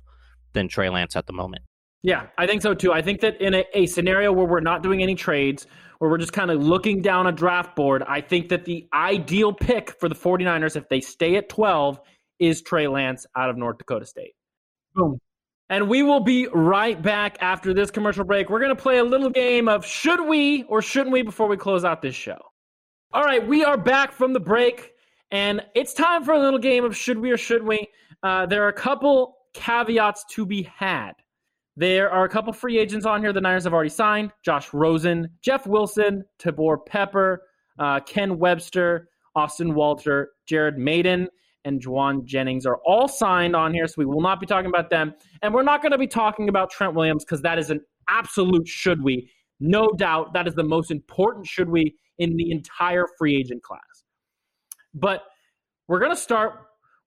than 0.53 0.67
Trey 0.67 0.89
Lance 0.89 1.15
at 1.15 1.27
the 1.27 1.33
moment. 1.33 1.63
Yeah, 2.03 2.27
I 2.37 2.47
think 2.47 2.61
so 2.61 2.73
too. 2.73 2.93
I 2.93 3.01
think 3.01 3.21
that 3.21 3.41
in 3.41 3.53
a, 3.53 3.65
a 3.73 3.85
scenario 3.87 4.31
where 4.31 4.45
we're 4.45 4.59
not 4.59 4.83
doing 4.83 5.01
any 5.01 5.15
trades, 5.15 5.67
where 5.99 6.09
we're 6.09 6.19
just 6.19 6.33
kind 6.33 6.51
of 6.51 6.63
looking 6.63 7.01
down 7.01 7.27
a 7.27 7.31
draft 7.31 7.75
board, 7.75 8.03
I 8.07 8.21
think 8.21 8.49
that 8.49 8.65
the 8.65 8.87
ideal 8.93 9.51
pick 9.51 9.99
for 9.99 10.07
the 10.07 10.15
49ers, 10.15 10.75
if 10.75 10.87
they 10.89 11.01
stay 11.01 11.35
at 11.35 11.49
12, 11.49 11.99
is 12.39 12.61
Trey 12.61 12.87
Lance 12.87 13.25
out 13.35 13.49
of 13.49 13.57
North 13.57 13.79
Dakota 13.79 14.05
State. 14.05 14.33
Boom. 14.93 15.19
And 15.69 15.89
we 15.89 16.01
will 16.01 16.21
be 16.21 16.47
right 16.47 17.01
back 17.01 17.37
after 17.41 17.73
this 17.73 17.91
commercial 17.91 18.23
break. 18.23 18.49
We're 18.49 18.59
going 18.59 18.75
to 18.75 18.81
play 18.81 18.99
a 18.99 19.03
little 19.03 19.29
game 19.29 19.67
of 19.67 19.85
should 19.85 20.25
we 20.25 20.63
or 20.63 20.81
shouldn't 20.81 21.11
we 21.11 21.23
before 21.23 21.47
we 21.47 21.57
close 21.57 21.83
out 21.83 22.01
this 22.01 22.15
show. 22.15 22.39
All 23.11 23.23
right, 23.23 23.45
we 23.45 23.63
are 23.63 23.77
back 23.77 24.11
from 24.11 24.33
the 24.33 24.39
break, 24.39 24.91
and 25.31 25.61
it's 25.75 25.93
time 25.93 26.23
for 26.23 26.33
a 26.33 26.39
little 26.39 26.59
game 26.59 26.85
of 26.85 26.95
should 26.95 27.17
we 27.17 27.31
or 27.31 27.37
shouldn't 27.37 27.67
we. 27.67 27.87
Uh, 28.23 28.45
there 28.45 28.63
are 28.63 28.69
a 28.69 28.73
couple 28.73 29.37
caveats 29.53 30.25
to 30.31 30.45
be 30.45 30.63
had. 30.63 31.13
There 31.75 32.09
are 32.09 32.25
a 32.25 32.29
couple 32.29 32.53
free 32.53 32.79
agents 32.79 33.05
on 33.05 33.21
here 33.21 33.31
the 33.31 33.41
Niners 33.41 33.65
have 33.65 33.73
already 33.73 33.89
signed 33.89 34.31
Josh 34.43 34.73
Rosen, 34.73 35.29
Jeff 35.41 35.67
Wilson, 35.67 36.23
Taybor 36.39 36.85
Pepper, 36.85 37.43
uh, 37.77 37.99
Ken 37.99 38.39
Webster, 38.39 39.09
Austin 39.35 39.75
Walter, 39.75 40.31
Jared 40.47 40.77
Mayden, 40.77 41.27
and 41.65 41.81
Jauan 41.81 42.23
Jennings 42.23 42.65
are 42.65 42.77
all 42.85 43.07
signed 43.07 43.55
on 43.55 43.73
here, 43.73 43.87
so 43.87 43.95
we 43.97 44.05
will 44.05 44.21
not 44.21 44.39
be 44.39 44.47
talking 44.47 44.69
about 44.69 44.89
them. 44.89 45.13
And 45.43 45.53
we're 45.53 45.63
not 45.63 45.81
going 45.81 45.91
to 45.91 45.97
be 45.97 46.07
talking 46.07 46.49
about 46.49 46.71
Trent 46.71 46.95
Williams 46.95 47.23
because 47.23 47.41
that 47.41 47.59
is 47.59 47.69
an 47.69 47.81
absolute 48.09 48.67
should 48.67 49.03
we. 49.03 49.29
No 49.59 49.89
doubt 49.89 50.33
that 50.33 50.47
is 50.47 50.55
the 50.55 50.63
most 50.63 50.91
important 50.91 51.45
should 51.45 51.69
we 51.69 51.95
in 52.17 52.35
the 52.37 52.51
entire 52.51 53.05
free 53.17 53.35
agent 53.35 53.61
class. 53.63 53.96
But 54.99 55.23
we're 55.87 55.99
going 55.99 56.11
to 56.11 56.17
start 56.17 56.53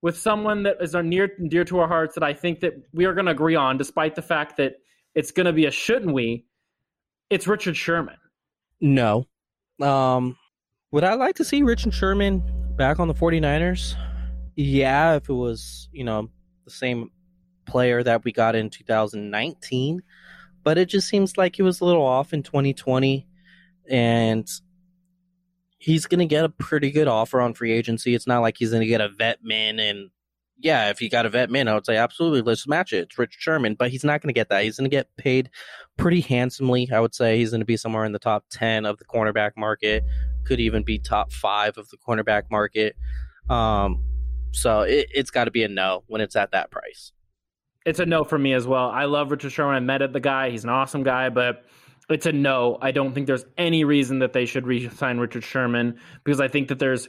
with 0.00 0.16
someone 0.16 0.62
that 0.62 0.76
is 0.80 0.94
near 0.94 1.30
and 1.38 1.50
dear 1.50 1.64
to 1.64 1.80
our 1.80 1.88
hearts 1.88 2.14
that 2.14 2.22
I 2.22 2.32
think 2.32 2.60
that 2.60 2.74
we 2.92 3.04
are 3.04 3.12
going 3.12 3.26
to 3.26 3.32
agree 3.32 3.56
on, 3.56 3.76
despite 3.76 4.14
the 4.14 4.22
fact 4.22 4.56
that 4.56 4.74
it's 5.14 5.32
going 5.32 5.46
to 5.46 5.52
be 5.52 5.66
a 5.66 5.70
shouldn't 5.70 6.14
we. 6.14 6.46
It's 7.28 7.46
Richard 7.46 7.76
Sherman. 7.76 8.16
No. 8.80 9.26
Um, 9.82 10.36
would 10.92 11.04
I 11.04 11.14
like 11.14 11.36
to 11.36 11.44
see 11.44 11.62
Richard 11.62 11.92
Sherman 11.92 12.42
back 12.76 12.98
on 12.98 13.08
the 13.08 13.14
49ers? 13.14 13.94
Yeah, 14.56 15.16
if 15.16 15.28
it 15.28 15.34
was, 15.34 15.88
you 15.92 16.04
know, 16.04 16.28
the 16.64 16.70
same 16.70 17.10
player 17.66 18.02
that 18.02 18.24
we 18.24 18.32
got 18.32 18.54
in 18.54 18.70
2019. 18.70 20.02
But 20.62 20.78
it 20.78 20.86
just 20.86 21.08
seems 21.08 21.36
like 21.36 21.56
he 21.56 21.62
was 21.62 21.80
a 21.80 21.84
little 21.84 22.04
off 22.04 22.32
in 22.32 22.42
2020. 22.42 23.26
And 23.88 24.48
he's 25.80 26.06
going 26.06 26.18
to 26.18 26.26
get 26.26 26.44
a 26.44 26.48
pretty 26.48 26.90
good 26.90 27.08
offer 27.08 27.40
on 27.40 27.54
free 27.54 27.72
agency. 27.72 28.14
It's 28.14 28.26
not 28.26 28.40
like 28.40 28.58
he's 28.58 28.70
going 28.70 28.82
to 28.82 28.86
get 28.86 29.00
a 29.00 29.08
vet 29.08 29.38
min. 29.42 29.80
And 29.80 30.10
yeah, 30.58 30.90
if 30.90 30.98
he 30.98 31.08
got 31.08 31.24
a 31.24 31.30
vet 31.30 31.50
min, 31.50 31.68
I 31.68 31.74
would 31.74 31.86
say 31.86 31.96
absolutely, 31.96 32.42
let's 32.42 32.68
match 32.68 32.92
it. 32.92 33.04
It's 33.04 33.18
Richard 33.18 33.40
Sherman. 33.40 33.74
But 33.74 33.90
he's 33.90 34.04
not 34.04 34.20
going 34.20 34.28
to 34.28 34.38
get 34.38 34.50
that. 34.50 34.62
He's 34.62 34.76
going 34.76 34.88
to 34.88 34.94
get 34.94 35.08
paid 35.16 35.48
pretty 35.96 36.20
handsomely. 36.20 36.88
I 36.92 37.00
would 37.00 37.14
say 37.14 37.38
he's 37.38 37.50
going 37.50 37.62
to 37.62 37.66
be 37.66 37.78
somewhere 37.78 38.04
in 38.04 38.12
the 38.12 38.18
top 38.18 38.44
10 38.50 38.84
of 38.84 38.98
the 38.98 39.06
cornerback 39.06 39.52
market, 39.56 40.04
could 40.44 40.60
even 40.60 40.82
be 40.82 40.98
top 40.98 41.32
five 41.32 41.78
of 41.78 41.88
the 41.88 41.96
cornerback 41.96 42.44
market. 42.50 42.94
Um, 43.48 44.04
so 44.52 44.82
it, 44.82 45.08
it's 45.14 45.30
got 45.30 45.44
to 45.44 45.50
be 45.50 45.64
a 45.64 45.68
no 45.68 46.04
when 46.08 46.20
it's 46.20 46.36
at 46.36 46.52
that 46.52 46.70
price. 46.70 47.12
It's 47.86 48.00
a 48.00 48.04
no 48.04 48.24
for 48.24 48.38
me 48.38 48.52
as 48.52 48.66
well. 48.66 48.90
I 48.90 49.06
love 49.06 49.30
Richard 49.30 49.52
Sherman. 49.52 49.74
I 49.74 49.80
met 49.80 50.12
the 50.12 50.20
guy. 50.20 50.50
He's 50.50 50.64
an 50.64 50.70
awesome 50.70 51.02
guy, 51.02 51.30
but 51.30 51.64
it's 52.10 52.26
a 52.26 52.32
no. 52.32 52.78
I 52.80 52.90
don't 52.90 53.14
think 53.14 53.26
there's 53.26 53.44
any 53.56 53.84
reason 53.84 54.20
that 54.20 54.32
they 54.32 54.46
should 54.46 54.66
re-sign 54.66 55.18
Richard 55.18 55.44
Sherman 55.44 55.98
because 56.24 56.40
I 56.40 56.48
think 56.48 56.68
that 56.68 56.78
there's 56.78 57.08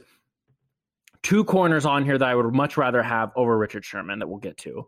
two 1.22 1.44
corners 1.44 1.86
on 1.86 2.04
here 2.04 2.18
that 2.18 2.28
I 2.28 2.34
would 2.34 2.52
much 2.52 2.76
rather 2.76 3.02
have 3.02 3.32
over 3.36 3.56
Richard 3.56 3.84
Sherman 3.84 4.18
that 4.18 4.28
we'll 4.28 4.38
get 4.38 4.58
to. 4.58 4.86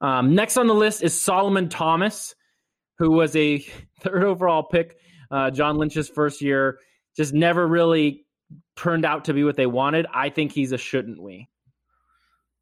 Um, 0.00 0.34
next 0.34 0.56
on 0.56 0.66
the 0.66 0.74
list 0.74 1.02
is 1.02 1.20
Solomon 1.20 1.68
Thomas, 1.68 2.34
who 2.98 3.10
was 3.10 3.34
a 3.36 3.58
third 4.00 4.24
overall 4.24 4.62
pick. 4.62 4.96
Uh, 5.30 5.50
John 5.50 5.76
Lynch's 5.76 6.08
first 6.08 6.42
year 6.42 6.78
just 7.16 7.32
never 7.32 7.66
really 7.66 8.24
turned 8.76 9.04
out 9.04 9.26
to 9.26 9.34
be 9.34 9.44
what 9.44 9.56
they 9.56 9.66
wanted. 9.66 10.06
I 10.12 10.30
think 10.30 10.52
he's 10.52 10.72
a 10.72 10.78
shouldn't 10.78 11.20
we. 11.20 11.48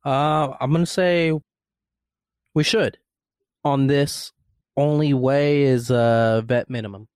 Uh, 0.05 0.55
I'm 0.61 0.72
gonna 0.72 0.87
say 0.87 1.33
we 2.55 2.62
should 2.62 2.98
on 3.64 3.87
this. 3.87 4.33
Only 4.78 5.12
way 5.12 5.62
is 5.62 5.90
a 5.90 6.44
vet 6.46 6.70
minimum. 6.70 7.08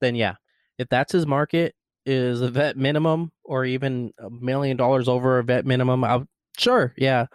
Then 0.00 0.14
yeah, 0.14 0.36
if 0.78 0.88
that's 0.88 1.12
his 1.12 1.26
market 1.26 1.74
is 2.06 2.40
a 2.40 2.48
vet 2.48 2.78
minimum 2.78 3.30
or 3.44 3.66
even 3.66 4.12
a 4.18 4.30
million 4.30 4.78
dollars 4.78 5.06
over 5.06 5.38
a 5.38 5.44
vet 5.44 5.66
minimum, 5.66 6.02
I'll 6.02 6.26
sure 6.56 6.94
yeah, 6.96 7.26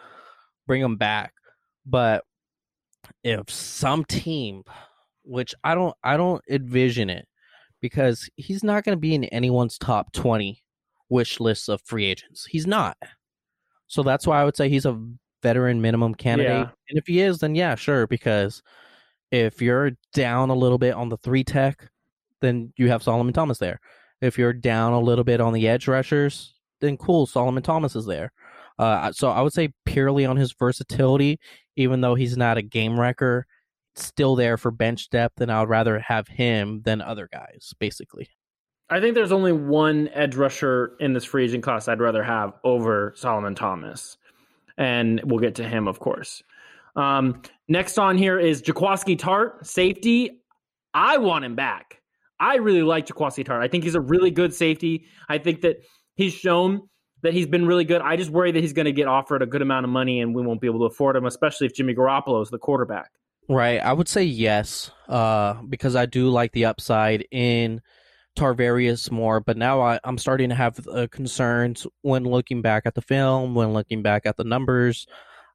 bring 0.66 0.82
him 0.82 0.98
back. 0.98 1.34
But 1.86 2.24
if 3.24 3.50
some 3.52 4.04
team, 4.06 4.64
which 5.24 5.54
I 5.64 5.76
don't, 5.76 5.96
I 6.04 6.18
don't 6.18 6.42
envision 6.50 7.12
it 7.12 7.28
because 7.80 8.28
he's 8.38 8.64
not 8.64 8.84
going 8.84 8.98
to 8.98 9.00
be 9.00 9.14
in 9.14 9.26
anyone's 9.26 9.78
top 9.78 10.12
twenty 10.12 10.64
wish 11.10 11.40
lists 11.40 11.70
of 11.70 11.82
free 11.84 12.06
agents. 12.06 12.48
He's 12.50 12.66
not. 12.66 12.98
So 13.86 14.02
that's 14.02 14.26
why 14.26 14.42
I 14.42 14.46
would 14.46 14.58
say 14.58 14.68
he's 14.68 14.88
a 14.88 15.00
veteran 15.44 15.80
minimum 15.80 16.16
candidate. 16.16 16.52
Yeah. 16.52 16.72
And 16.90 16.98
if 16.98 17.06
he 17.06 17.22
is, 17.22 17.38
then 17.38 17.54
yeah, 17.54 17.76
sure. 17.76 18.08
Because 18.08 18.64
if 19.32 19.62
you're 19.62 19.92
down 20.14 20.50
a 20.50 20.56
little 20.56 20.78
bit 20.78 20.94
on 20.94 21.10
the 21.10 21.18
three 21.18 21.44
tech, 21.44 21.90
then 22.42 22.74
you 22.78 22.90
have 22.90 23.04
Solomon 23.04 23.34
Thomas 23.34 23.58
there. 23.58 23.80
If 24.22 24.38
you're 24.38 24.54
down 24.54 24.94
a 24.94 25.00
little 25.00 25.24
bit 25.24 25.42
on 25.42 25.54
the 25.54 25.68
edge 25.68 25.88
rushers, 25.88 26.54
then 26.82 26.98
cool, 26.98 27.26
Solomon 27.26 27.64
Thomas 27.64 27.96
is 27.96 28.06
there. 28.06 28.32
Uh, 28.78 29.12
so 29.12 29.30
I 29.30 29.42
would 29.42 29.54
say 29.54 29.74
purely 29.86 30.26
on 30.26 30.38
his 30.38 30.54
versatility, 30.54 31.40
even 31.76 32.02
though 32.02 32.16
he's 32.16 32.38
not 32.38 32.58
a 32.58 32.62
game 32.62 33.00
wrecker, 33.00 33.46
still 33.96 34.36
there 34.36 34.58
for 34.58 34.72
bench 34.72 35.10
depth, 35.10 35.40
and 35.42 35.52
I 35.52 35.62
would 35.62 35.70
rather 35.70 36.00
have 36.00 36.28
him 36.28 36.82
than 36.84 37.02
other 37.02 37.30
guys, 37.32 37.74
basically. 37.80 38.30
I 38.90 39.00
think 39.00 39.16
there's 39.16 39.32
only 39.32 39.54
one 39.54 40.10
edge 40.14 40.36
rusher 40.36 40.96
in 41.00 41.14
this 41.14 41.26
free 41.26 41.46
agent 41.46 41.64
class 41.64 41.88
I'd 41.88 42.00
rather 42.00 42.24
have 42.24 42.54
over 42.64 43.14
Solomon 43.16 43.56
Thomas. 43.56 44.18
And 44.78 45.22
we'll 45.24 45.40
get 45.40 45.56
to 45.56 45.68
him, 45.68 45.88
of 45.88 46.00
course. 46.00 46.44
Um, 46.96 47.42
next 47.68 47.98
on 47.98 48.18
here 48.18 48.40
is 48.40 48.62
Jaquiski 48.62 49.18
Tartt, 49.18 49.66
safety. 49.66 50.42
I 50.94 51.18
want 51.18 51.46
him 51.46 51.56
back. 51.56 52.02
I 52.40 52.56
really 52.56 52.84
like 52.84 53.08
Jaquiski 53.08 53.46
Tartt. 53.46 53.62
I 53.62 53.68
think 53.68 53.84
he's 53.84 53.96
a 53.96 54.02
really 54.02 54.32
good 54.32 54.54
safety. 54.54 55.06
I 55.30 55.38
think 55.38 55.62
that 55.62 55.78
he's 56.16 56.34
shown 56.34 56.90
that 57.22 57.34
he's 57.34 57.48
been 57.48 57.66
really 57.66 57.86
good. 57.86 58.02
I 58.02 58.18
just 58.18 58.30
worry 58.30 58.52
that 58.52 58.62
he's 58.62 58.74
going 58.74 58.86
to 58.86 58.92
get 58.92 59.08
offered 59.08 59.42
a 59.42 59.46
good 59.46 59.62
amount 59.62 59.86
of 59.86 59.90
money 59.90 60.22
and 60.22 60.36
we 60.36 60.44
won't 60.44 60.62
be 60.62 60.68
able 60.68 60.80
to 60.80 60.86
afford 60.86 61.16
him, 61.16 61.26
especially 61.26 61.68
if 61.68 61.74
Jimmy 61.74 61.96
Garoppolo 61.96 62.42
is 62.42 62.50
the 62.50 62.60
quarterback. 62.60 63.10
Right. 63.48 63.80
I 63.80 63.94
would 63.94 64.08
say 64.08 64.24
yes, 64.24 64.92
uh, 65.08 65.56
because 65.70 65.96
I 65.96 66.06
do 66.06 66.30
like 66.30 66.52
the 66.52 66.66
upside 66.66 67.26
in 67.32 67.82
Tarvarius 68.38 69.12
more, 69.12 69.40
but 69.40 69.56
now 69.56 69.82
I, 69.82 70.00
am 70.04 70.18
starting 70.18 70.50
to 70.50 70.56
have 70.56 70.80
uh, 70.88 71.08
concerns 71.12 71.88
when 72.02 72.26
looking 72.26 72.62
back 72.62 72.84
at 72.86 72.96
the 72.96 73.02
film, 73.02 73.56
when 73.56 73.74
looking 73.74 74.02
back 74.02 74.26
at 74.26 74.38
the 74.38 74.44
numbers. 74.44 75.08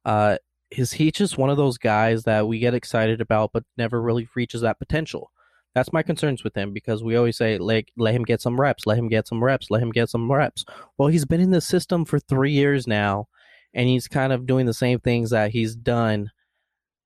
Uh, 0.03 0.37
is 0.71 0.93
he 0.93 1.11
just 1.11 1.37
one 1.37 1.49
of 1.49 1.57
those 1.57 1.77
guys 1.77 2.23
that 2.23 2.47
we 2.47 2.59
get 2.59 2.73
excited 2.73 3.21
about, 3.21 3.51
but 3.53 3.63
never 3.77 4.01
really 4.01 4.27
reaches 4.35 4.61
that 4.61 4.79
potential? 4.79 5.31
That's 5.73 5.93
my 5.93 6.03
concerns 6.03 6.43
with 6.43 6.55
him 6.55 6.73
because 6.73 7.03
we 7.03 7.15
always 7.15 7.37
say, 7.37 7.57
like, 7.57 7.91
let 7.97 8.13
him 8.13 8.23
get 8.23 8.41
some 8.41 8.59
reps, 8.59 8.85
let 8.85 8.97
him 8.97 9.07
get 9.07 9.27
some 9.27 9.43
reps, 9.43 9.71
let 9.71 9.81
him 9.81 9.91
get 9.91 10.09
some 10.09 10.31
reps. 10.31 10.65
Well, 10.97 11.07
he's 11.07 11.25
been 11.25 11.39
in 11.39 11.51
the 11.51 11.61
system 11.61 12.03
for 12.03 12.19
three 12.19 12.51
years 12.51 12.87
now, 12.87 13.27
and 13.73 13.87
he's 13.87 14.07
kind 14.07 14.33
of 14.33 14.45
doing 14.45 14.65
the 14.65 14.73
same 14.73 14.99
things 14.99 15.29
that 15.29 15.51
he's 15.51 15.75
done 15.75 16.31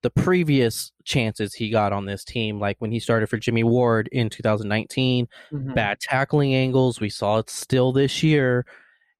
the 0.06 0.10
previous 0.10 0.92
chances 1.04 1.54
he 1.54 1.68
got 1.68 1.92
on 1.92 2.06
this 2.06 2.22
team, 2.22 2.60
like 2.60 2.76
when 2.78 2.92
he 2.92 3.00
started 3.00 3.28
for 3.28 3.38
Jimmy 3.38 3.64
Ward 3.64 4.08
in 4.12 4.30
2019, 4.30 5.26
mm-hmm. 5.52 5.74
bad 5.74 5.98
tackling 5.98 6.54
angles. 6.54 7.00
We 7.00 7.10
saw 7.10 7.38
it 7.38 7.50
still 7.50 7.92
this 7.92 8.22
year. 8.22 8.64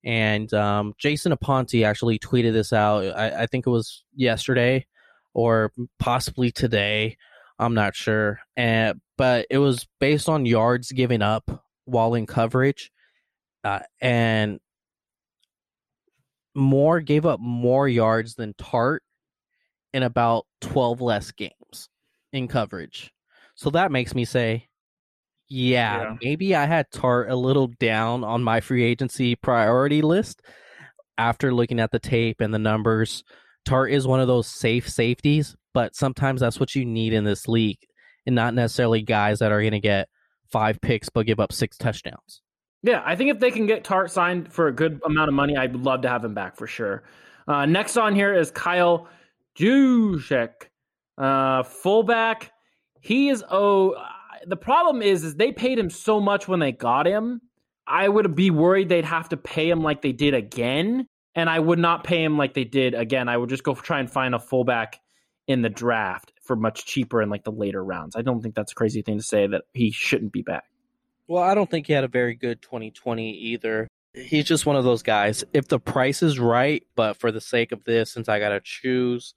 And 0.07 0.55
um, 0.55 0.95
Jason 0.99 1.33
Aponte 1.33 1.85
actually 1.85 2.21
tweeted 2.21 2.53
this 2.53 2.73
out. 2.73 3.05
I, 3.17 3.43
I, 3.43 3.47
think 3.47 3.67
it 3.67 3.71
was 3.71 4.05
yesterday 4.15 4.87
or 5.35 5.73
possibly 5.99 6.53
today. 6.53 7.17
I'm 7.59 7.75
not 7.75 7.97
sure. 7.97 8.39
And, 8.57 9.01
but 9.19 9.47
it 9.51 9.59
was 9.59 9.85
based 9.99 10.29
on 10.29 10.47
yards 10.47 10.93
given 10.93 11.23
up 11.23 11.65
while 11.87 12.15
in 12.15 12.25
coverage. 12.25 12.93
Uh, 13.65 13.81
and 14.01 14.61
Moore 16.55 17.01
gave 17.01 17.27
up 17.27 17.41
more 17.41 17.89
yards 17.89 18.37
than 18.37 18.55
Tartt 18.55 19.01
in 19.93 20.05
about 20.05 20.47
12 20.61 21.01
less 21.01 21.33
games 21.33 21.89
in 22.33 22.47
coverage. 22.47 23.13
So 23.57 23.71
that 23.71 23.91
makes 23.91 24.15
me 24.15 24.25
say, 24.25 24.69
yeah, 25.49 26.03
yeah, 26.03 26.17
maybe 26.23 26.55
I 26.55 26.67
had 26.67 26.91
Tartt 26.91 27.31
a 27.31 27.37
little 27.37 27.69
down 27.79 28.25
on 28.25 28.43
my 28.43 28.61
free 28.61 28.83
agency 28.83 29.37
priority 29.37 30.03
list 30.03 30.43
after 31.19 31.55
looking 31.55 31.79
at 31.79 31.93
the 31.93 31.99
tape 31.99 32.41
and 32.41 32.53
the 32.53 32.59
numbers. 32.59 33.23
Tartt 33.67 33.93
is 33.93 34.07
one 34.07 34.21
of 34.21 34.27
those 34.27 34.49
safe 34.49 34.89
safeties, 34.89 35.55
but 35.73 35.95
sometimes 35.95 36.41
that's 36.41 36.59
what 36.59 36.75
you 36.75 36.85
need 36.85 37.13
in 37.13 37.25
this 37.25 37.47
league 37.47 37.79
and 38.27 38.35
not 38.35 38.55
necessarily 38.55 39.03
guys 39.03 39.39
that 39.39 39.53
are 39.53 39.61
going 39.61 39.73
to 39.73 39.81
get 39.81 40.09
five 40.51 40.81
picks 40.81 41.09
but 41.09 41.27
give 41.27 41.41
up 41.41 41.53
six 41.53 41.77
touchdowns. 41.77 42.43
Yeah, 42.83 43.03
I 43.05 43.17
think 43.17 43.31
if 43.31 43.41
they 43.41 43.51
can 43.51 43.67
get 43.67 43.85
Tartt 43.85 44.11
signed 44.11 44.53
for 44.53 44.69
a 44.69 44.73
good 44.73 45.01
amount 45.05 45.29
of 45.29 45.35
money, 45.35 45.57
I'd 45.57 45.77
love 45.77 46.03
to 46.03 46.09
have 46.09 46.25
him 46.25 46.35
back 46.35 46.57
for 46.57 46.67
sure. 46.67 47.05
Uh, 47.49 47.67
next 47.67 47.97
on 47.97 48.15
here 48.15 48.35
is 48.35 48.51
Kyle 48.51 49.09
Juszczyk, 49.59 50.51
uh, 51.19 51.63
fullback. 51.63 52.53
He 53.01 53.29
is 53.29 53.45
oh. 53.49 53.95
The 54.47 54.57
problem 54.57 55.03
is, 55.03 55.25
is 55.25 55.37
they 55.37 55.53
paid 55.53 55.79
him 55.79 55.91
so 55.91 56.21
much 56.21 56.49
when 56.49 56.61
they 56.61 56.73
got 56.73 57.07
him. 57.07 57.41
I 57.87 58.09
would 58.09 58.35
be 58.35 58.51
worried 58.51 58.89
they'd 58.89 59.05
have 59.05 59.29
to 59.29 59.37
pay 59.37 59.71
him 59.71 59.83
like 59.83 60.03
they 60.03 60.13
did 60.13 60.35
again, 60.35 61.07
and 61.35 61.49
I 61.49 61.61
would 61.61 61.79
not 61.79 62.05
pay 62.05 62.25
him 62.25 62.37
like 62.37 62.55
they 62.55 62.65
did 62.65 62.95
again. 62.95 63.29
I 63.29 63.37
would 63.37 63.49
just 63.49 63.63
go 63.63 63.75
try 63.75 64.01
and 64.01 64.11
find 64.11 64.35
a 64.35 64.41
fullback 64.41 65.01
in 65.47 65.63
the 65.63 65.69
draft 65.69 66.33
for 66.43 66.57
much 66.57 66.85
cheaper 66.85 67.23
in 67.23 67.31
like 67.31 67.45
the 67.45 67.53
later 67.53 67.85
rounds. 67.85 68.17
I 68.17 68.23
don't 68.23 68.41
think 68.43 68.55
that's 68.55 68.73
a 68.73 68.75
crazy 68.75 69.03
thing 69.03 69.19
to 69.19 69.23
say 69.23 69.47
that 69.47 69.63
he 69.73 69.91
shouldn't 69.91 70.33
be 70.33 70.43
back. 70.43 70.65
Well, 71.29 71.43
I 71.43 71.55
don't 71.55 71.71
think 71.71 71.87
he 71.87 71.93
had 71.93 72.05
a 72.05 72.09
very 72.09 72.35
good 72.35 72.63
2020 72.63 73.33
either. 73.33 73.89
He's 74.15 74.45
just 74.45 74.67
one 74.67 74.77
of 74.77 74.85
those 74.85 75.03
guys. 75.03 75.45
If 75.53 75.69
the 75.69 75.79
price 75.79 76.23
is 76.23 76.39
right, 76.39 76.83
but 76.95 77.15
for 77.15 77.31
the 77.31 77.41
sake 77.41 77.73
of 77.73 77.85
this, 77.85 78.13
since 78.13 78.29
I 78.29 78.39
got 78.39 78.51
to 78.51 78.61
choose, 78.61 79.35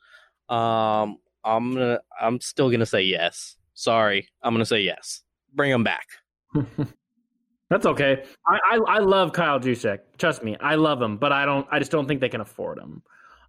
um, 0.47 1.18
I'm 1.43 1.74
gonna. 1.74 2.00
I'm 2.20 2.39
still 2.41 2.70
gonna 2.70 2.86
say 2.86 3.02
yes. 3.02 3.56
Sorry, 3.80 4.28
I'm 4.44 4.54
gonna 4.54 4.66
say 4.66 4.82
yes. 4.82 5.22
Bring 5.54 5.72
him 5.72 5.86
back. 5.86 6.06
That's 7.70 7.86
okay. 7.86 8.26
I, 8.46 8.60
I, 8.74 8.80
I 8.96 8.98
love 8.98 9.32
Kyle 9.32 9.58
Juszczyk. 9.58 10.00
Trust 10.18 10.44
me, 10.44 10.58
I 10.60 10.76
love 10.76 11.02
him, 11.02 11.16
but 11.16 11.32
I 11.32 11.46
don't. 11.46 11.66
I 11.72 11.80
just 11.80 11.90
don't 11.90 12.06
think 12.06 12.20
they 12.20 12.28
can 12.28 12.42
afford 12.42 12.78
him. 12.78 13.02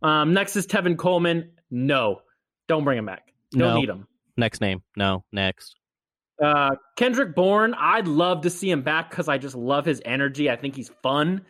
Um, 0.03 0.33
next 0.33 0.55
is 0.55 0.69
Tevin 0.69 0.97
Coleman. 0.97 1.51
No, 1.73 2.21
don't 2.69 2.85
bring 2.85 2.97
him 2.97 3.07
back. 3.07 3.33
Don't 3.51 3.75
no. 3.75 3.81
need 3.81 3.89
him. 3.89 4.07
Next 4.37 4.61
name. 4.61 4.83
No. 4.97 5.25
Next. 5.33 5.75
Uh, 6.41 6.77
Kendrick 6.95 7.35
Bourne. 7.35 7.75
I'd 7.75 8.07
love 8.07 8.43
to 8.43 8.51
see 8.51 8.71
him 8.71 8.83
back 8.83 9.11
because 9.11 9.29
I 9.29 9.37
just 9.37 9.57
love 9.57 9.85
his 9.85 10.01
energy. 10.05 10.49
I 10.49 10.55
think 10.55 10.77
he's 10.77 10.93
fun. 11.03 11.45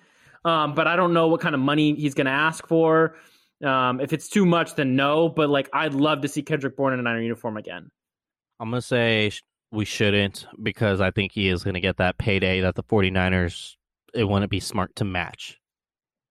Um, 0.47 0.75
but 0.75 0.87
I 0.87 0.97
don't 0.97 1.13
know 1.13 1.29
what 1.29 1.43
kind 1.43 1.55
of 1.55 1.61
money 1.61 1.95
he's 1.95 2.15
going 2.15 2.25
to 2.25 2.33
ask 2.33 2.67
for. 2.67 3.17
Um, 3.63 4.01
if 4.01 4.15
it's 4.15 4.31
too 4.31 4.47
much, 4.47 4.75
then 4.75 4.97
no. 4.97 5.29
But 5.29 5.51
like, 5.51 5.69
I'd 5.75 5.93
love 5.93 6.23
to 6.23 6.29
see 6.29 6.43
Kendrick 6.43 6.79
Bourne 6.79 6.95
in 6.95 6.99
a 6.99 7.03
Niner 7.03 7.21
uniform 7.21 7.59
again. 7.59 7.91
I'm 8.61 8.69
gonna 8.69 8.83
say 8.83 9.33
we 9.73 9.87
shouldn't 9.87 10.47
because 10.63 11.01
I 11.01 11.11
think 11.11 11.33
he 11.33 11.49
is 11.49 11.65
gonna 11.65 11.81
get 11.81 11.97
that 11.97 12.19
payday 12.19 12.61
that 12.61 12.75
the 12.75 12.83
49ers 12.83 13.77
it 14.15 14.25
wouldn't 14.25 14.51
be 14.51 14.61
smart 14.61 14.95
to 14.97 15.05
match. 15.05 15.59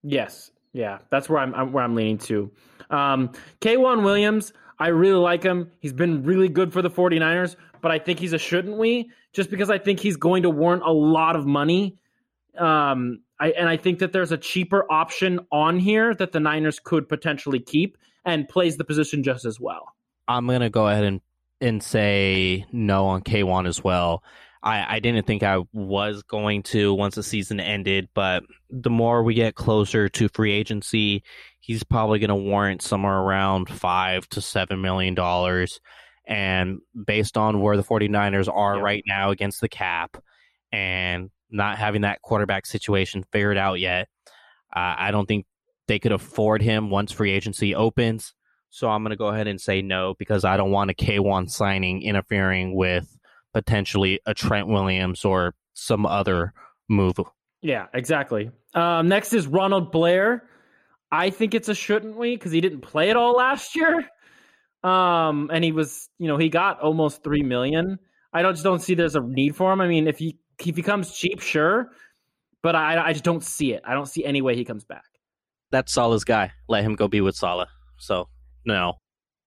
Yes, 0.03 0.51
yeah, 0.71 0.99
that's 1.09 1.27
where 1.27 1.39
I'm, 1.39 1.55
I'm 1.55 1.71
where 1.71 1.83
I'm 1.83 1.95
leaning 1.95 2.19
to. 2.19 2.51
Um, 2.89 3.31
K'Waun 3.61 4.03
Williams, 4.03 4.53
I 4.77 4.89
really 4.89 5.19
like 5.19 5.43
him. 5.43 5.71
He's 5.79 5.93
been 5.93 6.23
really 6.23 6.49
good 6.49 6.71
for 6.71 6.81
the 6.81 6.89
49ers, 6.89 7.55
but 7.81 7.91
I 7.91 7.99
think 7.99 8.19
he's 8.19 8.33
a 8.33 8.37
shouldn't 8.37 8.77
we 8.77 9.11
just 9.33 9.49
because 9.49 9.69
I 9.69 9.79
think 9.79 9.99
he's 9.99 10.17
going 10.17 10.43
to 10.43 10.49
warrant 10.49 10.83
a 10.83 10.91
lot 10.91 11.35
of 11.35 11.45
money. 11.45 11.97
Um, 12.57 13.21
I, 13.39 13.51
and 13.51 13.69
I 13.69 13.77
think 13.77 13.99
that 13.99 14.11
there's 14.11 14.31
a 14.31 14.37
cheaper 14.37 14.85
option 14.91 15.39
on 15.51 15.79
here 15.79 16.13
that 16.15 16.31
the 16.31 16.39
Niners 16.39 16.79
could 16.79 17.07
potentially 17.07 17.59
keep 17.59 17.97
and 18.25 18.47
plays 18.47 18.77
the 18.77 18.83
position 18.83 19.23
just 19.23 19.45
as 19.45 19.59
well. 19.59 19.93
I'm 20.27 20.45
gonna 20.45 20.69
go 20.69 20.87
ahead 20.87 21.03
and 21.03 21.21
and 21.61 21.83
say 21.83 22.65
no 22.71 23.07
on 23.07 23.21
K'Waun 23.21 23.67
as 23.67 23.83
well. 23.83 24.23
I, 24.61 24.95
I 24.95 24.99
didn't 24.99 25.25
think 25.25 25.41
I 25.41 25.63
was 25.71 26.23
going 26.23 26.63
to 26.63 26.93
once 26.93 27.15
the 27.15 27.23
season 27.23 27.59
ended, 27.59 28.09
but 28.13 28.43
the 28.69 28.89
more 28.89 29.23
we 29.23 29.33
get 29.33 29.55
closer 29.55 30.09
to 30.09 30.29
free 30.29 30.51
agency, 30.51 31.23
he's 31.59 31.83
probably 31.83 32.19
going 32.19 32.29
to 32.29 32.35
warrant 32.35 32.81
somewhere 32.81 33.17
around 33.17 33.69
five 33.69 34.27
to 34.29 34.41
seven 34.41 34.81
million 34.81 35.15
dollars. 35.15 35.79
And 36.27 36.79
based 37.05 37.37
on 37.37 37.61
where 37.61 37.77
the 37.77 37.83
49ers 37.83 38.53
are 38.53 38.79
right 38.79 39.03
now 39.07 39.31
against 39.31 39.61
the 39.61 39.69
cap 39.69 40.17
and 40.71 41.31
not 41.49 41.77
having 41.77 42.01
that 42.01 42.21
quarterback 42.21 42.65
situation 42.65 43.25
figured 43.31 43.57
out 43.57 43.79
yet. 43.79 44.07
Uh, 44.75 44.95
I 44.97 45.11
don't 45.11 45.25
think 45.25 45.45
they 45.87 45.99
could 45.99 46.11
afford 46.11 46.61
him 46.61 46.89
once 46.89 47.11
free 47.11 47.31
agency 47.31 47.73
opens. 47.73 48.33
So 48.69 48.89
I'm 48.89 49.03
going 49.03 49.11
to 49.11 49.17
go 49.17 49.27
ahead 49.27 49.47
and 49.47 49.59
say 49.59 49.81
no 49.81 50.15
because 50.19 50.45
I 50.45 50.57
don't 50.57 50.71
want 50.71 50.91
a 50.91 50.93
K'Waun 50.93 51.49
signing 51.49 52.01
interfering 52.03 52.75
with 52.75 53.17
potentially 53.53 54.19
a 54.25 54.33
Trent 54.33 54.67
Williams 54.67 55.25
or 55.25 55.55
some 55.73 56.05
other 56.05 56.53
move. 56.87 57.19
Yeah, 57.61 57.87
exactly. 57.93 58.51
Um, 58.73 59.07
next 59.07 59.33
is 59.33 59.47
Ronald 59.47 59.91
Blair. 59.91 60.43
I 61.11 61.31
think 61.31 61.55
it's 61.55 61.69
a 61.69 61.73
shouldn't 61.73 62.15
we 62.15 62.35
because 62.35 62.51
he 62.51 62.61
didn't 62.61 62.81
play 62.81 63.09
at 63.09 63.15
all 63.15 63.33
last 63.33 63.75
year. 63.75 64.05
Um, 64.83 65.49
and 65.51 65.63
he 65.63 65.71
was, 65.71 66.07
you 66.19 66.27
know, 66.27 66.37
he 66.37 66.49
got 66.49 66.79
almost 66.79 67.23
three 67.23 67.41
million. 67.41 67.97
I 68.31 68.43
don't 68.43 68.53
just 68.53 68.63
don't 68.63 68.81
see 68.81 68.93
there's 68.93 69.15
a 69.15 69.21
need 69.21 69.55
for 69.55 69.73
him. 69.73 69.81
I 69.81 69.87
mean, 69.87 70.07
if 70.07 70.19
he 70.19 70.37
he 70.59 70.71
becomes 70.71 71.11
cheap, 71.11 71.41
sure, 71.41 71.89
but 72.61 72.75
I 72.75 73.07
I 73.07 73.13
just 73.13 73.25
don't 73.25 73.43
see 73.43 73.73
it. 73.73 73.81
I 73.85 73.93
don't 73.93 74.05
see 74.05 74.23
any 74.23 74.41
way 74.41 74.55
he 74.55 74.63
comes 74.63 74.85
back. 74.85 75.05
That's 75.71 75.91
Saleh's 75.91 76.23
guy. 76.23 76.51
Let 76.67 76.83
him 76.83 76.95
go 76.95 77.07
be 77.07 77.21
with 77.21 77.35
Saleh. 77.35 77.67
So 77.97 78.29
no, 78.65 78.93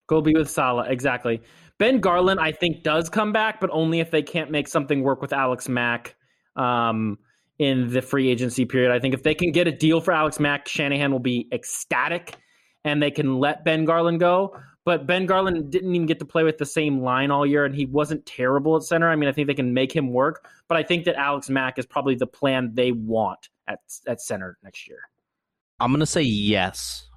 go 0.09 0.21
be 0.21 0.35
with 0.35 0.51
Saleh 0.51 0.87
exactly. 0.91 1.41
Ben 1.79 2.01
Garland, 2.01 2.39
I 2.39 2.53
think, 2.53 2.83
does 2.83 3.09
come 3.09 3.33
back, 3.33 3.61
but 3.61 3.71
only 3.73 4.01
if 4.01 4.11
they 4.11 4.23
can't 4.23 4.51
make 4.51 4.69
something 4.69 5.03
work 5.03 5.21
with 5.21 5.33
Alex 5.33 5.69
Mack 5.69 6.15
um, 6.55 7.19
in 7.59 7.93
the 7.93 8.03
free 8.03 8.29
agency 8.29 8.65
period. 8.65 8.93
I 8.93 9.01
think 9.01 9.15
if 9.15 9.23
they 9.23 9.35
can 9.35 9.53
get 9.53 9.67
a 9.67 9.73
deal 9.73 10.01
for 10.01 10.13
Alex 10.13 10.39
Mack, 10.39 10.69
Shanahan 10.69 11.11
will 11.11 11.19
be 11.19 11.49
ecstatic, 11.53 12.37
and 12.85 13.03
they 13.03 13.11
can 13.11 13.39
let 13.39 13.65
Ben 13.65 13.85
Garland 13.85 14.21
go. 14.21 14.57
But 14.85 15.07
Ben 15.07 15.27
Garland 15.27 15.71
didn't 15.71 15.95
even 15.95 16.07
get 16.07 16.19
to 16.19 16.25
play 16.25 16.43
with 16.43 16.59
the 16.59 16.67
same 16.67 17.01
line 17.03 17.31
all 17.31 17.47
year, 17.47 17.65
and 17.65 17.75
he 17.75 17.87
wasn't 17.87 18.27
terrible 18.27 18.77
at 18.77 18.83
center. 18.83 19.09
I 19.09 19.17
mean, 19.17 19.29
I 19.29 19.33
think 19.33 19.47
they 19.47 19.55
can 19.55 19.73
make 19.73 19.95
him 19.95 20.13
work, 20.13 20.49
but 20.69 20.77
I 20.77 20.83
think 20.83 21.05
that 21.05 21.15
Alex 21.15 21.49
Mack 21.49 21.79
is 21.79 21.87
probably 21.87 22.17
the 22.17 22.27
plan 22.27 22.73
they 22.75 22.93
want 22.93 23.49
at 23.69 23.79
at 24.09 24.21
center 24.21 24.59
next 24.65 24.89
year. 24.89 24.99
I'm 25.79 25.93
gonna 25.93 26.07
say 26.07 26.23
yes, 26.23 27.09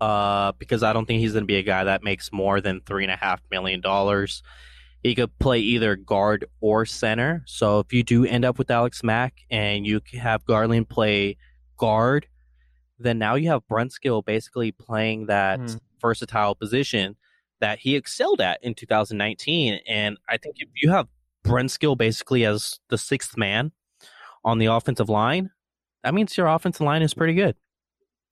uh, 0.00 0.52
because 0.58 0.82
I 0.82 0.92
don't 0.92 1.06
think 1.06 1.20
he's 1.20 1.32
gonna 1.32 1.46
be 1.46 1.56
a 1.56 1.62
guy 1.62 1.84
that 1.84 2.02
makes 2.02 2.32
more 2.32 2.60
than 2.60 2.80
three 2.80 3.04
and 3.04 3.12
a 3.12 3.16
half 3.16 3.40
million 3.50 3.80
dollars. 3.80 4.42
He 5.02 5.14
could 5.14 5.38
play 5.38 5.60
either 5.60 5.96
guard 5.96 6.46
or 6.60 6.86
center. 6.86 7.42
So 7.46 7.80
if 7.80 7.92
you 7.92 8.02
do 8.02 8.24
end 8.24 8.44
up 8.44 8.58
with 8.58 8.70
Alex 8.70 9.02
Mack 9.02 9.34
and 9.50 9.86
you 9.86 10.00
have 10.14 10.44
Garland 10.46 10.88
play 10.88 11.36
guard, 11.76 12.26
then 12.98 13.18
now 13.18 13.34
you 13.34 13.50
have 13.50 13.62
Brunskill 13.70 14.24
basically 14.24 14.72
playing 14.72 15.26
that. 15.26 15.60
Mm 15.60 15.80
versatile 16.04 16.54
position 16.54 17.16
that 17.60 17.78
he 17.78 17.96
excelled 17.96 18.40
at 18.42 18.62
in 18.62 18.74
2019. 18.74 19.80
And 19.88 20.18
I 20.28 20.36
think 20.36 20.56
if 20.58 20.68
you 20.74 20.90
have 20.90 21.08
Brunskill 21.46 21.96
basically 21.96 22.44
as 22.44 22.78
the 22.90 22.98
sixth 22.98 23.38
man 23.38 23.72
on 24.44 24.58
the 24.58 24.66
offensive 24.66 25.08
line, 25.08 25.50
that 26.02 26.12
means 26.12 26.36
your 26.36 26.46
offensive 26.46 26.82
line 26.82 27.00
is 27.00 27.14
pretty 27.14 27.32
good. 27.32 27.56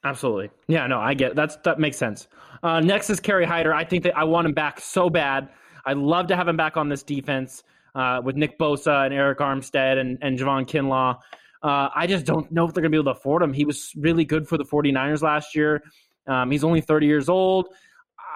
Absolutely. 0.04 0.50
Yeah, 0.66 0.86
no, 0.86 0.98
I 0.98 1.14
get 1.14 1.32
it. 1.32 1.36
That's 1.36 1.56
that 1.64 1.78
makes 1.78 1.96
sense. 1.96 2.28
Uh, 2.62 2.80
next 2.80 3.10
is 3.10 3.20
Kerry 3.20 3.44
Hyder. 3.44 3.72
I 3.72 3.84
think 3.84 4.04
that 4.04 4.16
I 4.16 4.24
want 4.24 4.46
him 4.46 4.52
back 4.52 4.80
so 4.80 5.08
bad. 5.08 5.48
I'd 5.84 5.96
love 5.96 6.26
to 6.28 6.36
have 6.36 6.48
him 6.48 6.56
back 6.56 6.76
on 6.76 6.88
this 6.88 7.02
defense 7.02 7.62
uh, 7.94 8.20
with 8.24 8.36
Nick 8.36 8.58
Bosa 8.58 9.06
and 9.06 9.14
Arik 9.14 9.36
Armstead 9.36 9.98
and, 9.98 10.18
and 10.22 10.38
Javon 10.38 10.66
Kinlaw. 10.66 11.18
Uh, 11.62 11.88
I 11.94 12.06
just 12.06 12.26
don't 12.26 12.50
know 12.50 12.66
if 12.66 12.74
they're 12.74 12.82
going 12.82 12.90
to 12.90 12.96
be 12.96 13.00
able 13.00 13.12
to 13.12 13.18
afford 13.18 13.42
him. 13.42 13.52
He 13.52 13.64
was 13.64 13.92
really 13.96 14.24
good 14.24 14.48
for 14.48 14.58
the 14.58 14.64
49ers 14.64 15.22
last 15.22 15.54
year. 15.54 15.82
Um, 16.26 16.50
he's 16.50 16.64
only 16.64 16.80
30 16.80 17.06
years 17.06 17.28
old. 17.28 17.68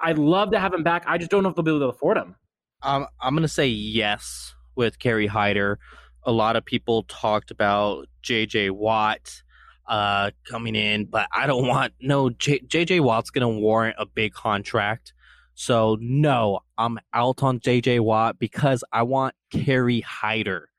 I'd 0.01 0.17
love 0.17 0.51
to 0.51 0.59
have 0.59 0.73
him 0.73 0.83
back. 0.83 1.03
I 1.07 1.17
just 1.17 1.31
don't 1.31 1.43
know 1.43 1.49
if 1.49 1.55
they'll 1.55 1.63
be 1.63 1.71
able 1.71 1.81
to 1.81 1.87
afford 1.87 2.17
him. 2.17 2.35
Um, 2.83 3.07
I'm 3.19 3.33
going 3.33 3.41
to 3.41 3.47
say 3.47 3.67
yes 3.67 4.53
with 4.75 4.99
Kerry 4.99 5.27
Hyder. 5.27 5.79
A 6.23 6.31
lot 6.31 6.55
of 6.55 6.63
people 6.63 7.03
talked 7.03 7.51
about 7.51 8.07
J.J. 8.21 8.69
Watt 8.69 9.41
uh, 9.87 10.31
coming 10.47 10.75
in, 10.75 11.05
but 11.05 11.27
I 11.31 11.47
don't 11.47 11.67
want 11.67 11.93
no 12.01 12.29
J- 12.29 12.59
JJ 12.59 13.01
Watt's 13.01 13.29
going 13.29 13.41
to 13.41 13.59
warrant 13.59 13.95
a 13.97 14.05
big 14.05 14.33
contract. 14.33 15.13
So 15.55 15.97
no, 15.99 16.59
I'm 16.77 16.99
out 17.13 17.41
on 17.41 17.59
JJ 17.59 18.01
Watt 18.01 18.37
because 18.37 18.83
I 18.93 19.03
want 19.03 19.33
Kerry 19.51 20.01
Hyder 20.01 20.69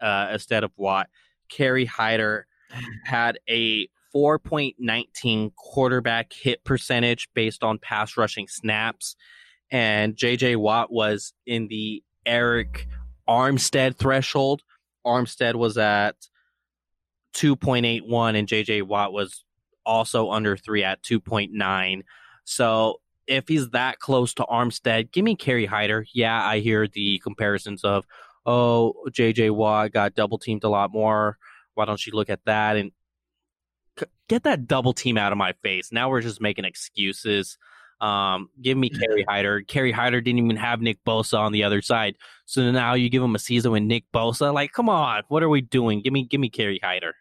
uh, 0.00 0.28
instead 0.32 0.62
of 0.62 0.70
Watt. 0.76 1.08
Kerry 1.48 1.84
Hyder 1.84 2.46
had 3.04 3.38
a 3.48 3.88
4.19 4.14 5.52
quarterback 5.56 6.32
hit 6.32 6.62
percentage 6.64 7.28
based 7.34 7.64
on 7.64 7.78
pass 7.78 8.16
rushing 8.16 8.46
snaps, 8.46 9.16
and 9.70 10.14
JJ 10.16 10.56
Watt 10.56 10.92
was 10.92 11.32
in 11.46 11.68
the 11.68 12.02
Arik 12.26 12.86
Armstead 13.28 13.96
threshold. 13.96 14.62
Armstead 15.06 15.54
was 15.54 15.78
at 15.78 16.16
2.81 17.34 18.36
and 18.36 18.48
JJ 18.48 18.82
Watt 18.82 19.12
was 19.12 19.44
also 19.86 20.30
under 20.30 20.56
3 20.56 20.84
at 20.84 21.02
2.9. 21.02 22.02
So 22.44 23.00
if 23.26 23.46
he's 23.48 23.70
that 23.70 23.98
close 24.00 24.34
to 24.34 24.44
Armstead, 24.44 25.12
give 25.12 25.24
me 25.24 25.36
Kerry 25.36 25.66
Hyder. 25.66 26.04
Yeah, 26.12 26.44
I 26.44 26.58
hear 26.58 26.88
the 26.88 27.20
comparisons 27.20 27.84
of, 27.84 28.04
oh, 28.44 28.94
JJ 29.10 29.52
Watt 29.52 29.92
got 29.92 30.14
double 30.14 30.38
teamed 30.38 30.64
a 30.64 30.68
lot 30.68 30.92
more. 30.92 31.38
Why 31.74 31.84
don't 31.84 32.04
you 32.04 32.12
look 32.12 32.28
at 32.28 32.44
that 32.46 32.76
and 32.76 32.90
get 34.28 34.42
that 34.42 34.66
double 34.66 34.92
team 34.92 35.16
out 35.16 35.32
of 35.32 35.38
my 35.38 35.52
face? 35.62 35.92
Now 35.92 36.10
we're 36.10 36.22
just 36.22 36.40
making 36.40 36.64
excuses. 36.64 37.56
Um, 38.00 38.48
give 38.60 38.78
me 38.78 38.88
Kerry 38.88 39.24
Hyder. 39.28 39.62
Kerry 39.62 39.92
Hyder 39.92 40.20
didn't 40.20 40.38
even 40.38 40.56
have 40.56 40.80
Nick 40.80 40.98
Bosa 41.06 41.38
on 41.38 41.52
the 41.52 41.64
other 41.64 41.82
side. 41.82 42.16
So 42.46 42.70
now 42.72 42.94
you 42.94 43.10
give 43.10 43.22
him 43.22 43.34
a 43.34 43.38
season 43.38 43.72
with 43.72 43.82
Nick 43.82 44.04
Bosa. 44.12 44.52
Like, 44.52 44.72
come 44.72 44.88
on, 44.88 45.22
what 45.28 45.42
are 45.42 45.48
we 45.48 45.60
doing? 45.60 46.00
Give 46.02 46.12
me, 46.12 46.24
give 46.24 46.40
me 46.40 46.48
Kerry 46.48 46.80
Hyder. 46.82 47.14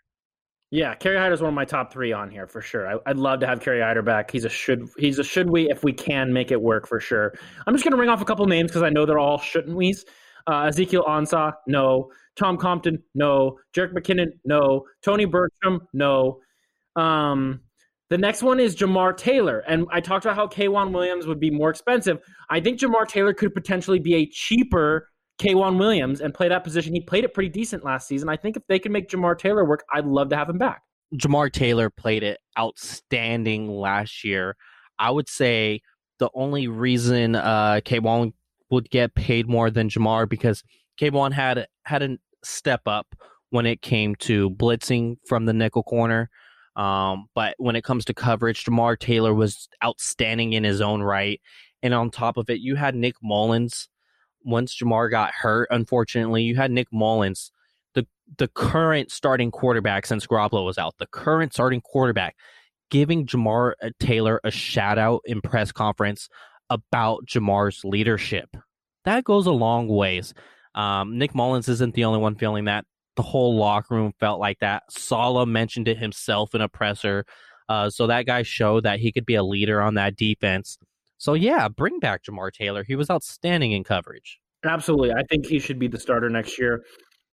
Yeah, 0.71 0.93
Kerry 0.93 1.17
Hyder 1.17 1.33
is 1.33 1.41
one 1.41 1.49
of 1.49 1.55
my 1.55 1.65
top 1.65 1.91
three 1.91 2.13
on 2.13 2.29
here 2.29 2.45
for 2.45 2.61
sure. 2.61 2.87
I, 2.87 2.99
would 3.07 3.17
love 3.17 3.39
to 3.39 3.47
have 3.47 3.59
Kerry 3.59 3.81
Hyder 3.81 4.03
back. 4.03 4.29
He's 4.29 4.45
a 4.45 4.49
should. 4.49 4.87
He's 4.97 5.17
a 5.17 5.23
should 5.23 5.49
we 5.49 5.69
if 5.69 5.83
we 5.83 5.93
can 5.93 6.31
make 6.31 6.51
it 6.51 6.61
work 6.61 6.87
for 6.87 6.99
sure. 6.99 7.33
I'm 7.65 7.73
just 7.73 7.83
gonna 7.83 7.97
ring 7.97 8.09
off 8.09 8.21
a 8.21 8.25
couple 8.25 8.45
names 8.45 8.69
because 8.69 8.83
I 8.83 8.89
know 8.89 9.05
they're 9.05 9.17
all 9.17 9.39
shouldn't 9.39 9.75
we's. 9.75 10.05
Uh, 10.47 10.65
Ezekiel 10.65 11.03
Ansah, 11.07 11.53
no. 11.67 12.11
Tom 12.35 12.57
Compton, 12.57 13.01
no. 13.15 13.57
Jerick 13.75 13.93
McKinnon, 13.93 14.27
no. 14.45 14.85
Tony 15.03 15.25
Bertram, 15.25 15.81
no. 15.93 16.39
Um, 16.95 17.61
the 18.09 18.17
next 18.17 18.41
one 18.41 18.59
is 18.59 18.75
Jamar 18.75 19.15
Taylor, 19.15 19.59
and 19.67 19.85
I 19.91 20.01
talked 20.01 20.25
about 20.25 20.35
how 20.35 20.47
K'Waun 20.47 20.91
Williams 20.91 21.27
would 21.27 21.39
be 21.39 21.51
more 21.51 21.69
expensive. 21.69 22.19
I 22.49 22.59
think 22.59 22.79
Jamar 22.79 23.07
Taylor 23.07 23.33
could 23.33 23.53
potentially 23.53 23.99
be 23.99 24.15
a 24.15 24.25
cheaper 24.25 25.09
K'Waun 25.39 25.79
Williams 25.79 26.21
and 26.21 26.33
play 26.33 26.49
that 26.49 26.63
position. 26.63 26.93
He 26.93 27.01
played 27.01 27.23
it 27.23 27.33
pretty 27.33 27.49
decent 27.49 27.83
last 27.83 28.07
season. 28.07 28.29
I 28.29 28.35
think 28.35 28.57
if 28.57 28.63
they 28.67 28.79
can 28.79 28.91
make 28.91 29.09
Jamar 29.09 29.37
Taylor 29.37 29.65
work, 29.65 29.83
I'd 29.91 30.05
love 30.05 30.29
to 30.29 30.35
have 30.35 30.49
him 30.49 30.57
back. 30.57 30.83
Jamar 31.15 31.51
Taylor 31.51 31.89
played 31.89 32.23
it 32.23 32.39
outstanding 32.57 33.69
last 33.69 34.23
year. 34.23 34.55
I 34.99 35.11
would 35.11 35.29
say 35.29 35.81
the 36.19 36.29
only 36.33 36.67
reason 36.67 37.35
uh 37.35 37.79
K'Waun 37.85 38.33
would 38.69 38.89
get 38.89 39.15
paid 39.15 39.47
more 39.47 39.71
than 39.71 39.89
Jamar 39.89 40.27
because 40.29 40.63
K'Waun 40.99 41.31
had 41.31 41.67
had 41.85 42.03
a 42.03 42.17
step 42.43 42.81
up 42.85 43.15
when 43.49 43.65
it 43.65 43.81
came 43.81 44.15
to 44.15 44.49
blitzing 44.51 45.17
from 45.25 45.45
the 45.45 45.53
nickel 45.53 45.83
corner. 45.83 46.29
Um, 46.75 47.27
but 47.33 47.55
when 47.57 47.75
it 47.75 47.83
comes 47.83 48.05
to 48.05 48.13
coverage, 48.13 48.63
Jamar 48.63 48.97
Taylor 48.97 49.33
was 49.33 49.67
outstanding 49.83 50.53
in 50.53 50.63
his 50.63 50.81
own 50.81 51.01
right. 51.01 51.41
And 51.81 51.93
on 51.93 52.11
top 52.11 52.37
of 52.37 52.49
it, 52.49 52.59
you 52.59 52.75
had 52.75 52.95
Nick 52.95 53.15
Mullens 53.23 53.87
once 54.43 54.77
Jamar 54.77 55.09
got 55.09 55.31
hurt, 55.33 55.67
unfortunately, 55.71 56.43
you 56.43 56.55
had 56.55 56.71
Nick 56.71 56.87
Mullens, 56.91 57.51
the 57.93 58.07
the 58.37 58.47
current 58.47 59.11
starting 59.11 59.51
quarterback 59.51 60.05
since 60.05 60.25
Garoppolo 60.25 60.65
was 60.65 60.77
out, 60.77 60.95
the 60.97 61.07
current 61.07 61.53
starting 61.53 61.81
quarterback, 61.81 62.35
giving 62.89 63.25
Jamar 63.25 63.73
uh, 63.81 63.89
Taylor 63.99 64.39
a 64.43 64.51
shout 64.51 64.97
out 64.97 65.21
in 65.25 65.41
press 65.41 65.71
conference 65.71 66.29
about 66.69 67.25
Jamar's 67.25 67.83
leadership. 67.83 68.55
That 69.05 69.23
goes 69.23 69.45
a 69.45 69.51
long 69.51 69.87
ways. 69.87 70.33
Um, 70.75 71.17
Nick 71.17 71.33
Mullens 71.33 71.69
isn't 71.69 71.95
the 71.95 72.05
only 72.05 72.19
one 72.19 72.35
feeling 72.35 72.65
that. 72.65 72.85
The 73.15 73.23
whole 73.23 73.57
locker 73.57 73.95
room 73.95 74.13
felt 74.19 74.39
like 74.39 74.59
that. 74.59 74.83
Saleh 74.89 75.47
mentioned 75.47 75.89
it 75.89 75.97
himself 75.97 76.55
in 76.55 76.61
a 76.61 76.69
presser. 76.69 77.25
Uh, 77.67 77.89
so 77.89 78.07
that 78.07 78.25
guy 78.25 78.43
showed 78.43 78.83
that 78.83 78.99
he 78.99 79.11
could 79.11 79.25
be 79.25 79.35
a 79.35 79.43
leader 79.43 79.81
on 79.81 79.95
that 79.95 80.15
defense. 80.15 80.77
So 81.19 81.33
yeah, 81.33 81.67
bring 81.67 81.99
back 81.99 82.23
Jamar 82.23 82.51
Taylor. 82.51 82.83
He 82.83 82.95
was 82.95 83.09
outstanding 83.09 83.73
in 83.73 83.83
coverage. 83.83 84.39
Absolutely. 84.65 85.11
I 85.11 85.23
think 85.29 85.45
he 85.45 85.59
should 85.59 85.77
be 85.77 85.87
the 85.87 85.99
starter 85.99 86.29
next 86.29 86.57
year. 86.57 86.83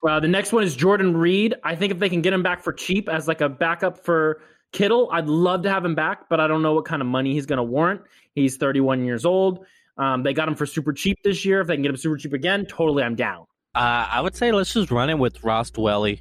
Uh, 0.09 0.19
the 0.19 0.29
next 0.29 0.53
one 0.53 0.65
is 0.65 0.75
Jordan 0.75 1.17
Reed. 1.17 1.55
I 1.63 1.77
think 1.77 1.93
if 1.93 1.99
they 1.99 2.09
can 2.09 2.23
get 2.23 2.33
him 2.33 2.43
back 2.43 2.63
for 2.63 2.73
cheap 2.73 3.09
as 3.09 3.29
like 3.29 3.41
a 3.41 3.49
backup 3.49 4.05
for 4.05 4.41
Kittle, 4.73 5.09
I'd 5.13 5.27
love 5.27 5.63
to 5.63 5.71
have 5.71 5.85
him 5.85 5.95
back, 5.95 6.29
but 6.29 6.41
I 6.41 6.47
don't 6.47 6.63
know 6.63 6.75
what 6.75 6.85
kind 6.85 7.03
of 7.03 7.09
money 7.09 7.35
he's 7.35 7.47
going 7.47 7.59
to 7.59 7.63
warrant. 7.63 8.01
He's 8.35 8.57
31 8.57 9.05
years 9.05 9.25
old. 9.25 9.67
Um, 9.99 10.23
they 10.23 10.33
got 10.33 10.49
him 10.49 10.55
for 10.55 10.65
super 10.65 10.93
cheap 10.93 11.19
this 11.23 11.45
year. 11.45 11.61
If 11.61 11.67
they 11.67 11.75
can 11.75 11.83
get 11.83 11.91
him 11.91 11.97
super 11.97 12.17
cheap 12.17 12.33
again, 12.33 12.67
totally, 12.67 13.03
I'm 13.03 13.15
down. 13.15 13.47
Uh, 13.75 14.07
I 14.11 14.21
would 14.21 14.35
say 14.35 14.53
let's 14.53 14.73
just 14.73 14.91
run 14.91 15.11
it 15.11 15.19
with 15.19 15.43
Ross 15.45 15.71
Dwelley. 15.71 16.21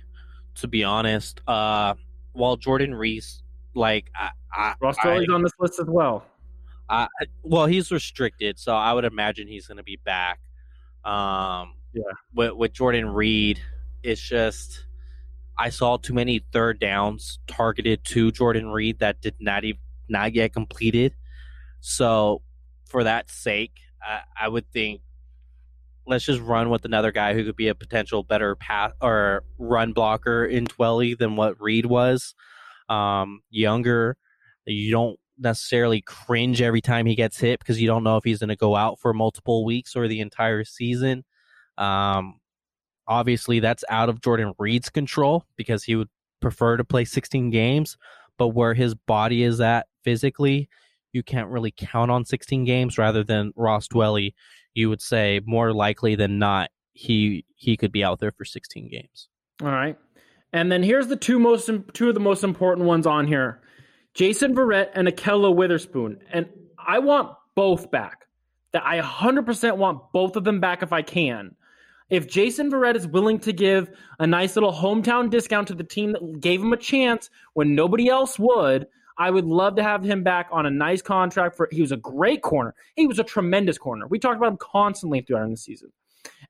To 0.55 0.68
be 0.68 0.84
honest, 0.84 1.41
uh, 1.47 1.93
while 2.34 2.57
Jordan 2.57 2.93
Reese, 2.93 3.41
like 3.74 4.12
I, 4.14 4.32
I, 4.53 4.74
Ross 4.82 4.97
Dwelley's 5.01 5.30
I, 5.30 5.34
on 5.34 5.43
this 5.43 5.53
list 5.59 5.80
as 5.80 5.88
well. 5.88 6.26
Uh, 6.91 7.07
well, 7.41 7.67
he's 7.67 7.89
restricted, 7.89 8.59
so 8.59 8.75
I 8.75 8.91
would 8.91 9.05
imagine 9.05 9.47
he's 9.47 9.65
going 9.65 9.77
to 9.77 9.83
be 9.83 9.97
back. 10.03 10.41
Um, 11.05 11.75
yeah. 11.93 12.03
With, 12.35 12.51
with 12.53 12.73
Jordan 12.73 13.07
Reed, 13.07 13.61
it's 14.03 14.21
just 14.21 14.85
I 15.57 15.69
saw 15.69 15.95
too 15.95 16.13
many 16.13 16.41
third 16.51 16.81
downs 16.81 17.39
targeted 17.47 18.03
to 18.05 18.31
Jordan 18.31 18.71
Reed 18.71 18.99
that 18.99 19.21
did 19.21 19.35
not 19.39 19.63
even 19.63 19.79
not 20.09 20.35
yet 20.35 20.51
completed. 20.51 21.15
So, 21.79 22.41
for 22.85 23.05
that 23.05 23.31
sake, 23.31 23.79
I, 24.03 24.21
I 24.39 24.49
would 24.49 24.69
think 24.71 25.01
let's 26.05 26.25
just 26.25 26.41
run 26.41 26.69
with 26.69 26.83
another 26.83 27.13
guy 27.13 27.33
who 27.33 27.45
could 27.45 27.55
be 27.55 27.69
a 27.69 27.75
potential 27.75 28.21
better 28.21 28.55
path 28.57 28.91
or 29.01 29.45
run 29.57 29.93
blocker 29.93 30.43
in 30.45 30.65
Dwelley 30.65 31.17
than 31.17 31.37
what 31.37 31.61
Reed 31.61 31.85
was. 31.85 32.35
Um, 32.89 33.41
younger, 33.49 34.17
you 34.65 34.91
don't 34.91 35.17
necessarily 35.41 36.01
cringe 36.01 36.61
every 36.61 36.81
time 36.81 37.05
he 37.05 37.15
gets 37.15 37.39
hit 37.39 37.59
because 37.59 37.81
you 37.81 37.87
don't 37.87 38.03
know 38.03 38.17
if 38.17 38.23
he's 38.23 38.39
going 38.39 38.49
to 38.49 38.55
go 38.55 38.75
out 38.75 38.99
for 38.99 39.13
multiple 39.13 39.65
weeks 39.65 39.95
or 39.95 40.07
the 40.07 40.19
entire 40.19 40.63
season. 40.63 41.23
Um, 41.77 42.39
obviously, 43.07 43.59
that's 43.59 43.83
out 43.89 44.09
of 44.09 44.21
Jordan 44.21 44.53
Reed's 44.57 44.89
control 44.89 45.45
because 45.55 45.83
he 45.83 45.95
would 45.95 46.09
prefer 46.41 46.77
to 46.77 46.83
play 46.83 47.05
16 47.05 47.49
games, 47.49 47.97
but 48.37 48.49
where 48.49 48.73
his 48.73 48.95
body 48.95 49.43
is 49.43 49.59
at 49.61 49.87
physically, 50.03 50.69
you 51.13 51.23
can't 51.23 51.49
really 51.49 51.73
count 51.75 52.11
on 52.11 52.25
16 52.25 52.63
games 52.65 52.97
rather 52.97 53.23
than 53.23 53.51
Ross 53.55 53.87
Dwelley, 53.87 54.33
You 54.73 54.89
would 54.89 55.01
say 55.01 55.41
more 55.45 55.73
likely 55.73 56.15
than 56.15 56.39
not 56.39 56.69
he 56.93 57.45
he 57.55 57.77
could 57.77 57.91
be 57.91 58.03
out 58.03 58.19
there 58.19 58.31
for 58.31 58.45
16 58.45 58.89
games. 58.89 59.29
All 59.61 59.69
right. 59.69 59.97
And 60.53 60.71
then 60.71 60.83
here's 60.83 61.07
the 61.07 61.15
two 61.15 61.39
most 61.39 61.69
two 61.93 62.09
of 62.09 62.13
the 62.13 62.19
most 62.19 62.43
important 62.43 62.87
ones 62.87 63.07
on 63.07 63.27
here. 63.27 63.61
Jason 64.14 64.55
Verrett 64.55 64.89
and 64.93 65.07
Ahkello 65.07 65.55
Witherspoon. 65.55 66.20
And 66.32 66.49
I 66.78 66.99
want 66.99 67.36
both 67.55 67.91
back. 67.91 68.28
That 68.74 68.86
I 68.86 69.01
100% 69.01 69.76
want 69.76 70.01
both 70.14 70.38
of 70.38 70.45
them 70.45 70.62
back 70.62 70.82
if 70.82 70.93
I 70.93 71.01
can. 71.01 71.55
If 72.09 72.28
Jason 72.28 72.72
Verrett 72.72 72.95
is 72.95 73.07
willing 73.07 73.39
to 73.39 73.53
give 73.53 73.89
a 74.20 74.28
nice 74.28 74.55
little 74.55 74.72
hometown 74.72 75.30
discount 75.30 75.68
to 75.70 75.76
the 75.76 75.84
team 75.84 76.14
that 76.14 76.39
gave 76.39 76.62
him 76.62 76.74
a 76.74 76.78
chance 76.78 77.30
when 77.53 77.76
nobody 77.76 78.09
else 78.09 78.39
would, 78.39 78.88
I 79.18 79.30
would 79.30 79.45
love 79.45 79.76
to 79.76 79.84
have 79.84 80.03
him 80.03 80.24
back 80.24 80.47
on 80.51 80.66
a 80.66 80.72
nice 80.72 81.01
contract 81.01 81.55
for 81.55 81.70
he 81.72 81.82
was 81.82 81.91
a 81.91 81.97
great 81.97 82.41
corner. 82.41 82.74
He 82.95 83.07
was 83.07 83.20
a 83.20 83.24
tremendous 83.24 83.78
corner. 83.78 84.07
We 84.07 84.20
talked 84.20 84.38
about 84.38 84.51
him 84.51 84.57
constantly 84.57 85.22
throughout 85.22 85.49
the 85.49 85.57
season. 85.57 85.91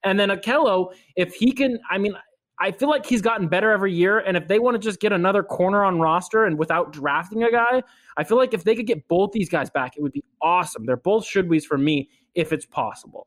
And 0.03 0.20
then 0.20 0.30
Ahkello, 0.30 0.93
if 1.16 1.34
he 1.34 1.51
can, 1.51 1.80
I 1.89 1.97
mean, 1.97 2.16
I 2.62 2.72
feel 2.72 2.89
like 2.89 3.07
he's 3.07 3.24
gotten 3.24 3.47
better 3.47 3.72
every 3.72 3.91
year. 3.91 4.20
And 4.20 4.38
if 4.38 4.47
they 4.47 4.59
want 4.59 4.76
to 4.76 4.80
just 4.80 4.99
get 4.99 5.12
another 5.12 5.41
corner 5.41 5.84
on 5.84 5.99
roster 5.99 6.45
and 6.45 6.59
without 6.59 6.93
drafting 6.93 7.43
a 7.43 7.49
guy, 7.49 7.82
I 8.18 8.24
feel 8.24 8.38
like 8.38 8.53
if 8.53 8.64
they 8.64 8.76
could 8.76 8.86
get 8.86 9.07
both 9.07 9.32
these 9.32 9.49
guys 9.49 9.72
back, 9.72 9.97
it 9.97 10.03
would 10.03 10.12
be 10.12 10.24
awesome. 10.43 10.86
They're 10.86 10.95
both 10.95 11.26
should 11.26 11.49
be's 11.49 11.66
for 11.66 11.80
me 11.80 12.09
if 12.36 12.53
it's 12.53 12.68
possible. 12.68 13.26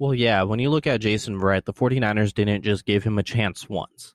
Well, 0.00 0.14
yeah, 0.14 0.42
when 0.42 0.58
you 0.58 0.68
look 0.68 0.88
at 0.88 1.00
Jason 1.00 1.38
Verrett, 1.38 1.64
the 1.64 1.72
49ers 1.72 2.34
didn't 2.34 2.62
just 2.62 2.84
give 2.84 3.04
him 3.04 3.18
a 3.18 3.22
chance 3.22 3.68
once. 3.68 4.14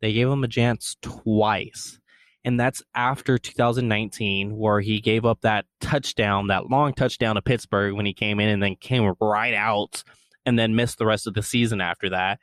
They 0.00 0.12
gave 0.12 0.28
him 0.28 0.44
a 0.44 0.48
chance 0.48 0.96
twice. 1.02 1.98
And 2.44 2.60
that's 2.60 2.80
after 2.94 3.38
2019, 3.38 4.56
where 4.56 4.80
he 4.80 5.00
gave 5.00 5.24
up 5.24 5.40
that 5.40 5.64
touchdown, 5.80 6.46
that 6.46 6.70
long 6.70 6.92
touchdown 6.94 7.34
to 7.34 7.42
Pittsburgh 7.42 7.94
when 7.94 8.06
he 8.06 8.14
came 8.14 8.38
in 8.38 8.48
and 8.48 8.62
then 8.62 8.76
came 8.76 9.12
right 9.20 9.54
out 9.54 10.04
and 10.44 10.56
then 10.56 10.76
missed 10.76 10.98
the 10.98 11.06
rest 11.06 11.26
of 11.26 11.34
the 11.34 11.42
season 11.42 11.80
after 11.80 12.10
that. 12.10 12.38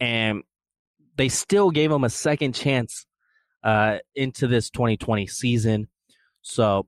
And 0.00 0.44
they 1.16 1.28
still 1.28 1.70
gave 1.70 1.90
him 1.90 2.04
a 2.04 2.10
second 2.10 2.54
chance 2.54 3.06
uh, 3.62 3.98
into 4.14 4.46
this 4.46 4.70
2020 4.70 5.26
season. 5.26 5.88
So 6.42 6.86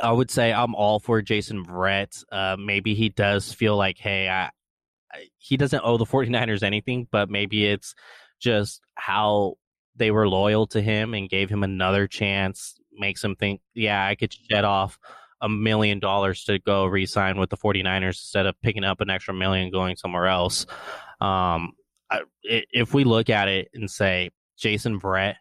I 0.00 0.12
would 0.12 0.30
say 0.30 0.52
I'm 0.52 0.74
all 0.74 1.00
for 1.00 1.20
Jason 1.22 1.64
Verrett. 1.64 2.24
Uh, 2.30 2.56
maybe 2.58 2.94
he 2.94 3.08
does 3.08 3.52
feel 3.52 3.76
like, 3.76 3.98
hey, 3.98 4.28
I, 4.28 4.50
I, 5.12 5.28
he 5.38 5.56
doesn't 5.56 5.82
owe 5.84 5.98
the 5.98 6.06
49ers 6.06 6.62
anything, 6.62 7.08
but 7.10 7.28
maybe 7.28 7.66
it's 7.66 7.94
just 8.40 8.80
how 8.94 9.54
they 9.96 10.10
were 10.10 10.28
loyal 10.28 10.66
to 10.68 10.80
him 10.80 11.14
and 11.14 11.28
gave 11.28 11.50
him 11.50 11.62
another 11.62 12.06
chance 12.06 12.78
makes 12.98 13.22
him 13.22 13.36
think, 13.36 13.60
yeah, 13.74 14.06
I 14.06 14.14
could 14.14 14.32
shed 14.32 14.64
off 14.64 14.98
a 15.40 15.48
million 15.48 15.98
dollars 15.98 16.44
to 16.44 16.58
go 16.60 16.86
re-sign 16.86 17.38
with 17.38 17.50
the 17.50 17.56
49ers 17.56 18.08
instead 18.08 18.46
of 18.46 18.60
picking 18.62 18.84
up 18.84 19.00
an 19.00 19.10
extra 19.10 19.34
million 19.34 19.70
going 19.70 19.96
somewhere 19.96 20.26
else. 20.26 20.66
Um, 21.20 21.72
if 22.44 22.94
we 22.94 23.04
look 23.04 23.30
at 23.30 23.48
it 23.48 23.68
and 23.74 23.90
say 23.90 24.30
Jason 24.58 25.00
Verrett, 25.00 25.34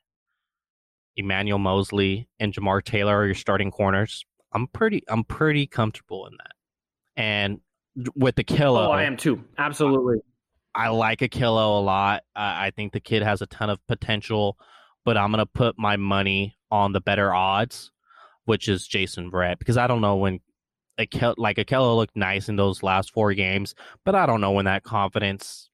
Emmanuel 1.15 1.59
Moseley, 1.59 2.27
and 2.39 2.53
Jamar 2.53 2.83
Taylor 2.83 3.17
are 3.17 3.25
your 3.25 3.35
starting 3.35 3.71
corners, 3.71 4.25
I'm 4.53 4.67
pretty 4.67 5.03
I'm 5.07 5.23
pretty 5.23 5.67
comfortable 5.67 6.27
in 6.27 6.33
that. 6.37 6.51
And 7.15 7.59
with 8.15 8.35
the 8.35 8.43
Killo, 8.43 8.87
oh, 8.87 8.91
I 8.91 9.03
am 9.03 9.17
too. 9.17 9.43
Absolutely. 9.57 10.17
I 10.73 10.89
like 10.89 11.19
Ahkello 11.19 11.79
a 11.79 11.83
lot. 11.83 12.23
I 12.35 12.71
think 12.75 12.93
the 12.93 13.01
kid 13.01 13.23
has 13.23 13.41
a 13.41 13.47
ton 13.47 13.69
of 13.69 13.85
potential, 13.87 14.57
but 15.03 15.17
I'm 15.17 15.31
gonna 15.31 15.45
put 15.45 15.77
my 15.77 15.97
money 15.97 16.57
on 16.69 16.93
the 16.93 17.01
better 17.01 17.33
odds, 17.33 17.91
which 18.45 18.69
is 18.69 18.87
Jason 18.87 19.29
Verrett, 19.29 19.59
because 19.59 19.77
I 19.77 19.87
don't 19.87 20.01
know 20.01 20.15
when 20.15 20.39
Ahkello, 20.97 21.35
like 21.37 21.57
Ahkello 21.57 21.97
looked 21.97 22.15
nice 22.15 22.47
in 22.47 22.55
those 22.55 22.83
last 22.83 23.11
four 23.11 23.33
games, 23.33 23.75
but 24.05 24.15
I 24.15 24.25
don't 24.25 24.39
know 24.39 24.51
when 24.51 24.65
that 24.65 24.83
confidence 24.83 25.69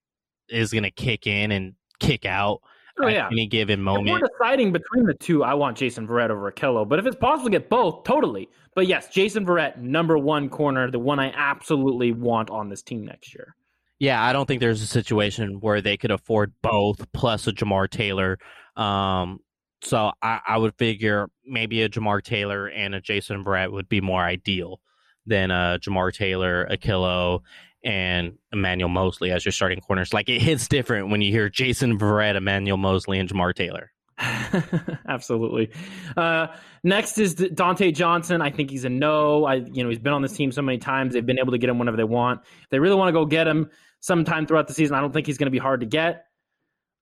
is 0.49 0.71
gonna 0.71 0.91
kick 0.91 1.27
in 1.27 1.51
and 1.51 1.73
kick 1.99 2.25
out 2.25 2.61
oh, 2.99 3.07
yeah. 3.07 3.27
any 3.31 3.47
given 3.47 3.81
moment. 3.81 4.07
If 4.07 4.13
we're 4.13 4.27
deciding 4.27 4.71
between 4.71 5.05
the 5.05 5.13
two, 5.13 5.43
I 5.43 5.53
want 5.53 5.77
Jason 5.77 6.07
Verrett 6.07 6.29
over 6.29 6.51
Ahkello, 6.51 6.87
But 6.87 6.99
if 6.99 7.05
it's 7.05 7.15
possible 7.15 7.45
to 7.45 7.51
get 7.51 7.69
both, 7.69 8.03
totally. 8.03 8.49
But 8.75 8.87
yes, 8.87 9.09
Jason 9.09 9.45
Verrett, 9.45 9.77
number 9.77 10.17
one 10.17 10.49
corner, 10.49 10.91
the 10.91 10.99
one 10.99 11.19
I 11.19 11.31
absolutely 11.35 12.11
want 12.11 12.49
on 12.49 12.69
this 12.69 12.81
team 12.81 13.05
next 13.05 13.33
year. 13.33 13.55
Yeah, 13.99 14.23
I 14.23 14.31
don't 14.31 14.45
think 14.45 14.59
there's 14.59 14.83
a 14.83 14.87
situation 14.87 15.59
where 15.59 15.81
they 15.81 15.97
could 15.97 16.11
afford 16.11 16.53
both 16.61 17.11
plus 17.13 17.47
a 17.47 17.51
Jamar 17.51 17.89
Taylor. 17.89 18.37
Um, 18.75 19.39
so 19.81 20.11
I, 20.21 20.39
I 20.47 20.57
would 20.57 20.75
figure 20.77 21.27
maybe 21.45 21.81
a 21.81 21.89
Jamar 21.89 22.21
Taylor 22.21 22.67
and 22.67 22.93
a 22.93 23.01
Jason 23.01 23.43
Verrett 23.43 23.71
would 23.71 23.89
be 23.89 24.01
more 24.01 24.21
ideal 24.21 24.79
than 25.25 25.51
a 25.51 25.79
Jamar 25.81 26.13
Taylor, 26.13 26.67
Ahkello, 26.69 27.41
and 27.87 28.37
Emmanuel 28.51 28.89
Moseley 28.89 29.31
as 29.31 29.45
your 29.45 29.53
starting 29.53 29.79
corners. 29.79 30.13
Like 30.13 30.27
it 30.27 30.41
hits 30.41 30.67
different 30.67 31.09
when 31.09 31.21
you 31.21 31.31
hear 31.31 31.47
Jason 31.47 31.97
Verrett, 31.97 32.35
Emmanuel 32.35 32.75
Moseley, 32.75 33.17
and 33.17 33.29
Jamar 33.29 33.55
Taylor. 33.55 33.93
Absolutely. 35.07 35.71
Uh, 36.17 36.47
next 36.83 37.17
is 37.17 37.35
Dontae 37.35 37.95
Johnson. 37.95 38.41
I 38.41 38.51
think 38.51 38.71
he's 38.71 38.83
a 38.83 38.89
no. 38.89 39.45
I, 39.45 39.55
you 39.55 39.83
know, 39.83 39.89
he's 39.89 39.99
been 39.99 40.11
on 40.11 40.21
this 40.21 40.33
team 40.33 40.51
so 40.51 40.61
many 40.61 40.79
times. 40.79 41.13
They've 41.13 41.25
been 41.25 41.39
able 41.39 41.53
to 41.53 41.57
get 41.57 41.69
him 41.69 41.79
whenever 41.79 41.95
they 41.95 42.03
want. 42.03 42.41
If 42.63 42.69
they 42.71 42.79
really 42.79 42.95
want 42.95 43.07
to 43.07 43.13
go 43.13 43.25
get 43.25 43.47
him 43.47 43.69
sometime 44.01 44.45
throughout 44.45 44.67
the 44.67 44.73
season. 44.73 44.97
I 44.97 44.99
don't 44.99 45.13
think 45.13 45.25
he's 45.25 45.37
going 45.37 45.47
to 45.47 45.51
be 45.51 45.57
hard 45.57 45.79
to 45.79 45.85
get. 45.85 46.25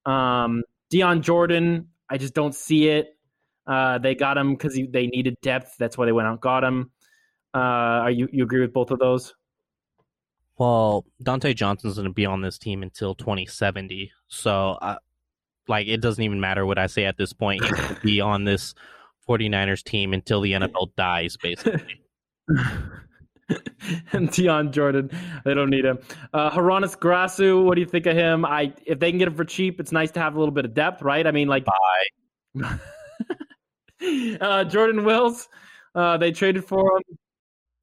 Um, 0.06 0.62
Jordan. 0.92 1.88
I 2.08 2.20
just 2.20 2.36
don't 2.36 2.54
see 2.54 2.90
it. 2.90 3.08
Uh, 3.66 3.98
they 3.98 4.14
got 4.14 4.38
him 4.38 4.54
because 4.54 4.80
they 4.92 5.08
needed 5.08 5.36
depth. 5.42 5.78
That's 5.80 5.98
why 5.98 6.06
they 6.06 6.12
went 6.12 6.28
out 6.28 6.34
and 6.34 6.42
got 6.42 6.64
him. 6.64 6.92
Uh, 7.56 8.04
are 8.06 8.12
you 8.12 8.28
you 8.32 8.44
agree 8.44 8.62
with 8.62 8.72
both 8.74 8.92
of 8.92 9.00
those? 9.00 9.34
Well, 10.58 11.06
Dontae 11.24 11.56
Johnson's 11.56 11.96
going 11.96 12.08
to 12.08 12.14
be 12.14 12.26
on 12.26 12.42
this 12.42 12.58
team 12.58 12.82
until 12.82 13.14
2070. 13.16 14.12
So, 14.28 14.72
uh, 14.82 14.98
like, 15.68 15.88
it 15.88 16.02
doesn't 16.02 16.24
even 16.24 16.40
matter 16.40 16.66
what 16.66 16.78
I 16.78 16.88
say 16.88 17.06
at 17.06 17.18
this 17.18 17.34
point. 17.34 17.64
He's 17.64 17.74
going 17.74 17.96
to 17.96 18.02
be 18.02 18.22
on 18.22 18.46
this 18.46 18.74
49ers 19.28 19.84
team 19.84 20.14
until 20.14 20.42
the 20.42 20.54
NFL 20.54 20.96
dies, 20.96 21.36
basically. 21.38 22.00
and 24.14 24.32
Dion 24.32 24.72
Jordan, 24.72 25.10
they 25.44 25.54
don't 25.54 25.70
need 25.70 25.86
him. 25.86 26.00
Uh, 26.34 26.50
Hroniss 26.52 26.96
Grasu, 26.96 27.64
what 27.64 27.76
do 27.76 27.82
you 27.82 27.88
think 27.88 28.06
of 28.06 28.16
him? 28.16 28.46
I 28.46 28.74
if 28.86 29.00
they 29.00 29.12
can 29.12 29.18
get 29.18 29.28
him 29.28 29.36
for 29.36 29.46
cheap, 29.46 29.80
it's 29.80 29.92
nice 29.92 30.12
to 30.12 30.20
have 30.20 30.36
a 30.36 30.40
little 30.40 30.54
bit 30.54 30.66
of 30.66 30.74
depth, 30.74 31.02
right? 31.02 31.26
I 31.26 31.32
mean, 31.32 31.48
like, 31.48 31.66
bye. 31.66 32.78
uh, 34.42 34.64
Jordan 34.66 35.04
Willis, 35.04 35.48
uh, 35.96 36.18
they 36.18 36.32
traded 36.32 36.66
for 36.66 36.98
him. 36.98 37.18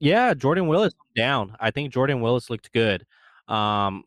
Yeah, 0.03 0.35
Jordan 0.35 0.67
Willis 0.67 0.95
down. 1.15 1.57
I 1.61 1.71
think 1.71 1.93
Jordan 1.93 2.21
Willis 2.21 2.51
looked 2.51 2.73
good. 2.73 3.07
Um, 3.47 4.03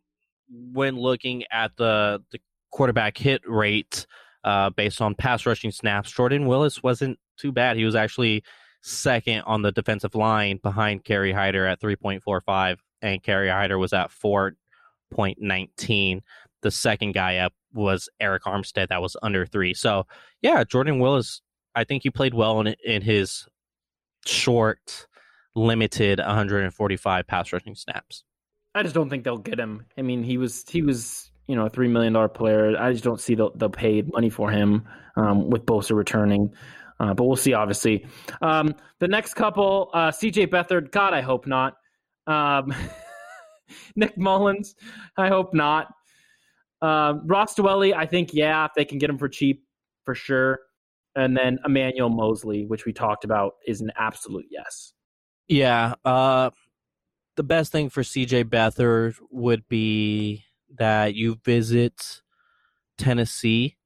when 0.50 0.98
looking 0.98 1.46
at 1.54 1.72
the 1.78 2.22
the 2.32 2.42
quarterback 2.70 3.18
hit 3.18 3.42
rate 3.48 4.06
uh, 4.44 4.72
based 4.72 5.02
on 5.02 5.16
pass 5.16 5.46
rushing 5.46 5.72
snaps, 5.72 6.12
Jordan 6.12 6.48
Willis 6.48 6.84
wasn't 6.84 7.18
too 7.38 7.54
bad. 7.54 7.78
He 7.78 7.86
was 7.86 7.96
actually 7.96 8.44
second 8.82 9.44
on 9.44 9.62
the 9.62 9.72
defensive 9.72 10.16
line 10.16 10.60
behind 10.62 11.06
Kerry 11.06 11.32
Hyder 11.32 11.66
at 11.66 11.80
3.45, 11.80 12.76
and 13.02 13.24
Kerry 13.24 13.48
Hyder 13.48 13.78
was 13.78 13.94
at 13.94 14.12
4.19. 14.12 16.22
The 16.62 16.72
second 16.72 17.14
guy 17.14 17.38
up 17.38 17.54
was 17.74 18.10
Arik 18.22 18.42
Armstead, 18.42 18.90
that 18.90 19.02
was 19.02 19.16
under 19.24 19.46
three. 19.46 19.74
So, 19.74 20.08
yeah, 20.42 20.66
Jordan 20.66 21.00
Willis, 21.00 21.42
I 21.74 21.86
think 21.86 22.04
he 22.04 22.10
played 22.10 22.34
well 22.34 22.60
in, 22.60 22.76
in 22.84 23.02
his 23.02 23.48
short 24.26 25.08
limited 25.56 26.20
145 26.20 27.28
pass 27.28 27.54
rushing 27.54 27.76
snaps. 27.76 28.24
I 28.74 28.84
just 28.84 28.94
don't 28.94 29.10
think 29.10 29.24
they'll 29.24 29.38
get 29.38 29.60
him. 29.60 29.86
I 29.98 30.02
mean, 30.02 30.24
he 30.24 30.38
was 30.38 30.66
he 30.70 30.82
was 30.82 31.32
you 31.48 31.56
know 31.56 31.66
a 31.66 31.70
three 31.70 31.88
million 31.88 32.14
dollar 32.14 32.28
player. 32.28 32.78
I 32.78 32.92
just 32.92 33.04
don't 33.04 33.20
see 33.20 33.36
the 33.36 33.50
the 33.56 33.70
paid 33.70 34.12
money 34.12 34.30
for 34.30 34.52
him 34.52 34.86
um, 35.16 35.50
with 35.50 35.66
Bosa 35.66 35.96
returning. 35.96 36.52
Uh, 37.00 37.14
but 37.14 37.26
we'll 37.26 37.36
see. 37.36 37.54
Obviously, 37.54 38.06
um, 38.42 38.74
the 39.00 39.08
next 39.08 39.34
couple, 39.34 39.90
uh, 39.94 40.12
C.J. 40.12 40.48
Beathard. 40.48 40.92
God, 40.92 41.14
I 41.14 41.22
hope 41.22 41.46
not. 41.46 41.76
Um, 42.26 42.74
Nick 43.96 44.18
Mullens, 44.18 44.76
I 45.18 45.28
hope 45.28 45.54
not. 45.54 45.88
Uh, 46.82 47.16
Ross 47.26 47.56
Dwelley. 47.56 47.94
I 47.94 48.06
think 48.06 48.34
yeah, 48.34 48.66
if 48.66 48.72
they 48.76 48.86
can 48.86 48.98
get 48.98 49.10
him 49.10 49.18
for 49.18 49.28
cheap, 49.28 49.66
for 50.06 50.16
sure. 50.16 50.60
And 51.16 51.36
then 51.36 51.60
Emmanuel 51.66 52.10
Moseley, 52.10 52.66
which 52.66 52.86
we 52.86 52.94
talked 52.94 53.24
about, 53.24 53.54
is 53.66 53.82
an 53.82 53.92
absolute 53.98 54.46
yes. 54.50 54.94
Yeah. 55.48 55.96
Uh, 56.04 56.52
the 57.36 57.44
best 57.44 57.72
thing 57.72 57.90
for 57.90 58.02
CJ 58.04 58.46
Beathard 58.46 59.16
would 59.30 59.68
be 59.68 60.44
that 60.78 61.16
you 61.16 61.38
visit 61.44 62.22
Tennessee 62.98 63.78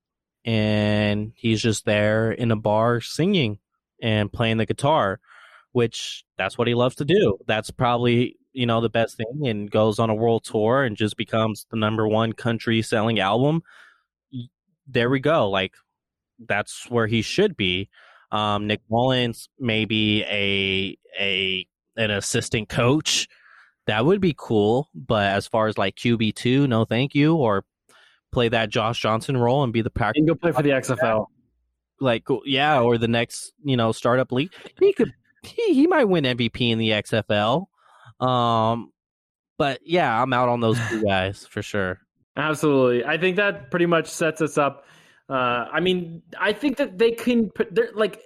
and 0.45 1.33
he's 1.35 1.61
just 1.61 1.85
there 1.85 2.31
in 2.31 2.51
a 2.51 2.55
bar 2.55 3.01
singing 3.01 3.59
and 4.01 4.31
playing 4.31 4.57
the 4.57 4.65
guitar, 4.65 5.19
which 5.73 6.23
that's 6.37 6.57
what 6.57 6.67
he 6.67 6.75
loves 6.75 6.95
to 6.95 7.05
do. 7.05 7.37
That's 7.47 7.71
probably, 7.71 8.37
you 8.53 8.65
know, 8.65 8.81
the 8.81 8.89
best 8.89 9.17
thing 9.17 9.47
and 9.47 9.69
goes 9.69 9.99
on 9.99 10.09
a 10.09 10.15
world 10.15 10.43
tour 10.45 10.83
and 10.83 10.95
just 10.95 11.17
becomes 11.17 11.65
the 11.71 11.77
number 11.77 12.07
one 12.07 12.33
country 12.33 12.81
selling 12.81 13.19
album. 13.19 13.61
There 14.87 15.09
we 15.09 15.19
go. 15.19 15.49
Like 15.49 15.73
that's 16.39 16.89
where 16.89 17.07
he 17.07 17.21
should 17.21 17.55
be. 17.57 17.89
Um, 18.31 18.67
Nick 18.67 18.81
Mullens, 18.89 19.49
maybe 19.59 20.23
a 20.23 20.97
a 21.19 21.67
an 21.97 22.11
assistant 22.11 22.69
coach. 22.69 23.27
That 23.87 24.05
would 24.05 24.21
be 24.21 24.35
cool. 24.37 24.89
But 24.93 25.31
as 25.31 25.47
far 25.47 25.67
as 25.67 25.77
like 25.77 25.95
QB 25.95 26.35
two, 26.35 26.67
no, 26.67 26.85
thank 26.85 27.15
you. 27.15 27.35
Or 27.35 27.65
play 28.31 28.49
that 28.49 28.69
Josh 28.69 29.01
Johnson 29.01 29.37
role 29.37 29.63
and 29.63 29.73
be 29.73 29.81
the 29.81 29.89
practice. 29.89 30.19
And 30.19 30.27
go 30.27 30.35
play 30.35 30.51
for 30.51 30.61
the 30.61 30.69
XFL. 30.69 31.27
Like 31.99 32.23
yeah, 32.45 32.79
or 32.79 32.97
the 32.97 33.07
next 33.07 33.53
you 33.63 33.75
know 33.75 33.91
startup 33.91 34.31
league. 34.31 34.51
He 34.79 34.93
could 34.93 35.13
he 35.43 35.73
he 35.73 35.87
might 35.87 36.05
win 36.05 36.23
MVP 36.23 36.71
in 36.71 36.77
the 36.77 36.89
XFL. 36.91 37.65
Um, 38.19 38.91
but 39.57 39.79
yeah, 39.83 40.21
I'm 40.21 40.31
out 40.33 40.49
on 40.49 40.61
those 40.61 40.77
two 40.89 41.03
guys 41.03 41.45
for 41.45 41.61
sure. 41.61 41.99
Absolutely, 42.37 43.03
I 43.03 43.17
think 43.17 43.35
that 43.35 43.69
pretty 43.69 43.85
much 43.85 44.07
sets 44.07 44.41
us 44.41 44.57
up 44.57 44.85
uh, 45.29 45.65
I 45.71 45.79
mean, 45.79 46.21
I 46.39 46.53
think 46.53 46.77
that 46.77 46.97
they 46.97 47.11
can 47.11 47.49
put 47.51 47.73
they're 47.73 47.91
like 47.93 48.19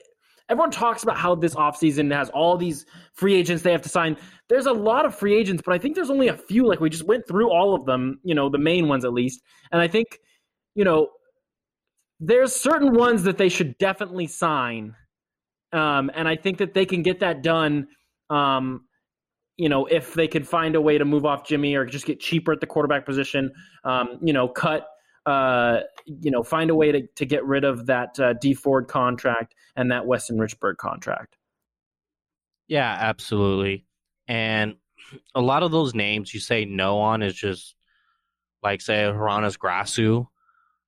everyone 0.49 0.72
talks 0.72 1.04
about 1.04 1.18
how 1.18 1.36
this 1.36 1.56
offseason 1.56 2.14
has 2.14 2.30
all 2.30 2.58
these 2.58 2.86
free 3.14 3.34
agents 3.34 3.64
they 3.64 3.72
have 3.72 3.82
to 3.82 3.89
sign. 3.89 4.18
There's 4.49 4.66
a 4.66 4.74
lot 4.74 5.06
of 5.06 5.16
free 5.16 5.36
agents, 5.36 5.64
but 5.66 5.74
I 5.74 5.78
think 5.78 5.95
there's 5.95 6.10
only 6.10 6.28
a 6.28 6.38
few. 6.38 6.68
Like 6.68 6.80
we 6.80 6.89
just 6.89 7.06
went 7.06 7.28
through 7.28 7.49
all 7.49 7.74
of 7.74 7.86
them, 7.86 8.20
you 8.24 8.36
know, 8.36 8.49
the 8.49 8.58
main 8.58 8.88
ones 8.88 9.06
at 9.06 9.14
least. 9.14 9.41
And 9.72 9.82
I 9.82 9.88
think, 9.88 10.20
you 10.76 10.84
know, 10.84 11.10
there's 12.20 12.56
certain 12.56 12.93
ones 12.93 13.24
that 13.24 13.38
they 13.38 13.49
should 13.49 13.78
definitely 13.78 14.28
sign. 14.28 14.95
Um, 15.72 16.12
and 16.14 16.28
I 16.28 16.36
think 16.36 16.60
that 16.60 16.74
they 16.74 16.86
can 16.86 17.01
get 17.01 17.20
that 17.22 17.41
done. 17.41 17.88
Um, 18.30 18.86
you 19.58 19.70
know, 19.70 19.86
if 19.86 20.14
they 20.14 20.28
could 20.28 20.47
find 20.47 20.76
a 20.76 20.82
way 20.82 20.97
to 20.97 21.06
move 21.06 21.26
off 21.26 21.45
Jimmy 21.47 21.76
or 21.76 21.86
just 21.86 22.06
get 22.06 22.20
cheaper 22.20 22.51
at 22.51 22.60
the 22.60 22.68
quarterback 22.68 23.06
position, 23.06 23.51
um, 23.84 24.20
you 24.22 24.34
know, 24.34 24.47
cut 24.47 24.88
uh, 25.26 25.80
you 26.05 26.32
know, 26.32 26.43
find 26.43 26.69
a 26.69 26.76
way 26.76 26.91
to, 26.91 27.07
to 27.15 27.26
get 27.26 27.45
rid 27.45 27.63
of 27.63 27.86
that 27.86 28.19
uh, 28.19 28.34
Dee 28.34 28.53
Ford 28.53 28.88
contract 28.88 29.55
and 29.76 29.91
that 29.91 30.05
Weston 30.05 30.38
Richburg 30.38 30.78
contract. 30.78 31.38
Yeah, 32.67 32.97
absolutely. 32.99 33.86
And 34.28 34.76
a 35.36 35.41
lot 35.41 35.63
of 35.63 35.71
those 35.71 35.93
names 35.93 36.34
you 36.34 36.39
say 36.39 36.65
no 36.65 36.99
on 36.99 37.21
is 37.21 37.36
just 37.36 37.76
like 38.61 38.82
say 38.82 39.09
Hroniss 39.09 39.57
Grasu. 39.57 40.28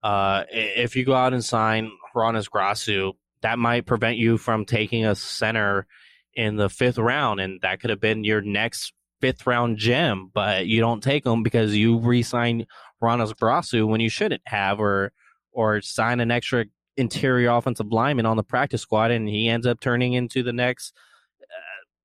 Uh, 0.01 0.43
if 0.51 0.95
you 0.95 1.03
go 1.03 1.15
out 1.15 1.33
and 1.33 1.43
sign 1.43 1.91
Hroniss 2.13 2.47
Grasu, 2.47 3.13
that 3.41 3.59
might 3.59 3.85
prevent 3.85 4.17
you 4.17 4.37
from 4.37 4.65
taking 4.65 5.05
a 5.05 5.15
center 5.15 5.87
in 6.33 6.55
the 6.57 6.69
fifth 6.69 6.97
round, 6.97 7.39
and 7.39 7.61
that 7.61 7.79
could 7.79 7.89
have 7.89 7.99
been 7.99 8.23
your 8.23 8.41
next 8.41 8.93
fifth 9.25 9.47
round 9.47 9.75
gem, 9.77 10.29
but 10.35 10.67
you 10.67 10.79
don't 10.79 11.01
take 11.01 11.23
them 11.23 11.41
because 11.41 11.75
you 11.75 11.97
re-sign 11.97 12.67
Hroniss 13.01 13.33
Grasu 13.33 13.87
when 13.87 13.99
you 13.99 14.07
shouldn't 14.07 14.43
have, 14.45 14.79
or 14.79 15.11
or 15.51 15.81
sign 15.81 16.19
an 16.19 16.29
extra 16.29 16.65
interior 16.95 17.49
offensive 17.49 17.91
lineman 17.91 18.27
on 18.27 18.37
the 18.37 18.43
practice 18.43 18.83
squad, 18.83 19.09
and 19.09 19.27
he 19.27 19.49
ends 19.49 19.65
up 19.65 19.79
turning 19.79 20.13
into 20.13 20.43
the 20.43 20.53
next 20.53 20.93
uh, 21.41 21.45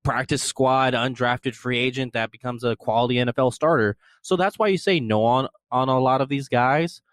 practice 0.01 0.41
squad 0.41 0.95
undrafted 0.95 1.53
free 1.53 1.77
agent 1.77 2.13
that 2.13 2.31
becomes 2.31 2.63
a 2.63 2.75
quality 2.75 3.17
NFL 3.17 3.53
starter. 3.53 3.97
So 4.23 4.35
that's 4.35 4.57
why 4.57 4.69
you 4.69 4.79
say 4.79 4.99
no 4.99 5.23
on 5.23 5.47
on 5.69 5.89
a 5.89 5.99
lot 5.99 6.21
of 6.21 6.29
these 6.29 6.47
guys 6.47 7.03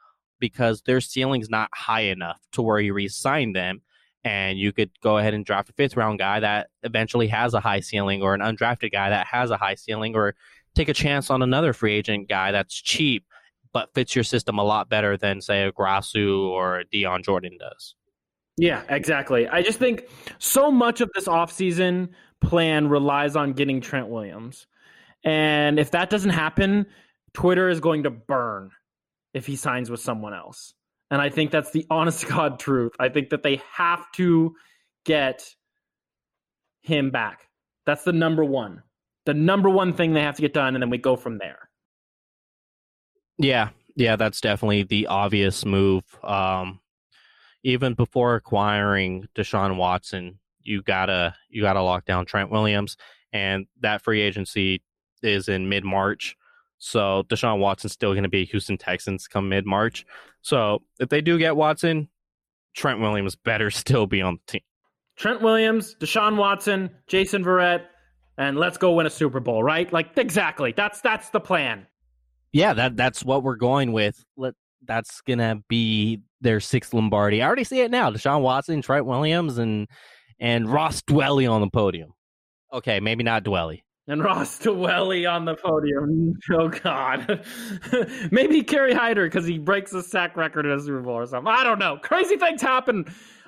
because 0.41 0.81
their 0.83 1.03
ceiling's 1.03 1.51
not 1.51 1.69
high 1.75 2.05
enough 2.05 2.41
to 2.53 2.63
where 2.63 2.81
you 2.81 2.95
re-sign 2.95 3.53
them 3.53 3.83
and 4.29 4.59
you 4.59 4.73
could 4.73 4.91
go 5.03 5.17
ahead 5.17 5.33
and 5.33 5.47
draft 5.47 5.71
a 5.71 5.73
fifth 5.73 5.97
round 5.97 6.19
guy 6.19 6.39
that 6.41 6.69
eventually 6.83 7.29
has 7.29 7.55
a 7.55 7.61
high 7.61 7.81
ceiling 7.81 8.21
or 8.21 8.35
an 8.35 8.43
undrafted 8.43 8.93
guy 8.93 9.09
that 9.09 9.27
has 9.27 9.51
a 9.51 9.57
high 9.57 9.75
ceiling 9.75 10.15
or 10.15 10.35
take 10.75 10.91
a 10.91 10.95
chance 10.95 11.31
on 11.31 11.41
another 11.41 11.73
free 11.73 11.95
agent 11.95 12.29
guy 12.29 12.53
that's 12.53 12.75
cheap 12.75 13.25
but 13.73 13.93
fits 13.95 14.15
your 14.15 14.25
system 14.25 14.59
a 14.59 14.65
lot 14.65 14.91
better 14.91 15.17
than 15.17 15.41
say 15.41 15.63
a 15.63 15.73
Grasu 15.73 16.47
or 16.47 16.81
a 16.81 16.85
Dion 16.85 17.23
Jordan 17.23 17.57
does. 17.59 17.95
Yeah, 18.59 18.83
exactly. 18.89 19.49
I 19.49 19.63
just 19.63 19.79
think 19.79 20.09
so 20.39 20.71
much 20.71 21.01
of 21.01 21.11
this 21.15 21.27
offseason 21.27 22.11
plan 22.43 22.89
relies 22.89 23.35
on 23.35 23.55
getting 23.55 23.81
Trent 23.81 24.09
Williams. 24.09 24.67
And 25.25 25.79
if 25.79 25.93
that 25.93 26.11
doesn't 26.11 26.31
happen, 26.31 26.87
Twitter 27.33 27.69
is 27.69 27.81
going 27.81 28.03
to 28.03 28.11
burn 28.11 28.71
if 29.33 29.47
he 29.47 29.57
signs 29.57 29.91
with 29.91 30.01
someone 30.01 30.35
else. 30.35 30.75
And 31.11 31.21
I 31.21 31.31
think 31.31 31.51
that's 31.51 31.71
the 31.71 31.87
honest 31.91 32.27
God 32.27 32.59
truth. 32.59 32.93
I 32.99 33.09
think 33.09 33.31
that 33.31 33.43
they 33.43 33.63
have 33.73 34.11
to 34.13 34.55
get 35.05 35.49
him 36.83 37.11
back. 37.11 37.49
That's 37.87 38.05
the 38.05 38.13
number 38.13 38.45
one. 38.45 38.83
The 39.27 39.35
number 39.35 39.69
one 39.69 39.93
thing 39.93 40.13
they 40.13 40.23
have 40.23 40.37
to 40.37 40.43
get 40.43 40.55
done, 40.55 40.75
and 40.75 40.83
then 40.83 40.91
we 40.91 40.99
go 40.99 41.17
from 41.17 41.39
there. 41.39 41.69
Yeah, 43.37 43.71
yeah, 43.95 44.17
that's 44.17 44.41
definitely 44.41 44.85
the 44.85 45.07
obvious 45.07 45.65
move. 45.65 46.05
Um, 46.23 46.81
even 47.63 47.95
before 47.95 48.37
acquiring 48.37 49.29
Deshaun 49.35 49.77
Watson, 49.77 50.39
you 50.63 50.83
gotta 50.83 51.35
you 51.49 51.63
gotta 51.63 51.83
lock 51.83 52.05
down 52.05 52.25
Trent 52.25 52.51
Williams, 52.51 52.97
and 53.33 53.67
that 53.81 54.03
free 54.03 54.21
agency 54.21 54.83
is 55.23 55.49
in 55.49 55.69
mid 55.69 55.85
March. 55.85 56.37
So 56.79 57.25
Deshaun 57.29 57.59
Watson's 57.59 57.93
still 57.93 58.13
going 58.13 58.23
to 58.23 58.29
be 58.29 58.45
Houston 58.47 58.79
Texans 58.79 59.27
come 59.27 59.49
mid 59.49 59.67
March. 59.67 60.07
So 60.43 60.83
if 61.01 61.09
they 61.09 61.21
do 61.21 61.39
get 61.39 61.57
Watson, 61.57 62.09
Trent 62.75 63.01
Williams 63.01 63.35
better 63.37 63.71
still 63.73 64.07
be 64.07 64.23
on 64.23 64.39
the 64.47 64.53
team. 64.53 64.63
Trent 65.17 65.43
Williams, 65.43 65.97
Deshaun 65.99 66.37
Watson, 66.37 66.91
Jason 67.09 67.45
Verrett, 67.45 67.87
and 68.37 68.57
let's 68.57 68.79
go 68.79 68.93
win 68.93 69.07
a 69.07 69.11
Super 69.11 69.41
Bowl, 69.41 69.65
right? 69.65 69.93
Like 69.93 70.17
exactly. 70.17 70.73
That's 70.77 71.01
that's 71.01 71.31
the 71.31 71.41
plan. 71.41 71.87
Yeah, 72.53 72.73
that 72.75 72.97
that's 72.97 73.25
what 73.25 73.43
we're 73.43 73.57
going 73.57 73.93
with. 73.93 74.25
Let 74.37 74.55
that's 74.85 75.21
gonna 75.23 75.61
be 75.69 76.21
their 76.41 76.61
sixth 76.61 76.95
Lombardi. 76.95 77.43
I 77.43 77.47
already 77.47 77.65
see 77.65 77.81
it 77.81 77.91
now. 77.91 78.11
Deshaun 78.11 78.43
Watson, 78.43 78.81
Trent 78.81 79.07
Williams, 79.07 79.59
and 79.59 79.89
and 80.39 80.73
Ross 80.73 81.03
Dwelley 81.03 81.51
on 81.51 81.61
the 81.61 81.69
podium. 81.69 82.13
Okay, 82.73 83.01
maybe 83.01 83.25
not 83.25 83.43
Dwelley. 83.43 83.83
And 84.09 84.25
Ross 84.25 84.59
Dwelley 84.63 85.31
on 85.31 85.45
the 85.45 85.55
podium. 85.55 86.35
Oh 86.53 86.69
God, 86.69 87.45
maybe 88.31 88.63
Kerry 88.63 88.95
Hyder 88.95 89.27
because 89.27 89.47
he 89.47 89.59
breaks 89.59 89.91
the 89.91 90.03
sack 90.03 90.37
record 90.37 90.67
in 90.67 90.73
a 90.73 90.81
Super 90.81 91.01
Bowl 91.01 91.15
or 91.15 91.27
something. 91.27 91.53
I 91.53 91.63
don't 91.63 91.79
know. 91.79 91.99
Crazy 92.03 92.37
things 92.37 92.63
happen, 92.63 93.05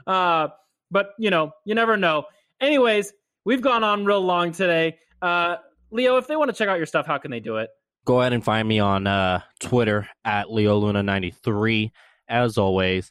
uh, 0.06 0.48
but 0.90 1.10
you 1.18 1.30
know, 1.30 1.52
you 1.64 1.74
never 1.74 1.96
know. 1.96 2.24
Anyways, 2.60 3.12
we've 3.44 3.62
gone 3.62 3.82
on 3.82 4.04
real 4.04 4.20
long 4.20 4.52
today. 4.52 4.98
Uh, 5.22 5.56
Leo, 5.90 6.18
if 6.18 6.26
they 6.26 6.36
want 6.36 6.50
to 6.50 6.56
check 6.56 6.68
out 6.68 6.76
your 6.76 6.86
stuff, 6.86 7.06
how 7.06 7.18
can 7.18 7.30
they 7.30 7.40
do 7.40 7.56
it? 7.56 7.70
Go 8.04 8.20
ahead 8.20 8.32
and 8.32 8.44
find 8.44 8.68
me 8.68 8.78
on 8.78 9.06
uh, 9.06 9.40
Twitter 9.60 10.08
at 10.24 10.46
LeoLuna93. 10.46 11.90
As 12.28 12.58
always, 12.58 13.10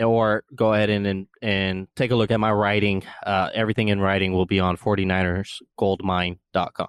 or 0.00 0.44
go 0.54 0.74
ahead 0.74 0.90
and, 0.90 1.06
and, 1.06 1.26
and 1.42 1.88
take 1.96 2.10
a 2.10 2.16
look 2.16 2.30
at 2.30 2.40
my 2.40 2.52
writing. 2.52 3.02
Uh, 3.24 3.48
everything 3.54 3.88
in 3.88 4.00
writing 4.00 4.32
will 4.32 4.46
be 4.46 4.60
on 4.60 4.76
49ersgoldmine.com. 4.76 6.88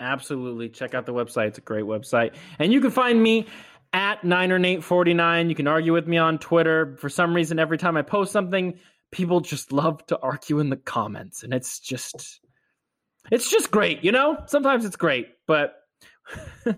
Absolutely. 0.00 0.68
Check 0.70 0.94
out 0.94 1.06
the 1.06 1.12
website. 1.12 1.48
It's 1.48 1.58
a 1.58 1.62
great 1.62 1.84
website. 1.84 2.34
And 2.58 2.72
you 2.72 2.80
can 2.80 2.90
find 2.90 3.22
me 3.22 3.46
at 3.92 4.22
NinerNate49. 4.22 5.48
You 5.48 5.54
can 5.54 5.66
argue 5.66 5.92
with 5.92 6.06
me 6.06 6.16
on 6.16 6.38
Twitter. 6.38 6.96
For 6.98 7.08
some 7.08 7.34
reason, 7.34 7.58
every 7.58 7.78
time 7.78 7.96
I 7.96 8.02
post 8.02 8.32
something, 8.32 8.78
people 9.10 9.40
just 9.40 9.72
love 9.72 10.04
to 10.06 10.18
argue 10.20 10.60
in 10.60 10.70
the 10.70 10.76
comments. 10.76 11.42
And 11.42 11.52
it's 11.52 11.80
just, 11.80 12.40
it's 13.30 13.50
just 13.50 13.70
great, 13.70 14.02
you 14.02 14.12
know? 14.12 14.42
Sometimes 14.46 14.86
it's 14.86 14.96
great, 14.96 15.28
but 15.46 15.74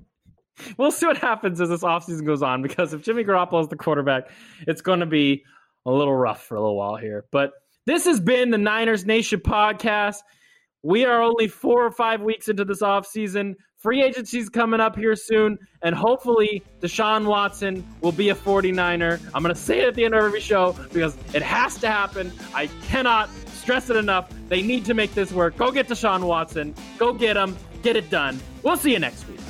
we'll 0.77 0.91
see 0.91 1.07
what 1.07 1.18
happens 1.18 1.61
as 1.61 1.68
this 1.68 1.83
offseason 1.83 2.25
goes 2.25 2.43
on 2.43 2.62
because 2.62 2.93
if 2.93 3.03
Jimmy 3.03 3.25
Garoppolo 3.25 3.62
is 3.62 3.68
the 3.68 3.77
quarterback, 3.77 4.31
it's 4.66 4.81
going 4.81 5.01
to 5.01 5.07
be 5.07 5.45
a 5.87 5.91
little 5.91 6.14
rough 6.14 6.45
for 6.45 6.57
a 6.57 6.61
little 6.61 6.76
while 6.76 6.97
here. 6.97 7.24
But 7.30 7.53
this 7.87 8.05
has 8.05 8.20
been 8.20 8.51
the 8.51 8.59
Niners 8.59 9.05
Nation 9.05 9.41
podcast. 9.41 10.18
We 10.83 11.05
are 11.05 11.22
only 11.22 11.49
four 11.49 11.85
or 11.85 11.91
five 11.91 12.20
weeks 12.20 12.49
into 12.49 12.64
this 12.64 12.83
offseason. 12.83 13.55
Free 13.78 14.03
agency's 14.03 14.49
coming 14.49 14.80
up 14.80 14.97
here 14.97 15.16
soon, 15.16 15.59
and 15.83 15.95
hopefully 15.95 16.62
Deshaun 16.80 17.26
Watson 17.26 17.85
will 18.01 18.12
be 18.12 18.28
a 18.28 18.35
49er. 18.35 19.20
I'm 19.35 19.43
going 19.43 19.55
to 19.55 19.61
say 19.61 19.80
it 19.80 19.89
at 19.89 19.95
the 19.95 20.05
end 20.05 20.14
of 20.14 20.24
every 20.24 20.41
show 20.41 20.76
because 20.93 21.16
it 21.35 21.43
has 21.43 21.76
to 21.78 21.89
happen. 21.89 22.33
I 22.55 22.68
cannot 22.85 23.28
stress 23.49 23.91
it 23.91 23.97
enough. 23.97 24.33
They 24.49 24.62
need 24.62 24.85
to 24.85 24.95
make 24.95 25.14
this 25.14 25.33
work. 25.33 25.57
Go 25.57 25.72
get 25.72 25.89
Deshaun 25.89 26.24
Watson. 26.24 26.74
Go 26.99 27.12
get 27.12 27.37
him. 27.37 27.57
Get 27.83 27.97
it 27.97 28.11
done. 28.11 28.41
We'll 28.62 28.76
see 28.76 28.93
you 28.93 29.01
next 29.01 29.28
week. 29.28 29.41